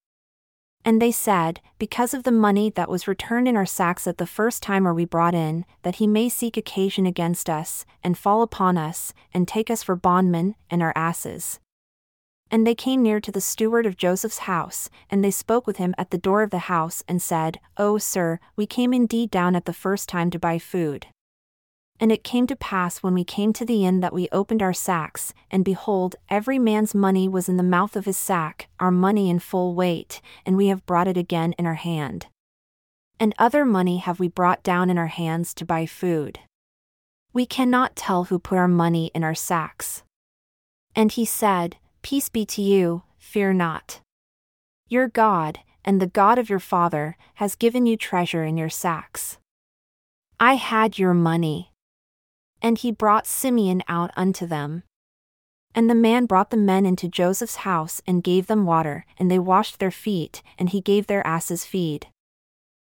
And 0.85 1.01
they 1.01 1.11
said, 1.11 1.59
Because 1.77 2.13
of 2.13 2.23
the 2.23 2.31
money 2.31 2.69
that 2.69 2.87
was 2.87 3.05
returned 3.05 3.49
in 3.49 3.57
our 3.57 3.65
sacks 3.65 4.07
at 4.07 4.17
the 4.17 4.25
first 4.25 4.63
time 4.63 4.87
are 4.87 4.93
we 4.93 5.03
brought 5.03 5.35
in, 5.35 5.65
that 5.81 5.95
he 5.95 6.07
may 6.07 6.29
seek 6.29 6.55
occasion 6.55 7.05
against 7.05 7.49
us, 7.49 7.85
and 8.01 8.17
fall 8.17 8.43
upon 8.43 8.77
us, 8.77 9.13
and 9.33 9.45
take 9.45 9.69
us 9.69 9.83
for 9.83 9.97
bondmen, 9.97 10.55
and 10.69 10.81
our 10.81 10.93
asses. 10.95 11.59
And 12.49 12.65
they 12.65 12.75
came 12.75 13.03
near 13.03 13.19
to 13.19 13.31
the 13.33 13.41
steward 13.41 13.85
of 13.85 13.97
Joseph's 13.97 14.47
house, 14.47 14.89
and 15.09 15.21
they 15.21 15.31
spoke 15.31 15.67
with 15.67 15.75
him 15.77 15.93
at 15.97 16.11
the 16.11 16.17
door 16.17 16.43
of 16.43 16.49
the 16.49 16.59
house, 16.59 17.03
and 17.09 17.21
said, 17.21 17.59
O 17.75 17.97
sir, 17.97 18.39
we 18.55 18.65
came 18.65 18.93
indeed 18.93 19.31
down 19.31 19.53
at 19.53 19.65
the 19.65 19.73
first 19.73 20.07
time 20.07 20.29
to 20.29 20.39
buy 20.39 20.59
food. 20.59 21.07
And 22.01 22.11
it 22.11 22.23
came 22.23 22.47
to 22.47 22.55
pass 22.55 23.03
when 23.03 23.13
we 23.13 23.23
came 23.23 23.53
to 23.53 23.63
the 23.63 23.85
inn 23.85 23.99
that 23.99 24.13
we 24.13 24.27
opened 24.31 24.63
our 24.63 24.73
sacks, 24.73 25.35
and 25.51 25.63
behold, 25.63 26.15
every 26.29 26.57
man's 26.57 26.95
money 26.95 27.29
was 27.29 27.47
in 27.47 27.57
the 27.57 27.63
mouth 27.63 27.95
of 27.95 28.05
his 28.05 28.17
sack, 28.17 28.67
our 28.79 28.89
money 28.89 29.29
in 29.29 29.37
full 29.37 29.75
weight, 29.75 30.19
and 30.43 30.57
we 30.57 30.67
have 30.67 30.85
brought 30.87 31.07
it 31.07 31.15
again 31.15 31.53
in 31.59 31.67
our 31.67 31.75
hand. 31.75 32.25
And 33.19 33.35
other 33.37 33.63
money 33.65 33.97
have 33.97 34.19
we 34.19 34.27
brought 34.27 34.63
down 34.63 34.89
in 34.89 34.97
our 34.97 35.07
hands 35.07 35.53
to 35.53 35.65
buy 35.65 35.85
food. 35.85 36.39
We 37.33 37.45
cannot 37.45 37.95
tell 37.95 38.25
who 38.25 38.39
put 38.39 38.57
our 38.57 38.67
money 38.67 39.11
in 39.13 39.23
our 39.23 39.35
sacks. 39.35 40.01
And 40.95 41.11
he 41.11 41.23
said, 41.23 41.77
Peace 42.01 42.29
be 42.29 42.45
to 42.47 42.63
you, 42.63 43.03
fear 43.19 43.53
not. 43.53 44.01
Your 44.87 45.07
God, 45.07 45.59
and 45.85 46.01
the 46.01 46.07
God 46.07 46.39
of 46.39 46.49
your 46.49 46.59
father, 46.59 47.15
has 47.35 47.55
given 47.55 47.85
you 47.85 47.95
treasure 47.95 48.43
in 48.43 48.57
your 48.57 48.69
sacks. 48.69 49.37
I 50.39 50.55
had 50.55 50.97
your 50.97 51.13
money. 51.13 51.70
And 52.61 52.77
he 52.77 52.91
brought 52.91 53.27
Simeon 53.27 53.81
out 53.87 54.11
unto 54.15 54.45
them. 54.45 54.83
And 55.73 55.89
the 55.89 55.95
man 55.95 56.25
brought 56.25 56.49
the 56.49 56.57
men 56.57 56.85
into 56.85 57.07
Joseph's 57.07 57.57
house 57.57 58.01
and 58.05 58.23
gave 58.23 58.47
them 58.47 58.65
water, 58.65 59.05
and 59.17 59.31
they 59.31 59.39
washed 59.39 59.79
their 59.79 59.91
feet, 59.91 60.43
and 60.59 60.69
he 60.69 60.81
gave 60.81 61.07
their 61.07 61.25
asses 61.25 61.65
feed. 61.65 62.07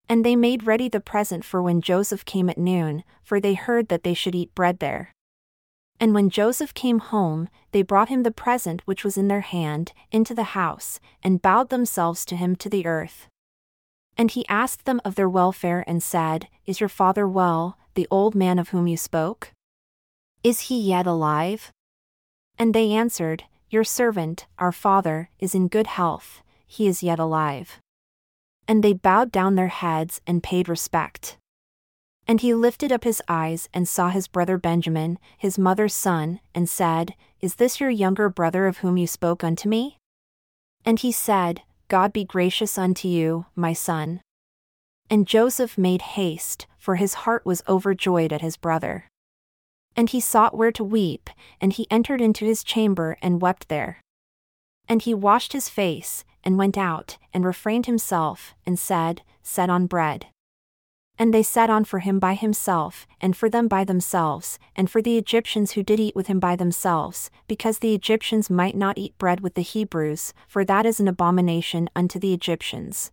And 0.10 0.26
they 0.26 0.36
made 0.36 0.68
ready 0.68 0.90
the 0.90 1.00
present 1.00 1.46
for 1.46 1.62
when 1.62 1.80
Joseph 1.80 2.26
came 2.26 2.50
at 2.50 2.58
noon, 2.58 3.04
for 3.24 3.40
they 3.40 3.54
heard 3.54 3.88
that 3.90 4.04
they 4.04 4.14
should 4.14 4.36
eat 4.36 4.56
bread 4.56 4.80
there. 4.80 5.14
And 6.02 6.16
when 6.16 6.32
Joseph 6.32 6.74
came 6.74 6.98
home, 6.98 7.48
they 7.72 7.84
brought 7.84 8.10
him 8.10 8.24
the 8.24 8.32
present 8.32 8.82
which 8.86 9.04
was 9.04 9.18
in 9.18 9.28
their 9.28 9.42
hand, 9.42 9.94
into 10.12 10.34
the 10.34 10.56
house, 10.58 11.00
and 11.24 11.42
bowed 11.42 11.70
themselves 11.70 12.26
to 12.26 12.36
him 12.36 12.56
to 12.56 12.70
the 12.70 12.88
earth. 12.88 13.28
And 14.18 14.32
he 14.32 14.48
asked 14.50 14.86
them 14.86 15.00
of 15.06 15.14
their 15.14 15.30
welfare 15.30 15.84
and 15.86 16.02
said, 16.02 16.48
Is 16.66 16.80
your 16.80 16.90
father 16.90 17.28
well, 17.28 17.78
the 17.94 18.08
old 18.10 18.34
man 18.34 18.58
of 18.58 18.70
whom 18.70 18.88
you 18.88 18.98
spoke? 18.98 19.52
Is 20.44 20.62
he 20.62 20.80
yet 20.80 21.06
alive? 21.06 21.72
And 22.58 22.74
they 22.74 22.92
answered, 22.92 23.44
Your 23.70 23.84
servant, 23.84 24.48
our 24.58 24.72
father, 24.72 25.30
is 25.40 25.54
in 25.54 25.68
good 25.68 25.88
health, 25.88 26.42
he 26.66 26.88
is 26.88 27.04
yet 27.04 27.20
alive. 27.20 27.80
And 28.68 28.84
they 28.84 28.94
bowed 28.94 29.32
down 29.32 29.56
their 29.56 29.68
heads 29.68 30.20
and 30.26 30.42
paid 30.42 30.68
respect. 30.68 31.38
And 32.28 32.42
he 32.42 32.54
lifted 32.54 32.92
up 32.92 33.04
his 33.04 33.22
eyes 33.28 33.70
and 33.74 33.88
saw 33.88 34.10
his 34.10 34.28
brother 34.28 34.58
Benjamin, 34.58 35.20
his 35.38 35.60
mother's 35.60 35.94
son, 35.94 36.40
and 36.56 36.68
said, 36.70 37.14
Is 37.40 37.56
this 37.56 37.80
your 37.80 37.90
younger 37.90 38.30
brother 38.30 38.66
of 38.66 38.78
whom 38.78 38.98
you 38.98 39.06
spoke 39.06 39.44
unto 39.44 39.70
me? 39.70 39.98
And 40.86 41.00
he 41.00 41.12
said, 41.12 41.62
God 41.88 42.14
be 42.14 42.24
gracious 42.24 42.78
unto 42.78 43.08
you, 43.08 43.46
my 43.56 43.74
son. 43.74 44.22
And 45.10 45.28
Joseph 45.28 45.78
made 45.78 46.02
haste, 46.02 46.66
for 46.78 46.96
his 46.96 47.26
heart 47.26 47.46
was 47.46 47.64
overjoyed 47.68 48.32
at 48.32 48.42
his 48.42 48.56
brother. 48.58 49.11
And 49.96 50.10
he 50.10 50.20
sought 50.20 50.58
where 50.58 50.72
to 50.72 50.84
weep, 50.84 51.30
and 51.60 51.74
he 51.74 51.88
entered 51.92 52.22
into 52.22 52.46
his 52.46 52.64
chamber 52.64 53.18
and 53.22 53.42
wept 53.42 53.68
there. 53.70 54.02
And 54.88 55.02
he 55.02 55.14
washed 55.14 55.54
his 55.54 55.70
face, 55.70 56.24
and 56.44 56.58
went 56.58 56.78
out, 56.78 57.18
and 57.34 57.46
refrained 57.46 57.86
himself, 57.86 58.56
and 58.66 58.80
said, 58.80 59.22
Set 59.44 59.70
on 59.70 59.88
bread. 59.88 60.28
And 61.18 61.34
they 61.34 61.44
sat 61.44 61.70
on 61.70 61.84
for 61.84 62.00
him 62.00 62.20
by 62.20 62.34
himself, 62.34 63.06
and 63.20 63.36
for 63.38 63.50
them 63.50 63.68
by 63.68 63.84
themselves, 63.84 64.58
and 64.76 64.90
for 64.90 65.02
the 65.02 65.18
Egyptians 65.18 65.74
who 65.74 65.84
did 65.84 66.00
eat 66.00 66.16
with 66.16 66.28
him 66.28 66.40
by 66.40 66.56
themselves, 66.56 67.30
because 67.48 67.80
the 67.80 67.94
Egyptians 67.94 68.50
might 68.50 68.76
not 68.76 68.98
eat 68.98 69.18
bread 69.18 69.42
with 69.42 69.54
the 69.54 69.62
Hebrews, 69.62 70.34
for 70.48 70.66
that 70.66 70.86
is 70.86 71.00
an 71.00 71.08
abomination 71.08 71.90
unto 71.96 72.18
the 72.18 72.34
Egyptians. 72.34 73.12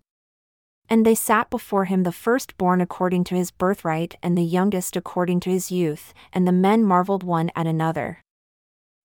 And 0.91 1.05
they 1.05 1.15
sat 1.15 1.51
before 1.51 1.85
him 1.85 2.03
the 2.03 2.13
firstborn 2.13 2.81
according 2.81 3.25
to 3.25 3.35
his 3.35 3.51
birthright, 3.51 4.17
and 4.23 4.37
the 4.37 4.43
youngest 4.43 4.97
according 4.97 5.41
to 5.41 5.51
his 5.51 5.71
youth, 5.71 6.15
and 6.33 6.47
the 6.47 6.53
men 6.53 6.83
marveled 6.83 7.23
one 7.23 7.51
at 7.55 7.67
another. 7.67 8.23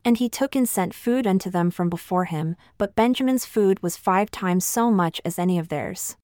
And 0.05 0.17
he 0.17 0.29
took 0.29 0.55
and 0.55 0.67
sent 0.67 0.93
food 0.93 1.25
unto 1.25 1.49
them 1.49 1.71
from 1.71 1.89
before 1.89 2.25
him, 2.25 2.55
but 2.77 2.95
Benjamin's 2.95 3.45
food 3.45 3.81
was 3.81 3.97
five 3.97 4.31
times 4.31 4.65
so 4.65 4.91
much 4.91 5.21
as 5.25 5.39
any 5.39 5.57
of 5.57 5.69
theirs. 5.69 6.17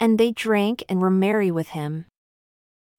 And 0.00 0.18
they 0.18 0.32
drank 0.32 0.84
and 0.88 1.00
were 1.00 1.10
merry 1.10 1.50
with 1.50 1.68
him. 1.68 2.06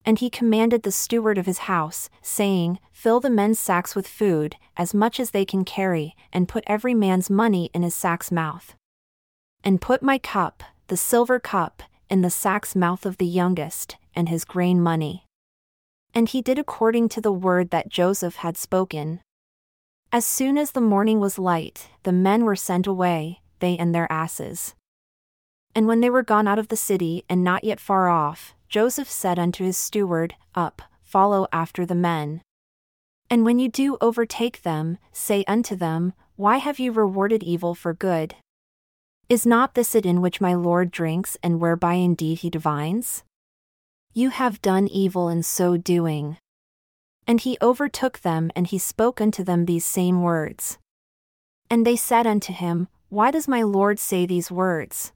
And 0.05 0.19
he 0.19 0.29
commanded 0.29 0.83
the 0.83 0.91
steward 0.91 1.37
of 1.37 1.45
his 1.45 1.59
house, 1.59 2.09
saying, 2.21 2.79
Fill 2.91 3.19
the 3.19 3.29
men's 3.29 3.59
sacks 3.59 3.95
with 3.95 4.07
food, 4.07 4.55
as 4.77 4.93
much 4.93 5.19
as 5.19 5.31
they 5.31 5.45
can 5.45 5.65
carry, 5.65 6.15
and 6.31 6.47
put 6.47 6.63
every 6.67 6.93
man's 6.93 7.29
money 7.29 7.69
in 7.73 7.81
his 7.81 7.95
sack's 7.95 8.31
mouth. 8.31 8.75
And 9.63 9.81
put 9.81 10.03
my 10.03 10.19
cup, 10.19 10.63
the 10.87 10.97
silver 10.97 11.39
cup, 11.39 11.83
in 12.09 12.21
the 12.21 12.29
sack's 12.29 12.75
mouth 12.75 13.05
of 13.05 13.17
the 13.17 13.25
youngest, 13.25 13.97
and 14.15 14.29
his 14.29 14.45
grain 14.45 14.81
money. 14.81 15.25
And 16.13 16.29
he 16.29 16.41
did 16.41 16.59
according 16.59 17.09
to 17.09 17.21
the 17.21 17.31
word 17.31 17.71
that 17.71 17.89
Joseph 17.89 18.37
had 18.37 18.57
spoken. 18.57 19.21
As 20.11 20.25
soon 20.25 20.57
as 20.57 20.71
the 20.71 20.81
morning 20.81 21.19
was 21.19 21.39
light, 21.39 21.89
the 22.03 22.11
men 22.11 22.45
were 22.45 22.55
sent 22.55 22.87
away, 22.87 23.41
they 23.59 23.77
and 23.77 23.93
their 23.93 24.09
asses. 24.11 24.75
And 25.73 25.87
when 25.87 25.99
they 25.99 26.09
were 26.09 26.23
gone 26.23 26.47
out 26.47 26.59
of 26.59 26.69
the 26.69 26.77
city 26.77 27.25
and 27.29 27.43
not 27.43 27.63
yet 27.63 27.79
far 27.79 28.07
off, 28.07 28.55
Joseph 28.69 29.09
said 29.09 29.37
unto 29.37 29.65
his 29.65 29.77
steward, 29.77 30.35
Up, 30.53 30.81
follow 31.03 31.47
after 31.51 31.85
the 31.85 31.95
men. 31.95 32.41
And 33.29 33.43
when 33.43 33.59
you 33.59 33.67
do 33.67 33.97
overtake 33.99 34.61
them, 34.61 34.97
say 35.11 35.43
unto 35.47 35.75
them, 35.75 36.13
Why 36.35 36.57
have 36.57 36.79
you 36.79 36.91
rewarded 36.91 37.43
evil 37.43 37.75
for 37.75 37.93
good? 37.93 38.35
Is 39.27 39.43
not 39.43 39.73
this 39.73 39.95
it 39.95 40.05
in 40.05 40.21
which 40.21 40.39
my 40.39 40.53
Lord 40.53 40.91
drinks 40.91 41.35
and 41.41 41.59
whereby 41.59 41.93
indeed 41.93 42.39
he 42.39 42.49
divines? 42.51 43.23
You 44.13 44.29
have 44.29 44.61
done 44.61 44.87
evil 44.87 45.29
in 45.29 45.41
so 45.41 45.77
doing. 45.77 46.37
And 47.25 47.41
he 47.41 47.57
overtook 47.59 48.19
them, 48.19 48.51
and 48.55 48.67
he 48.67 48.77
spoke 48.77 49.19
unto 49.19 49.43
them 49.43 49.65
these 49.65 49.83
same 49.83 50.21
words. 50.21 50.77
And 51.71 51.87
they 51.87 51.95
said 51.95 52.27
unto 52.27 52.53
him, 52.53 52.87
Why 53.09 53.31
does 53.31 53.47
my 53.47 53.63
Lord 53.63 53.97
say 53.97 54.27
these 54.27 54.51
words? 54.51 55.11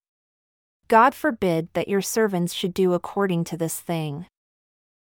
God 0.87 1.13
forbid 1.13 1.69
that 1.73 1.87
your 1.87 2.01
servants 2.01 2.51
should 2.55 2.73
do 2.73 2.93
according 2.93 3.43
to 3.43 3.57
this 3.57 3.79
thing. 3.79 4.25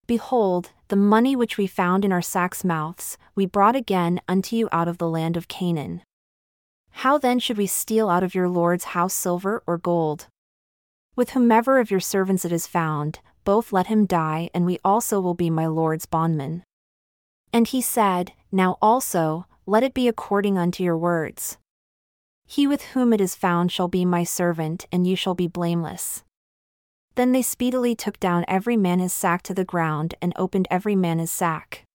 Behold, 0.06 0.74
the 0.90 0.96
money 0.96 1.36
which 1.36 1.58
we 1.58 1.66
found 1.66 2.06
in 2.06 2.12
our 2.12 2.22
sacks' 2.22 2.64
mouths, 2.64 3.18
we 3.34 3.48
brought 3.48 3.76
again 3.76 4.22
unto 4.28 4.56
you 4.56 4.70
out 4.72 4.88
of 4.88 5.00
the 5.00 5.10
land 5.10 5.38
of 5.38 5.48
Canaan. 5.48 6.04
How 6.92 7.18
then 7.18 7.40
should 7.40 7.58
we 7.58 7.68
steal 7.68 8.10
out 8.10 8.24
of 8.24 8.36
your 8.36 8.48
Lord's 8.48 8.86
house 8.96 9.14
silver 9.14 9.64
or 9.66 9.78
gold? 9.78 10.28
With 11.16 11.32
whomever 11.32 11.80
of 11.80 11.92
your 11.92 12.00
servants 12.00 12.46
it 12.46 12.52
is 12.52 12.68
found, 12.68 13.20
both 13.44 13.74
let 13.74 13.88
him 13.88 14.06
die, 14.06 14.50
and 14.54 14.66
we 14.66 14.80
also 14.84 15.20
will 15.20 15.34
be 15.34 15.50
my 15.50 15.66
Lord's 15.66 16.06
bondmen. 16.06 16.64
And 17.52 17.68
he 17.68 17.82
said, 17.82 18.34
Now 18.52 18.78
also, 18.82 19.46
let 19.66 19.84
it 19.84 19.94
be 19.94 20.08
according 20.08 20.58
unto 20.58 20.84
your 20.84 20.98
words. 20.98 21.58
He 22.46 22.68
with 22.68 22.82
whom 22.94 23.14
it 23.14 23.22
is 23.22 23.36
found 23.36 23.72
shall 23.72 23.88
be 23.88 24.06
my 24.06 24.24
servant, 24.24 24.86
and 24.92 25.08
you 25.08 25.16
shall 25.16 25.36
be 25.36 25.48
blameless. 25.48 26.24
Then 27.16 27.32
they 27.32 27.42
speedily 27.42 27.96
took 27.96 28.20
down 28.20 28.46
every 28.48 28.78
man 28.78 29.00
his 29.00 29.14
sack 29.14 29.42
to 29.44 29.54
the 29.54 29.66
ground, 29.66 30.16
and 30.22 30.34
opened 30.36 30.68
every 30.70 30.96
man 30.96 31.20
his 31.20 31.32
sack. 31.32 31.86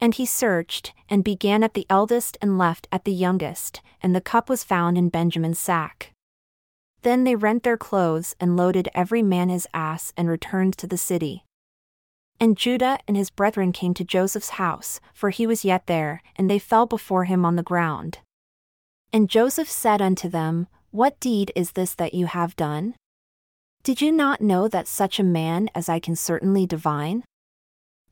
And 0.00 0.14
he 0.14 0.26
searched, 0.26 0.92
and 1.08 1.24
began 1.24 1.62
at 1.64 1.74
the 1.74 1.86
eldest 1.90 2.38
and 2.40 2.56
left 2.58 2.86
at 2.92 3.04
the 3.04 3.12
youngest, 3.12 3.80
and 4.02 4.14
the 4.14 4.20
cup 4.20 4.48
was 4.48 4.62
found 4.62 4.96
in 4.96 5.08
Benjamin's 5.08 5.58
sack. 5.58 6.12
Then 7.02 7.24
they 7.24 7.34
rent 7.34 7.62
their 7.62 7.76
clothes, 7.76 8.36
and 8.40 8.56
loaded 8.56 8.88
every 8.94 9.22
man 9.22 9.48
his 9.48 9.66
ass, 9.74 10.12
and 10.16 10.28
returned 10.28 10.76
to 10.78 10.86
the 10.86 10.98
city. 10.98 11.44
And 12.40 12.56
Judah 12.56 12.98
and 13.08 13.16
his 13.16 13.30
brethren 13.30 13.72
came 13.72 13.94
to 13.94 14.04
Joseph's 14.04 14.50
house, 14.50 15.00
for 15.12 15.30
he 15.30 15.46
was 15.46 15.64
yet 15.64 15.86
there, 15.86 16.22
and 16.36 16.48
they 16.48 16.58
fell 16.58 16.86
before 16.86 17.24
him 17.24 17.44
on 17.44 17.56
the 17.56 17.62
ground. 17.62 18.18
And 19.12 19.28
Joseph 19.28 19.68
said 19.68 20.00
unto 20.00 20.28
them, 20.28 20.68
What 20.90 21.18
deed 21.18 21.50
is 21.56 21.72
this 21.72 21.94
that 21.94 22.14
you 22.14 22.26
have 22.26 22.54
done? 22.54 22.94
Did 23.82 24.00
you 24.00 24.12
not 24.12 24.40
know 24.40 24.68
that 24.68 24.86
such 24.86 25.18
a 25.18 25.24
man 25.24 25.70
as 25.74 25.88
I 25.88 25.98
can 25.98 26.14
certainly 26.14 26.66
divine? 26.66 27.24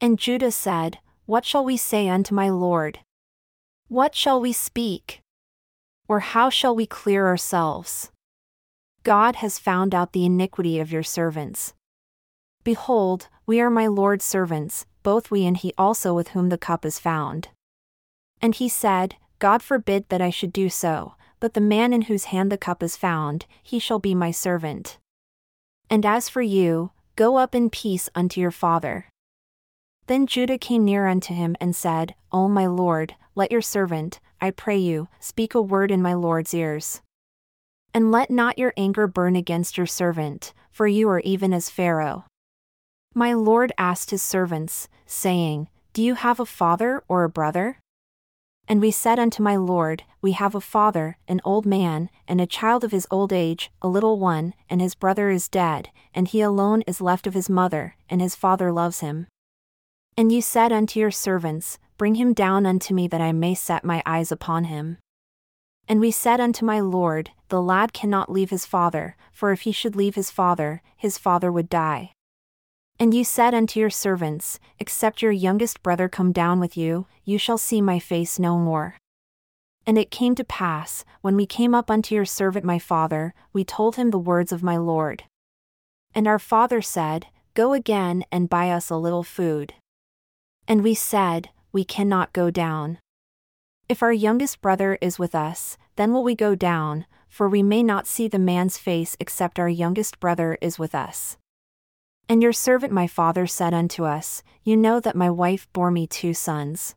And 0.01 0.19
Judah 0.19 0.51
said, 0.51 0.99
What 1.27 1.45
shall 1.45 1.65
we 1.65 1.77
say 1.77 2.09
unto 2.09 2.37
my 2.37 2.49
Lord? 2.49 3.01
What 3.89 4.15
shall 4.15 4.41
we 4.41 4.53
speak? 4.53 5.23
Or 6.07 6.21
how 6.21 6.51
shall 6.51 6.77
we 6.77 6.87
clear 6.87 7.27
ourselves? 7.27 8.13
God 9.03 9.37
has 9.37 9.59
found 9.59 9.93
out 9.93 10.13
the 10.13 10.25
iniquity 10.25 10.79
of 10.79 10.93
your 10.93 11.03
servants. 11.03 11.75
Behold, 12.63 13.27
we 13.45 13.61
are 13.61 13.71
my 13.71 13.89
Lord's 13.89 14.25
servants, 14.25 14.87
both 15.03 15.33
we 15.33 15.45
and 15.45 15.57
he 15.57 15.73
also 15.77 16.15
with 16.15 16.29
whom 16.29 16.49
the 16.49 16.57
cup 16.57 16.85
is 16.85 17.01
found. 17.01 17.49
And 18.41 18.55
he 18.55 18.69
said, 18.69 19.17
God 19.41 19.65
forbid 19.65 20.09
that 20.11 20.23
I 20.23 20.31
should 20.31 20.53
do 20.53 20.69
so, 20.69 21.15
but 21.41 21.55
the 21.55 21.61
man 21.61 21.93
in 21.93 22.03
whose 22.03 22.27
hand 22.27 22.53
the 22.53 22.57
cup 22.57 22.85
is 22.85 22.97
found, 22.97 23.47
he 23.65 23.81
shall 23.81 23.99
be 23.99 24.15
my 24.15 24.31
servant. 24.31 24.99
And 25.91 26.07
as 26.07 26.29
for 26.29 26.43
you, 26.43 26.93
go 27.17 27.37
up 27.37 27.53
in 27.53 27.69
peace 27.69 28.09
unto 28.15 28.41
your 28.41 28.53
father. 28.53 29.07
Then 30.07 30.27
Judah 30.27 30.59
came 30.59 30.85
near 30.85 31.07
unto 31.07 31.35
him 31.35 31.57
and 31.61 31.75
said, 31.75 32.15
O 32.31 32.49
my 32.49 32.67
lord, 32.67 33.15
let 33.35 33.51
your 33.51 33.63
servant, 33.63 34.21
I 34.41 34.51
pray 34.51 34.77
you, 34.77 35.09
speak 35.19 35.55
a 35.55 35.61
word 35.61 35.91
in 35.91 36.01
my 36.01 36.15
lord's 36.15 36.55
ears. 36.55 37.01
And 37.93 38.13
let 38.13 38.31
not 38.31 38.59
your 38.59 38.73
anger 38.77 39.07
burn 39.07 39.35
against 39.35 39.77
your 39.77 39.87
servant, 39.87 40.53
for 40.71 40.87
you 40.87 41.09
are 41.09 41.21
even 41.21 41.53
as 41.53 41.71
Pharaoh. 41.71 42.25
My 43.15 43.33
lord 43.33 43.73
asked 43.79 44.11
his 44.11 44.23
servants, 44.23 44.89
saying, 45.07 45.69
Do 45.93 46.03
you 46.03 46.15
have 46.15 46.39
a 46.39 46.47
father 46.47 47.03
or 47.09 47.25
a 47.25 47.31
brother? 47.31 47.79
And 48.69 48.81
we 48.81 48.91
said 48.91 49.19
unto 49.19 49.43
my 49.43 49.57
lord, 49.57 50.03
We 50.21 50.33
have 50.33 50.55
a 50.55 50.61
father, 50.61 51.17
an 51.27 51.41
old 51.45 51.67
man, 51.67 52.11
and 52.29 52.41
a 52.41 52.47
child 52.47 52.85
of 52.85 52.93
his 52.93 53.07
old 53.11 53.33
age, 53.33 53.71
a 53.81 53.89
little 53.89 54.19
one, 54.19 54.55
and 54.69 54.81
his 54.81 54.95
brother 54.95 55.31
is 55.31 55.49
dead, 55.49 55.89
and 56.15 56.29
he 56.29 56.41
alone 56.41 56.83
is 56.83 57.01
left 57.01 57.27
of 57.27 57.35
his 57.35 57.49
mother, 57.49 57.97
and 58.11 58.21
his 58.21 58.37
father 58.37 58.71
loves 58.71 59.01
him. 59.01 59.29
And 60.19 60.33
you 60.33 60.41
said 60.41 60.73
unto 60.73 60.99
your 60.99 61.11
servants, 61.11 61.79
Bring 61.99 62.15
him 62.15 62.33
down 62.33 62.65
unto 62.65 62.95
me 62.95 63.07
that 63.09 63.21
I 63.21 63.33
may 63.33 63.55
set 63.55 63.85
my 63.85 64.03
eyes 64.07 64.33
upon 64.33 64.65
him. 64.65 64.97
And 65.89 66.01
we 66.01 66.11
said 66.11 66.41
unto 66.41 66.65
my 66.65 66.81
lord, 66.81 67.31
The 67.49 67.61
lad 67.61 67.93
cannot 67.93 68.33
leave 68.33 68.51
his 68.51 68.65
father, 68.65 69.17
for 69.31 69.53
if 69.53 69.63
he 69.63 69.73
should 69.73 69.95
leave 69.95 70.15
his 70.15 70.31
father, 70.31 70.83
his 70.97 71.19
father 71.19 71.53
would 71.53 71.69
die. 71.69 72.13
And 72.99 73.13
you 73.13 73.25
said 73.25 73.55
unto 73.55 73.79
your 73.79 73.91
servants, 73.91 74.59
Except 74.79 75.21
your 75.21 75.33
youngest 75.33 75.83
brother 75.83 76.09
come 76.09 76.33
down 76.33 76.61
with 76.61 76.79
you, 76.79 77.07
you 77.25 77.37
shall 77.39 77.59
see 77.59 77.83
my 77.83 77.99
face 77.99 78.39
no 78.39 78.59
more. 78.59 78.97
And 79.87 79.99
it 79.99 80.11
came 80.11 80.35
to 80.37 80.45
pass, 80.45 81.05
when 81.21 81.37
we 81.37 81.47
came 81.47 81.75
up 81.75 81.91
unto 81.91 82.15
your 82.15 82.25
servant 82.25 82.65
my 82.65 82.79
father, 82.79 83.35
we 83.53 83.65
told 83.65 83.97
him 83.97 84.11
the 84.11 84.19
words 84.19 84.51
of 84.51 84.63
my 84.63 84.79
Lord. 84.79 85.25
And 86.15 86.27
our 86.27 86.39
father 86.39 86.81
said, 86.81 87.27
Go 87.55 87.75
again 87.75 88.25
and 88.33 88.49
buy 88.49 88.71
us 88.71 88.89
a 88.89 88.97
little 88.97 89.23
food. 89.23 89.75
And 90.69 90.83
we 90.83 90.95
said, 90.95 91.51
We 91.73 91.85
cannot 91.85 92.33
go 92.33 92.51
down. 92.51 92.99
If 93.89 94.03
our 94.03 94.13
youngest 94.13 94.61
brother 94.61 94.99
is 95.01 95.19
with 95.19 95.35
us, 95.35 95.79
then 95.95 96.13
will 96.13 96.25
we 96.25 96.35
go 96.35 96.55
down, 96.55 97.07
for 97.29 97.49
we 97.49 97.63
may 97.63 97.83
not 97.83 98.07
see 98.07 98.27
the 98.27 98.39
man's 98.39 98.79
face 98.79 99.17
except 99.21 99.59
our 99.59 99.69
youngest 99.69 100.19
brother 100.19 100.59
is 100.61 100.79
with 100.79 100.95
us. 100.95 101.37
And 102.29 102.43
your 102.43 102.53
servant 102.53 102.93
my 102.93 103.07
father 103.07 103.47
said 103.47 103.73
unto 103.73 104.05
us, 104.05 104.43
You 104.65 104.77
know 104.77 104.99
that 104.99 105.15
my 105.15 105.31
wife 105.31 105.69
bore 105.73 105.93
me 105.93 106.09
two 106.09 106.35
sons. 106.35 106.97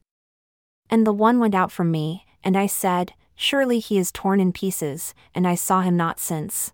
And 0.90 1.06
the 1.06 1.14
one 1.14 1.40
went 1.40 1.54
out 1.54 1.72
from 1.72 1.92
me, 1.92 2.26
and 2.44 2.58
I 2.58 2.66
said, 2.66 3.14
Surely 3.36 3.80
he 3.80 4.00
is 4.00 4.12
torn 4.12 4.40
in 4.40 4.52
pieces, 4.52 5.14
and 5.36 5.48
I 5.48 5.54
saw 5.54 5.82
him 5.82 5.96
not 5.96 6.20
since. 6.20 6.74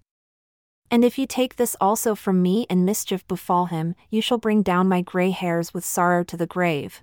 And 0.92 1.04
if 1.04 1.18
you 1.18 1.26
take 1.26 1.56
this 1.56 1.76
also 1.82 2.16
from 2.16 2.42
me 2.42 2.66
and 2.70 2.86
mischief 2.86 3.28
befall 3.28 3.66
him, 3.66 3.96
you 4.10 4.22
shall 4.22 4.38
bring 4.38 4.62
down 4.62 4.88
my 4.88 5.02
grey 5.02 5.32
hairs 5.32 5.74
with 5.74 5.84
sorrow 5.84 6.24
to 6.24 6.38
the 6.38 6.48
grave. 6.48 7.02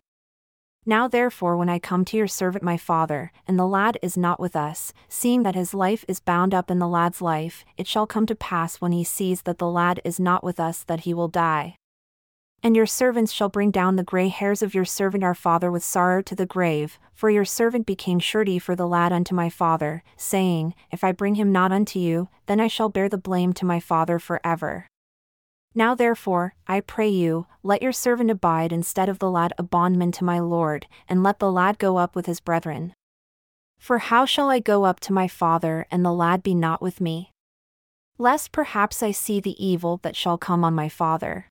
Now 0.85 1.07
therefore, 1.07 1.57
when 1.57 1.69
I 1.69 1.79
come 1.79 2.05
to 2.07 2.17
your 2.17 2.27
servant 2.27 2.65
my 2.65 2.77
father, 2.77 3.31
and 3.47 3.57
the 3.59 3.67
lad 3.67 3.99
is 4.03 4.17
not 4.17 4.41
with 4.41 4.57
us, 4.57 4.93
seeing 5.09 5.45
that 5.45 5.55
his 5.55 5.75
life 5.75 6.05
is 6.09 6.19
bound 6.19 6.53
up 6.53 6.71
in 6.71 6.81
the 6.81 6.89
lad's 6.89 7.23
life, 7.23 7.65
it 7.77 7.87
shall 7.87 8.07
come 8.07 8.27
to 8.27 8.35
pass 8.35 8.81
when 8.81 8.91
he 8.91 9.05
sees 9.05 9.43
that 9.43 9.59
the 9.59 9.69
lad 9.69 10.01
is 10.05 10.19
not 10.19 10.43
with 10.43 10.59
us 10.59 10.83
that 10.83 11.01
he 11.01 11.15
will 11.15 11.29
die. 11.29 11.77
And 12.65 12.77
your 12.77 12.87
servants 12.87 13.33
shall 13.33 13.49
bring 13.49 13.73
down 13.73 13.97
the 13.97 14.05
grey 14.05 14.29
hairs 14.29 14.63
of 14.63 14.73
your 14.73 14.85
servant 14.85 15.25
our 15.25 15.35
father 15.35 15.73
with 15.73 15.83
sorrow 15.83 16.23
to 16.23 16.37
the 16.37 16.47
grave, 16.47 16.97
for 17.13 17.29
your 17.29 17.45
servant 17.45 17.87
became 17.87 18.21
surety 18.21 18.61
for 18.61 18.77
the 18.77 18.87
lad 18.87 19.13
unto 19.13 19.35
my 19.35 19.51
father, 19.51 20.05
saying, 20.17 20.75
If 20.93 21.03
I 21.03 21.11
bring 21.11 21.35
him 21.35 21.51
not 21.51 21.73
unto 21.73 21.99
you, 21.99 22.29
then 22.47 22.61
I 22.61 22.69
shall 22.69 22.89
bear 22.89 23.09
the 23.09 23.19
blame 23.19 23.53
to 23.55 23.67
my 23.67 23.81
father 23.81 24.21
for 24.21 24.41
ever. 24.45 24.87
Now 25.75 25.97
therefore, 25.97 26.55
I 26.69 26.81
pray 26.81 27.09
you, 27.09 27.47
let 27.65 27.83
your 27.83 27.93
servant 27.93 28.31
abide 28.31 28.73
instead 28.73 29.09
of 29.09 29.19
the 29.19 29.31
lad 29.31 29.53
a 29.59 29.65
bondman 29.65 30.13
to 30.13 30.25
my 30.25 30.39
lord, 30.39 30.87
and 31.09 31.23
let 31.23 31.41
the 31.41 31.51
lad 31.51 31.79
go 31.79 31.97
up 31.97 32.15
with 32.15 32.27
his 32.27 32.41
brethren. 32.41 32.95
For 33.79 33.99
how 33.99 34.25
shall 34.25 34.51
I 34.51 34.61
go 34.61 34.85
up 34.85 35.01
to 35.01 35.13
my 35.13 35.27
father 35.27 35.87
and 35.91 36.05
the 36.05 36.13
lad 36.13 36.45
be 36.45 36.55
not 36.55 36.81
with 36.81 37.01
me? 37.01 37.33
Lest 38.19 38.53
perhaps 38.53 39.03
I 39.03 39.11
see 39.11 39.41
the 39.41 39.57
evil 39.65 39.99
that 40.03 40.15
shall 40.15 40.39
come 40.39 40.63
on 40.63 40.75
my 40.75 40.89
father. 40.89 41.49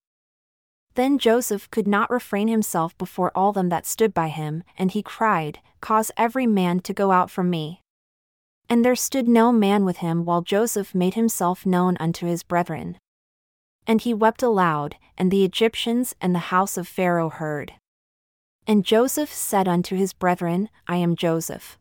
Then 0.96 1.18
Joseph 1.18 1.72
could 1.72 1.88
not 1.88 2.10
refrain 2.10 2.48
himself 2.48 2.98
before 2.98 3.32
all 3.34 3.54
them 3.54 3.70
that 3.70 3.86
stood 3.86 4.14
by 4.14 4.28
him, 4.28 4.64
and 4.78 4.92
he 4.92 5.02
cried, 5.02 5.60
Cause 5.80 6.12
every 6.18 6.46
man 6.46 6.80
to 6.82 6.94
go 6.94 7.12
out 7.12 7.32
from 7.32 7.50
me. 7.50 7.82
And 8.70 8.84
there 8.84 8.96
stood 8.96 9.28
no 9.28 9.52
man 9.52 9.86
with 9.86 9.98
him 9.98 10.26
while 10.26 10.42
Joseph 10.42 10.94
made 10.94 11.14
himself 11.14 11.66
known 11.66 11.98
unto 12.00 12.26
his 12.26 12.44
brethren. 12.44 12.98
And 13.88 14.02
he 14.02 14.14
wept 14.14 14.44
aloud, 14.44 14.96
and 15.18 15.32
the 15.32 15.44
Egyptians 15.44 16.14
and 16.22 16.36
the 16.36 16.52
house 16.54 16.78
of 16.78 16.88
Pharaoh 16.88 17.30
heard. 17.30 17.74
And 18.68 18.86
Joseph 18.86 19.34
said 19.34 19.68
unto 19.68 19.96
his 19.96 20.14
brethren, 20.14 20.70
I 20.88 20.98
am 20.98 21.16
Joseph. 21.16 21.78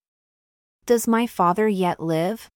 Does 0.87 1.07
my 1.07 1.27
father 1.27 1.69
yet 1.69 2.01
live? 2.01 2.49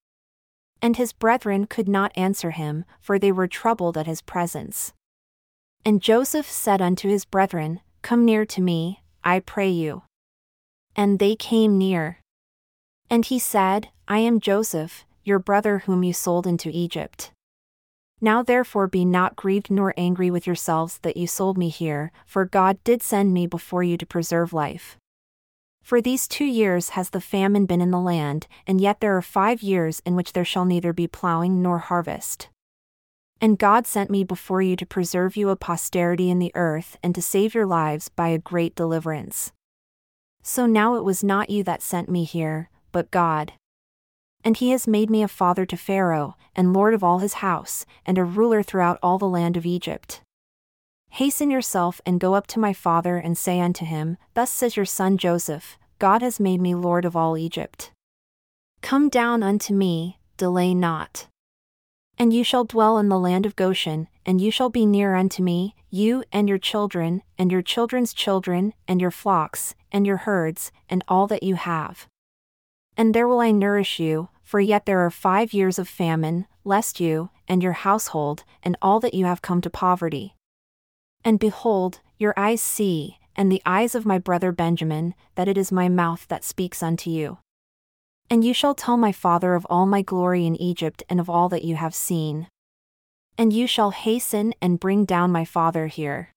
And 0.80 0.96
his 0.96 1.12
brethren 1.12 1.66
could 1.66 1.88
not 1.88 2.12
answer 2.16 2.52
him, 2.52 2.84
for 3.00 3.18
they 3.18 3.32
were 3.32 3.46
troubled 3.46 3.98
at 3.98 4.06
his 4.06 4.22
presence. 4.22 4.92
And 5.86 6.00
Joseph 6.00 6.50
said 6.50 6.80
unto 6.80 7.08
his 7.08 7.26
brethren, 7.26 7.80
Come 8.00 8.24
near 8.24 8.46
to 8.46 8.62
me, 8.62 9.02
I 9.22 9.40
pray 9.40 9.68
you. 9.68 10.02
And 10.96 11.18
they 11.18 11.36
came 11.36 11.76
near. 11.76 12.20
And 13.10 13.26
he 13.26 13.38
said, 13.38 13.88
I 14.08 14.18
am 14.18 14.40
Joseph, 14.40 15.04
your 15.24 15.38
brother 15.38 15.80
whom 15.80 16.02
you 16.02 16.14
sold 16.14 16.46
into 16.46 16.70
Egypt. 16.72 17.32
Now 18.20 18.42
therefore 18.42 18.86
be 18.86 19.04
not 19.04 19.36
grieved 19.36 19.70
nor 19.70 19.92
angry 19.96 20.30
with 20.30 20.46
yourselves 20.46 20.98
that 21.02 21.18
you 21.18 21.26
sold 21.26 21.58
me 21.58 21.68
here, 21.68 22.12
for 22.24 22.46
God 22.46 22.78
did 22.84 23.02
send 23.02 23.34
me 23.34 23.46
before 23.46 23.82
you 23.82 23.98
to 23.98 24.06
preserve 24.06 24.54
life. 24.54 24.96
For 25.82 26.00
these 26.00 26.26
two 26.26 26.46
years 26.46 26.90
has 26.90 27.10
the 27.10 27.20
famine 27.20 27.66
been 27.66 27.82
in 27.82 27.90
the 27.90 28.00
land, 28.00 28.46
and 28.66 28.80
yet 28.80 29.00
there 29.00 29.14
are 29.18 29.22
five 29.22 29.62
years 29.62 30.00
in 30.06 30.16
which 30.16 30.32
there 30.32 30.46
shall 30.46 30.64
neither 30.64 30.94
be 30.94 31.06
plowing 31.06 31.60
nor 31.60 31.78
harvest. 31.78 32.48
And 33.40 33.58
God 33.58 33.86
sent 33.86 34.10
me 34.10 34.24
before 34.24 34.62
you 34.62 34.76
to 34.76 34.86
preserve 34.86 35.36
you 35.36 35.50
a 35.50 35.56
posterity 35.56 36.30
in 36.30 36.38
the 36.38 36.52
earth 36.54 36.96
and 37.02 37.14
to 37.14 37.22
save 37.22 37.54
your 37.54 37.66
lives 37.66 38.08
by 38.08 38.28
a 38.28 38.38
great 38.38 38.74
deliverance. 38.74 39.52
So 40.42 40.66
now 40.66 40.94
it 40.94 41.04
was 41.04 41.24
not 41.24 41.50
you 41.50 41.62
that 41.64 41.82
sent 41.82 42.08
me 42.08 42.24
here, 42.24 42.70
but 42.92 43.10
God. 43.10 43.52
And 44.44 44.56
he 44.56 44.70
has 44.70 44.86
made 44.86 45.08
me 45.08 45.22
a 45.22 45.28
father 45.28 45.64
to 45.64 45.76
Pharaoh, 45.76 46.36
and 46.54 46.72
lord 46.72 46.92
of 46.92 47.02
all 47.02 47.18
his 47.18 47.34
house, 47.34 47.86
and 48.04 48.18
a 48.18 48.24
ruler 48.24 48.62
throughout 48.62 48.98
all 49.02 49.18
the 49.18 49.28
land 49.28 49.56
of 49.56 49.64
Egypt. 49.64 50.20
Hasten 51.10 51.50
yourself 51.50 52.00
and 52.04 52.20
go 52.20 52.34
up 52.34 52.46
to 52.48 52.58
my 52.58 52.72
father 52.72 53.16
and 53.16 53.38
say 53.38 53.60
unto 53.60 53.84
him, 53.84 54.16
Thus 54.34 54.50
says 54.50 54.76
your 54.76 54.84
son 54.84 55.16
Joseph, 55.16 55.78
God 55.98 56.22
has 56.22 56.40
made 56.40 56.60
me 56.60 56.74
lord 56.74 57.04
of 57.04 57.16
all 57.16 57.38
Egypt. 57.38 57.92
Come 58.82 59.08
down 59.08 59.42
unto 59.42 59.72
me, 59.72 60.18
delay 60.36 60.74
not. 60.74 61.26
And 62.18 62.32
you 62.32 62.44
shall 62.44 62.64
dwell 62.64 62.98
in 62.98 63.08
the 63.08 63.18
land 63.18 63.44
of 63.44 63.56
Goshen, 63.56 64.08
and 64.24 64.40
you 64.40 64.50
shall 64.50 64.70
be 64.70 64.86
near 64.86 65.14
unto 65.14 65.42
me, 65.42 65.74
you 65.90 66.24
and 66.32 66.48
your 66.48 66.58
children, 66.58 67.22
and 67.36 67.50
your 67.50 67.62
children's 67.62 68.14
children, 68.14 68.72
and 68.86 69.00
your 69.00 69.10
flocks, 69.10 69.74
and 69.90 70.06
your 70.06 70.18
herds, 70.18 70.70
and 70.88 71.02
all 71.08 71.26
that 71.26 71.42
you 71.42 71.56
have. 71.56 72.06
And 72.96 73.14
there 73.14 73.26
will 73.26 73.40
I 73.40 73.50
nourish 73.50 73.98
you, 73.98 74.28
for 74.42 74.60
yet 74.60 74.86
there 74.86 75.00
are 75.00 75.10
five 75.10 75.52
years 75.52 75.78
of 75.78 75.88
famine, 75.88 76.46
lest 76.64 77.00
you, 77.00 77.30
and 77.48 77.62
your 77.62 77.72
household, 77.72 78.44
and 78.62 78.76
all 78.80 79.00
that 79.00 79.14
you 79.14 79.24
have 79.24 79.42
come 79.42 79.60
to 79.60 79.70
poverty. 79.70 80.34
And 81.24 81.38
behold, 81.38 82.00
your 82.18 82.34
eyes 82.36 82.62
see, 82.62 83.18
and 83.34 83.50
the 83.50 83.62
eyes 83.66 83.94
of 83.94 84.06
my 84.06 84.18
brother 84.18 84.52
Benjamin, 84.52 85.14
that 85.34 85.48
it 85.48 85.58
is 85.58 85.72
my 85.72 85.88
mouth 85.88 86.26
that 86.28 86.44
speaks 86.44 86.82
unto 86.82 87.10
you. 87.10 87.38
And 88.30 88.44
you 88.44 88.54
shall 88.54 88.74
tell 88.74 88.96
my 88.96 89.12
father 89.12 89.54
of 89.54 89.66
all 89.68 89.86
my 89.86 90.02
glory 90.02 90.46
in 90.46 90.56
Egypt 90.56 91.02
and 91.08 91.20
of 91.20 91.28
all 91.28 91.48
that 91.50 91.64
you 91.64 91.76
have 91.76 91.94
seen. 91.94 92.48
And 93.36 93.52
you 93.52 93.66
shall 93.66 93.90
hasten 93.90 94.54
and 94.62 94.80
bring 94.80 95.04
down 95.04 95.32
my 95.32 95.44
father 95.44 95.88
here. 95.88 96.32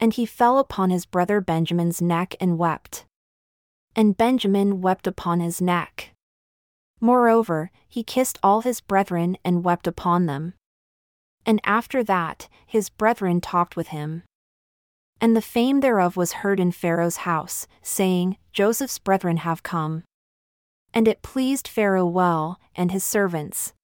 And 0.00 0.14
he 0.14 0.26
fell 0.26 0.58
upon 0.58 0.90
his 0.90 1.06
brother 1.06 1.40
Benjamin's 1.40 2.00
neck 2.00 2.34
and 2.40 2.58
wept. 2.58 3.04
And 3.94 4.16
Benjamin 4.16 4.80
wept 4.80 5.06
upon 5.06 5.40
his 5.40 5.60
neck. 5.60 6.10
Moreover, 7.00 7.70
he 7.88 8.02
kissed 8.02 8.38
all 8.42 8.62
his 8.62 8.80
brethren 8.80 9.36
and 9.44 9.64
wept 9.64 9.86
upon 9.86 10.26
them. 10.26 10.54
And 11.44 11.60
after 11.64 12.02
that, 12.04 12.48
his 12.66 12.88
brethren 12.88 13.40
talked 13.40 13.76
with 13.76 13.88
him. 13.88 14.22
And 15.20 15.36
the 15.36 15.42
fame 15.42 15.80
thereof 15.80 16.16
was 16.16 16.40
heard 16.42 16.60
in 16.60 16.72
Pharaoh's 16.72 17.18
house, 17.18 17.66
saying, 17.82 18.36
Joseph's 18.52 18.98
brethren 18.98 19.38
have 19.38 19.62
come. 19.62 20.02
And 20.96 21.06
it 21.06 21.20
pleased 21.20 21.68
Pharaoh 21.68 22.06
well, 22.06 22.58
and 22.74 22.90
his 22.90 23.04
servants. 23.04 23.74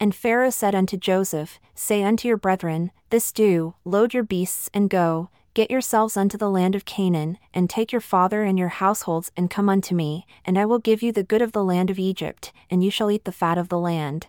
And 0.00 0.14
Pharaoh 0.14 0.48
said 0.48 0.74
unto 0.74 0.96
Joseph, 0.96 1.60
Say 1.74 2.02
unto 2.02 2.26
your 2.26 2.38
brethren, 2.38 2.90
This 3.10 3.32
do, 3.32 3.74
load 3.84 4.14
your 4.14 4.22
beasts 4.22 4.70
and 4.72 4.88
go, 4.88 5.28
Get 5.52 5.70
yourselves 5.70 6.16
unto 6.16 6.38
the 6.38 6.48
land 6.48 6.74
of 6.74 6.86
Canaan, 6.86 7.36
and 7.52 7.68
take 7.68 7.92
your 7.92 8.00
father 8.00 8.44
and 8.44 8.58
your 8.58 8.68
households, 8.68 9.30
and 9.36 9.50
come 9.50 9.68
unto 9.68 9.94
me, 9.94 10.24
and 10.42 10.58
I 10.58 10.64
will 10.64 10.78
give 10.78 11.02
you 11.02 11.12
the 11.12 11.22
good 11.22 11.42
of 11.42 11.52
the 11.52 11.62
land 11.62 11.90
of 11.90 11.98
Egypt, 11.98 12.50
and 12.70 12.82
you 12.82 12.90
shall 12.90 13.10
eat 13.10 13.26
the 13.26 13.30
fat 13.30 13.58
of 13.58 13.68
the 13.68 13.78
land. 13.78 14.28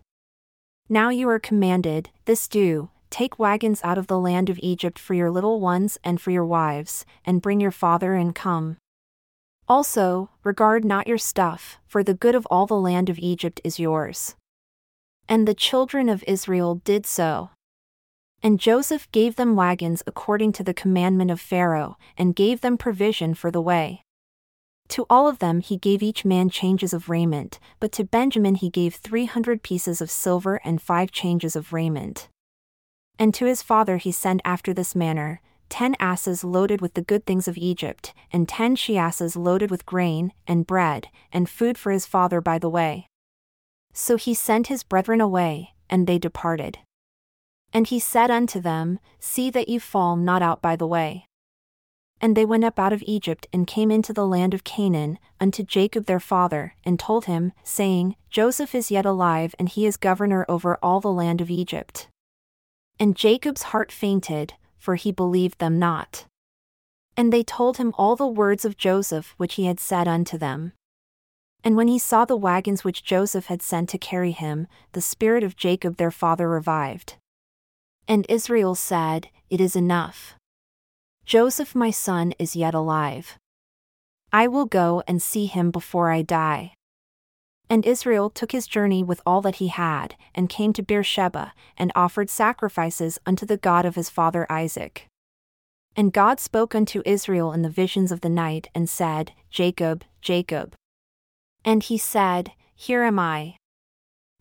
Now 0.89 1.07
you 1.07 1.29
are 1.29 1.39
commanded, 1.39 2.09
this 2.25 2.49
do, 2.49 2.89
take 3.11 3.39
wagons 3.39 3.79
out 3.81 3.97
of 3.97 4.07
the 4.07 4.19
land 4.19 4.49
of 4.49 4.59
Egypt 4.61 4.99
for 4.99 5.13
your 5.13 5.31
little 5.31 5.61
ones 5.61 5.97
and 6.03 6.19
for 6.19 6.31
your 6.31 6.45
wives, 6.45 7.05
and 7.25 7.41
bring 7.41 7.61
your 7.61 7.71
father 7.71 8.13
and 8.15 8.35
come. 8.35 8.75
Also, 9.73 10.29
regard 10.43 10.85
not 10.85 11.07
your 11.07 11.17
stuff, 11.17 11.79
for 11.87 12.03
the 12.03 12.13
good 12.13 12.35
of 12.35 12.45
all 12.51 12.67
the 12.67 12.79
land 12.79 13.09
of 13.09 13.17
Egypt 13.17 13.59
is 13.63 13.79
yours. 13.79 14.35
And 15.27 15.47
the 15.47 15.55
children 15.55 16.09
of 16.09 16.23
Israel 16.27 16.75
did 16.85 17.07
so. 17.07 17.49
And 18.43 18.59
Joseph 18.59 19.11
gave 19.11 19.35
them 19.35 19.55
wagons 19.55 20.03
according 20.05 20.51
to 20.51 20.63
the 20.63 20.75
commandment 20.75 21.31
of 21.31 21.41
Pharaoh, 21.41 21.97
and 22.15 22.35
gave 22.35 22.61
them 22.61 22.77
provision 22.77 23.33
for 23.33 23.49
the 23.49 23.63
way. 23.63 24.03
To 24.89 25.07
all 25.09 25.27
of 25.27 25.39
them 25.39 25.59
he 25.59 25.77
gave 25.77 26.03
each 26.03 26.23
man 26.23 26.51
changes 26.51 26.93
of 26.93 27.09
raiment, 27.09 27.59
but 27.79 27.91
to 27.93 28.03
Benjamin 28.03 28.53
he 28.53 28.69
gave 28.69 28.93
three 28.93 29.25
hundred 29.25 29.63
pieces 29.63 30.01
of 30.01 30.11
silver 30.11 30.61
and 30.63 30.83
five 30.83 31.11
changes 31.11 31.55
of 31.55 31.73
raiment. 31.73 32.29
And 33.17 33.33
to 33.33 33.45
his 33.45 33.63
father 33.63 33.97
he 33.97 34.11
sent 34.11 34.41
after 34.45 34.71
this 34.71 34.93
manner 34.93 35.41
ten 35.73 35.95
asses 35.99 36.43
loaded 36.43 36.81
with 36.81 36.93
the 36.93 37.01
good 37.01 37.25
things 37.25 37.47
of 37.47 37.57
Egypt, 37.57 38.13
and 38.31 38.47
ten 38.47 38.75
she 38.75 38.95
asses 38.95 39.35
loaded 39.35 39.71
with 39.71 39.87
grain, 39.87 40.31
and 40.45 40.67
bread, 40.67 41.07
and 41.31 41.49
food 41.49 41.79
for 41.79 41.91
his 41.91 42.05
father 42.05 42.39
by 42.39 42.59
the 42.59 42.69
way. 42.69 43.07
So 43.91 44.15
he 44.15 44.35
sent 44.35 44.67
his 44.67 44.83
brethren 44.83 45.19
away, 45.19 45.73
and 45.89 46.05
they 46.05 46.19
departed. 46.19 46.77
And 47.73 47.87
he 47.87 47.97
said 47.97 48.29
unto 48.29 48.61
them, 48.61 48.99
See 49.19 49.49
that 49.49 49.67
you 49.67 49.79
fall 49.79 50.15
not 50.15 50.43
out 50.43 50.61
by 50.61 50.75
the 50.75 50.85
way. 50.85 51.25
And 52.21 52.37
they 52.37 52.45
went 52.45 52.65
up 52.65 52.77
out 52.77 52.93
of 52.93 53.01
Egypt 53.07 53.47
and 53.51 53.65
came 53.65 53.89
into 53.89 54.13
the 54.13 54.27
land 54.27 54.53
of 54.53 54.63
Canaan, 54.63 55.17
unto 55.41 55.63
Jacob 55.63 56.05
their 56.05 56.19
father, 56.19 56.75
and 56.83 56.99
told 56.99 57.25
him, 57.25 57.51
saying, 57.63 58.15
Joseph 58.29 58.75
is 58.75 58.91
yet 58.91 59.07
alive 59.07 59.55
and 59.57 59.69
he 59.69 59.87
is 59.87 59.97
governor 59.97 60.45
over 60.47 60.77
all 60.83 60.99
the 60.99 61.11
land 61.11 61.41
of 61.41 61.49
Egypt. 61.49 62.09
And 62.99 63.15
Jacob's 63.15 63.63
heart 63.63 63.91
fainted, 63.91 64.53
for 64.83 64.95
he 64.95 65.13
believed 65.13 65.59
them 65.59 65.79
not. 65.79 66.25
And 67.15 67.31
they 67.31 67.41
told 67.41 67.77
him 67.77 67.93
all 67.97 68.17
the 68.17 68.27
words 68.27 68.65
of 68.65 68.75
Joseph 68.75 69.33
which 69.37 69.53
he 69.53 69.63
had 69.63 69.79
said 69.79 70.09
unto 70.09 70.37
them. 70.37 70.73
And 71.63 71.77
when 71.77 71.87
he 71.87 71.97
saw 71.97 72.25
the 72.25 72.35
wagons 72.35 72.83
which 72.83 73.01
Joseph 73.01 73.45
had 73.45 73.61
sent 73.61 73.87
to 73.91 73.97
carry 73.97 74.31
him, 74.31 74.67
the 74.91 74.99
spirit 74.99 75.41
of 75.41 75.55
Jacob 75.55 75.95
their 75.95 76.11
father 76.11 76.49
revived. 76.49 77.15
And 78.09 78.25
Israel 78.27 78.75
said, 78.75 79.29
It 79.49 79.61
is 79.61 79.77
enough. 79.77 80.35
Joseph 81.25 81.73
my 81.73 81.89
son 81.89 82.33
is 82.37 82.53
yet 82.53 82.73
alive. 82.73 83.37
I 84.33 84.49
will 84.49 84.65
go 84.65 85.01
and 85.07 85.21
see 85.21 85.45
him 85.45 85.71
before 85.71 86.11
I 86.11 86.23
die. 86.23 86.73
And 87.69 87.85
Israel 87.85 88.29
took 88.29 88.51
his 88.51 88.67
journey 88.67 89.03
with 89.03 89.21
all 89.25 89.41
that 89.41 89.55
he 89.55 89.69
had, 89.69 90.15
and 90.35 90.49
came 90.49 90.73
to 90.73 90.83
Beersheba, 90.83 91.53
and 91.77 91.91
offered 91.95 92.29
sacrifices 92.29 93.19
unto 93.25 93.45
the 93.45 93.57
God 93.57 93.85
of 93.85 93.95
his 93.95 94.09
father 94.09 94.45
Isaac. 94.51 95.07
And 95.95 96.13
God 96.13 96.39
spoke 96.39 96.75
unto 96.75 97.01
Israel 97.05 97.51
in 97.53 97.61
the 97.61 97.69
visions 97.69 98.11
of 98.11 98.21
the 98.21 98.29
night, 98.29 98.67
and 98.75 98.89
said, 98.89 99.31
Jacob, 99.49 100.03
Jacob. 100.21 100.75
And 101.63 101.83
he 101.83 101.97
said, 101.97 102.51
Here 102.75 103.03
am 103.03 103.19
I. 103.19 103.57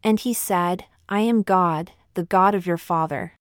And 0.03 0.19
he 0.21 0.35
said, 0.35 0.87
I 1.09 1.21
am 1.21 1.43
God, 1.43 1.93
the 2.15 2.25
God 2.25 2.55
of 2.55 2.67
your 2.67 2.79
father. 2.79 3.35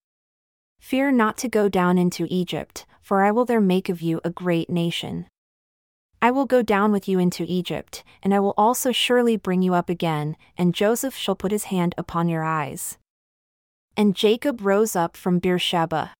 Fear 0.79 1.13
not 1.13 1.38
to 1.38 1.47
go 1.47 1.69
down 1.69 1.97
into 1.97 2.27
Egypt, 2.29 2.86
for 3.01 3.23
I 3.23 3.32
will 3.32 3.45
there 3.45 3.61
make 3.61 3.89
of 3.89 4.01
you 4.01 4.19
a 4.23 4.29
great 4.29 4.69
nation. 4.69 5.27
I 6.24 6.30
will 6.30 6.45
go 6.45 6.61
down 6.61 6.91
with 6.91 7.07
you 7.07 7.17
into 7.17 7.45
Egypt, 7.47 8.03
and 8.22 8.34
I 8.34 8.39
will 8.39 8.53
also 8.55 8.91
surely 8.91 9.38
bring 9.38 9.63
you 9.63 9.74
up 9.74 9.89
again, 9.89 10.38
and 10.55 10.76
Joseph 10.76 11.15
shall 11.15 11.36
put 11.36 11.51
his 11.51 11.65
hand 11.65 11.95
upon 11.97 12.30
your 12.30 12.43
eyes. 12.43 12.99
And 13.97 14.15
Jacob 14.15 14.61
rose 14.61 14.95
up 14.95 15.17
from 15.17 15.39
Beersheba. 15.39 16.13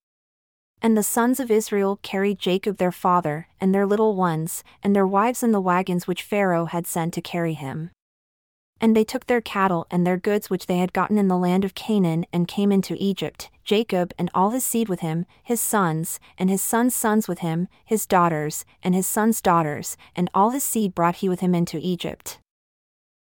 And 0.82 0.98
the 0.98 1.04
sons 1.04 1.40
of 1.40 1.52
Israel 1.52 2.00
carried 2.02 2.40
Jacob 2.40 2.78
their 2.78 2.92
father, 2.92 3.48
and 3.60 3.76
their 3.76 3.86
little 3.86 4.16
ones, 4.16 4.64
and 4.82 4.96
their 4.96 5.06
wives 5.06 5.44
in 5.44 5.52
the 5.52 5.62
wagons 5.62 6.08
which 6.08 6.24
Pharaoh 6.24 6.66
had 6.66 6.88
sent 6.88 7.14
to 7.14 7.22
carry 7.22 7.54
him. 7.54 7.92
And 8.80 8.96
they 8.96 9.04
took 9.04 9.28
their 9.28 9.42
cattle 9.42 9.86
and 9.92 10.08
their 10.08 10.18
goods 10.18 10.50
which 10.50 10.66
they 10.66 10.80
had 10.80 10.94
gotten 10.94 11.20
in 11.20 11.28
the 11.28 11.38
land 11.38 11.64
of 11.64 11.76
Canaan, 11.76 12.26
and 12.34 12.48
came 12.48 12.72
into 12.72 12.96
Egypt, 12.98 13.52
Jacob 13.72 14.14
and 14.20 14.30
all 14.34 14.50
his 14.50 14.66
seed 14.66 14.90
with 14.90 15.00
him, 15.00 15.26
his 15.42 15.62
sons, 15.62 16.20
and 16.38 16.50
his 16.50 16.62
sons' 16.62 16.94
sons 16.94 17.30
with 17.30 17.40
him, 17.40 17.70
his 17.86 18.06
daughters, 18.06 18.66
and 18.84 18.94
his 18.94 19.08
sons' 19.08 19.42
daughters, 19.42 19.96
and 20.14 20.30
all 20.34 20.50
his 20.50 20.62
seed 20.62 20.94
brought 20.94 21.16
he 21.16 21.30
with 21.30 21.40
him 21.40 21.56
into 21.56 21.80
Egypt. 21.82 22.41